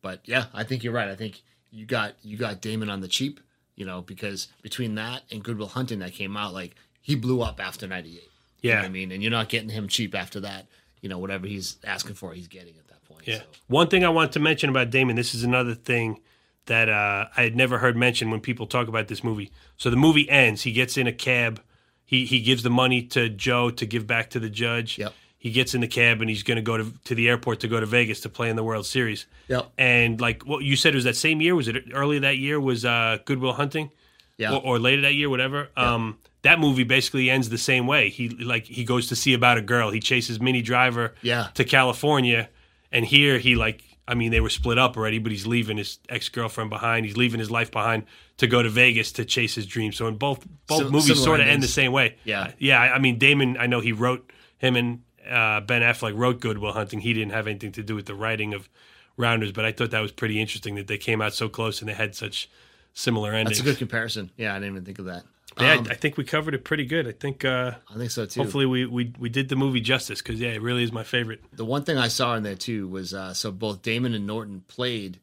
[0.00, 1.08] but yeah, I think you're right.
[1.08, 3.40] I think you got you got Damon on the cheap,
[3.76, 7.42] you know, because between that and Good Will Hunting that came out, like he blew
[7.42, 8.14] up after '98.
[8.60, 8.80] You know Yeah.
[8.82, 10.66] what I mean, and you're not getting him cheap after that.
[11.02, 13.26] You know, whatever he's asking for, he's getting at that point.
[13.26, 13.38] Yeah.
[13.38, 13.44] So.
[13.66, 16.20] One thing I want to mention about Damon, this is another thing
[16.66, 19.50] that uh, I had never heard mentioned when people talk about this movie.
[19.76, 20.62] So the movie ends.
[20.62, 21.60] He gets in a cab.
[22.04, 24.98] He he gives the money to Jo to give back to the judge.
[24.98, 25.12] Yep.
[25.38, 27.68] He gets in the cab and he's going to go to to the airport to
[27.68, 29.26] go to Vegas to play in the World Series.
[29.48, 29.72] Yep.
[29.76, 31.56] And like what you said, it was that same year?
[31.56, 32.60] Was it early that year?
[32.60, 33.90] Was uh, Good Will Hunting?
[34.38, 34.54] Yeah.
[34.54, 35.68] or, or later that year, whatever.
[35.76, 38.08] Um, that movie basically ends the same way.
[38.10, 39.90] He like he goes to see about a girl.
[39.90, 41.48] He chases Minnie Driver Yeah.
[41.54, 42.48] to California,
[42.90, 45.98] and here he like I mean they were split up already, but he's leaving his
[46.08, 47.06] ex girlfriend behind.
[47.06, 48.04] He's leaving his life behind
[48.38, 49.92] to go to Vegas to chase his dream.
[49.92, 52.16] So in both both Sim- movies sort of end the same way.
[52.24, 52.50] Yeah.
[52.58, 52.80] yeah.
[52.80, 56.58] I I mean Damon, I know he wrote him and uh, Ben Affleck wrote Good
[56.58, 57.00] Will Hunting.
[57.00, 58.68] He didn't have anything to do with the writing of
[59.16, 61.88] Rounders, but I thought that was pretty interesting that they came out so close and
[61.88, 62.50] they had such
[62.94, 63.58] similar endings.
[63.58, 64.30] That's a good comparison.
[64.36, 65.22] Yeah, I didn't even think of that.
[65.60, 67.06] Yeah, Um, I think we covered it pretty good.
[67.06, 68.40] I think uh, I think so too.
[68.40, 71.40] hopefully we, we we did the movie justice because yeah, it really is my favorite.
[71.52, 74.62] the one thing I saw in there too was uh, so both Damon and Norton
[74.68, 75.18] played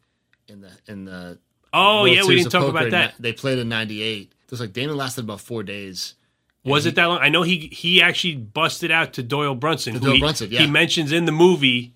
[0.48, 1.40] in the in the
[1.74, 3.14] Oh World yeah, we didn't talk about that.
[3.20, 4.32] They played in '98.
[4.46, 6.16] It was like Damon lasted about four days.
[6.66, 7.20] Was it that long?
[7.20, 9.94] I know he he actually busted out to Doyle Brunson.
[9.94, 10.60] who Doyle he, Brunson, yeah.
[10.62, 11.94] He mentions in the movie,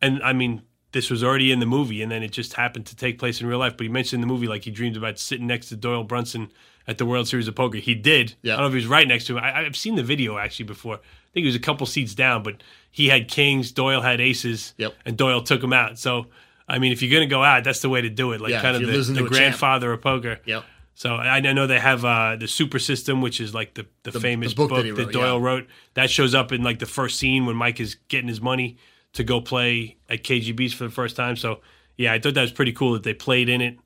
[0.00, 0.62] and I mean
[0.92, 3.46] this was already in the movie, and then it just happened to take place in
[3.46, 3.76] real life.
[3.76, 6.50] But he mentioned in the movie like he dreamed about sitting next to Doyle Brunson
[6.86, 7.78] at the World Series of Poker.
[7.78, 8.34] He did.
[8.42, 8.54] Yeah.
[8.54, 9.44] I don't know if he was right next to him.
[9.44, 10.94] I, I've seen the video actually before.
[10.94, 13.72] I think he was a couple seats down, but he had kings.
[13.72, 14.74] Doyle had aces.
[14.78, 14.94] Yep.
[15.04, 15.98] And Doyle took him out.
[15.98, 16.26] So.
[16.70, 18.42] I mean, if you're gonna go out, that's the way to do it.
[18.42, 20.38] Like Yeah, kind of the, the to grandfather of poker.
[20.44, 20.64] Yep.
[20.98, 24.50] So I know they have uh, the Super System, which is like the, the, famous
[24.50, 25.46] the book book, that that, Doyle yeah.
[25.46, 25.66] wrote.
[25.94, 28.78] That shows up in like the first scene when Mike is getting his money
[29.14, 31.36] to go play at KGB's for the first time.
[31.36, 31.60] So
[31.96, 33.78] yeah, I thought that was pretty cool that they played in it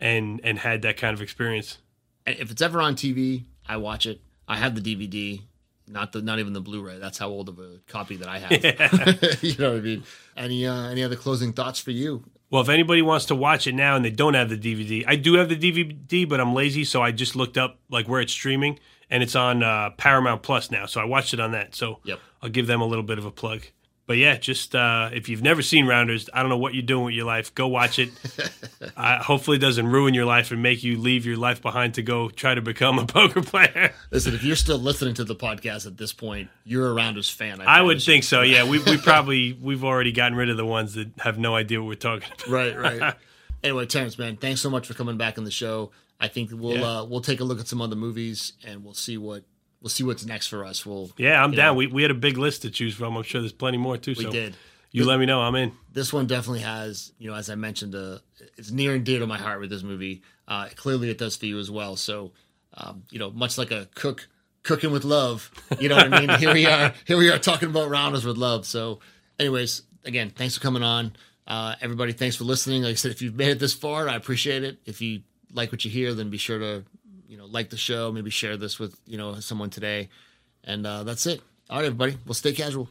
[0.00, 1.78] and and had that kind of experience.
[2.26, 4.20] If it's ever on TV, I watch it.
[4.46, 5.42] I have the DVD,
[5.86, 6.98] not the not even the Blu-ray.
[6.98, 8.52] That's how old of a copy that I have.
[9.42, 10.02] you know what I mean?
[10.36, 12.24] Any uh, any other closing thoughts for you?
[12.50, 15.16] Well, if anybody wants to watch it now and they don't have the DVD, I
[15.16, 18.32] do have the DVD, but I'm lazy, so I just looked up like where it's
[18.32, 18.78] streaming,
[19.10, 20.86] and it's on uh, Paramount Plus now.
[20.86, 21.74] So I watched it on that.
[21.74, 22.18] So Yep.
[22.40, 23.64] I'll give them a little bit of a plug.
[24.08, 27.04] But yeah, just uh, if you've never seen Rounders, I don't know what you're doing
[27.04, 27.54] with your life.
[27.54, 28.08] Go watch it.
[28.96, 32.02] uh, hopefully, it doesn't ruin your life and make you leave your life behind to
[32.02, 33.92] go try to become a poker player.
[34.10, 37.60] Listen, if you're still listening to the podcast at this point, you're a Rounders fan.
[37.60, 38.40] I would think so.
[38.40, 41.78] Yeah, we we probably we've already gotten rid of the ones that have no idea
[41.82, 42.48] what we're talking about.
[42.48, 43.14] Right, right.
[43.62, 45.90] anyway, Terrence, man, thanks so much for coming back on the show.
[46.18, 47.00] I think we'll Yeah.
[47.00, 49.44] uh, we'll take a look at some other movies and we'll see what
[49.80, 50.84] we'll see what's next for us.
[50.84, 51.74] We'll Yeah, I'm down.
[51.74, 53.16] know, We we had a big list to choose from.
[53.16, 54.14] I'm sure there's plenty more too.
[54.16, 54.56] we so did.
[54.90, 55.40] you let me know.
[55.40, 55.72] I'm in.
[55.92, 58.18] This one definitely has, you know, as I mentioned, uh,
[58.56, 60.22] it's near and dear to my heart with this movie.
[60.46, 61.96] Uh, clearly, it does for you as well.
[61.96, 62.32] So,
[62.74, 64.28] um, you know, much like a cook
[64.62, 65.50] cooking with love,
[65.80, 66.38] you know what I mean.
[66.38, 66.92] here we are.
[67.06, 68.66] Here we are talking about rounders with love.
[68.66, 69.00] So,
[69.38, 71.12] anyways, again, thanks for coming on.
[71.46, 72.82] Uh, everybody, thanks for listening.
[72.82, 74.78] Like I said, if you've made it this far, I appreciate it.
[74.84, 75.22] If you
[75.52, 76.84] like what you hear, then be sure to,
[77.28, 78.10] you know, like the show.
[78.10, 80.08] Maybe share this with, you know, someone today.
[80.64, 81.40] And uh, that's it.
[81.70, 82.16] All right, everybody.
[82.26, 82.88] Well, stay casual.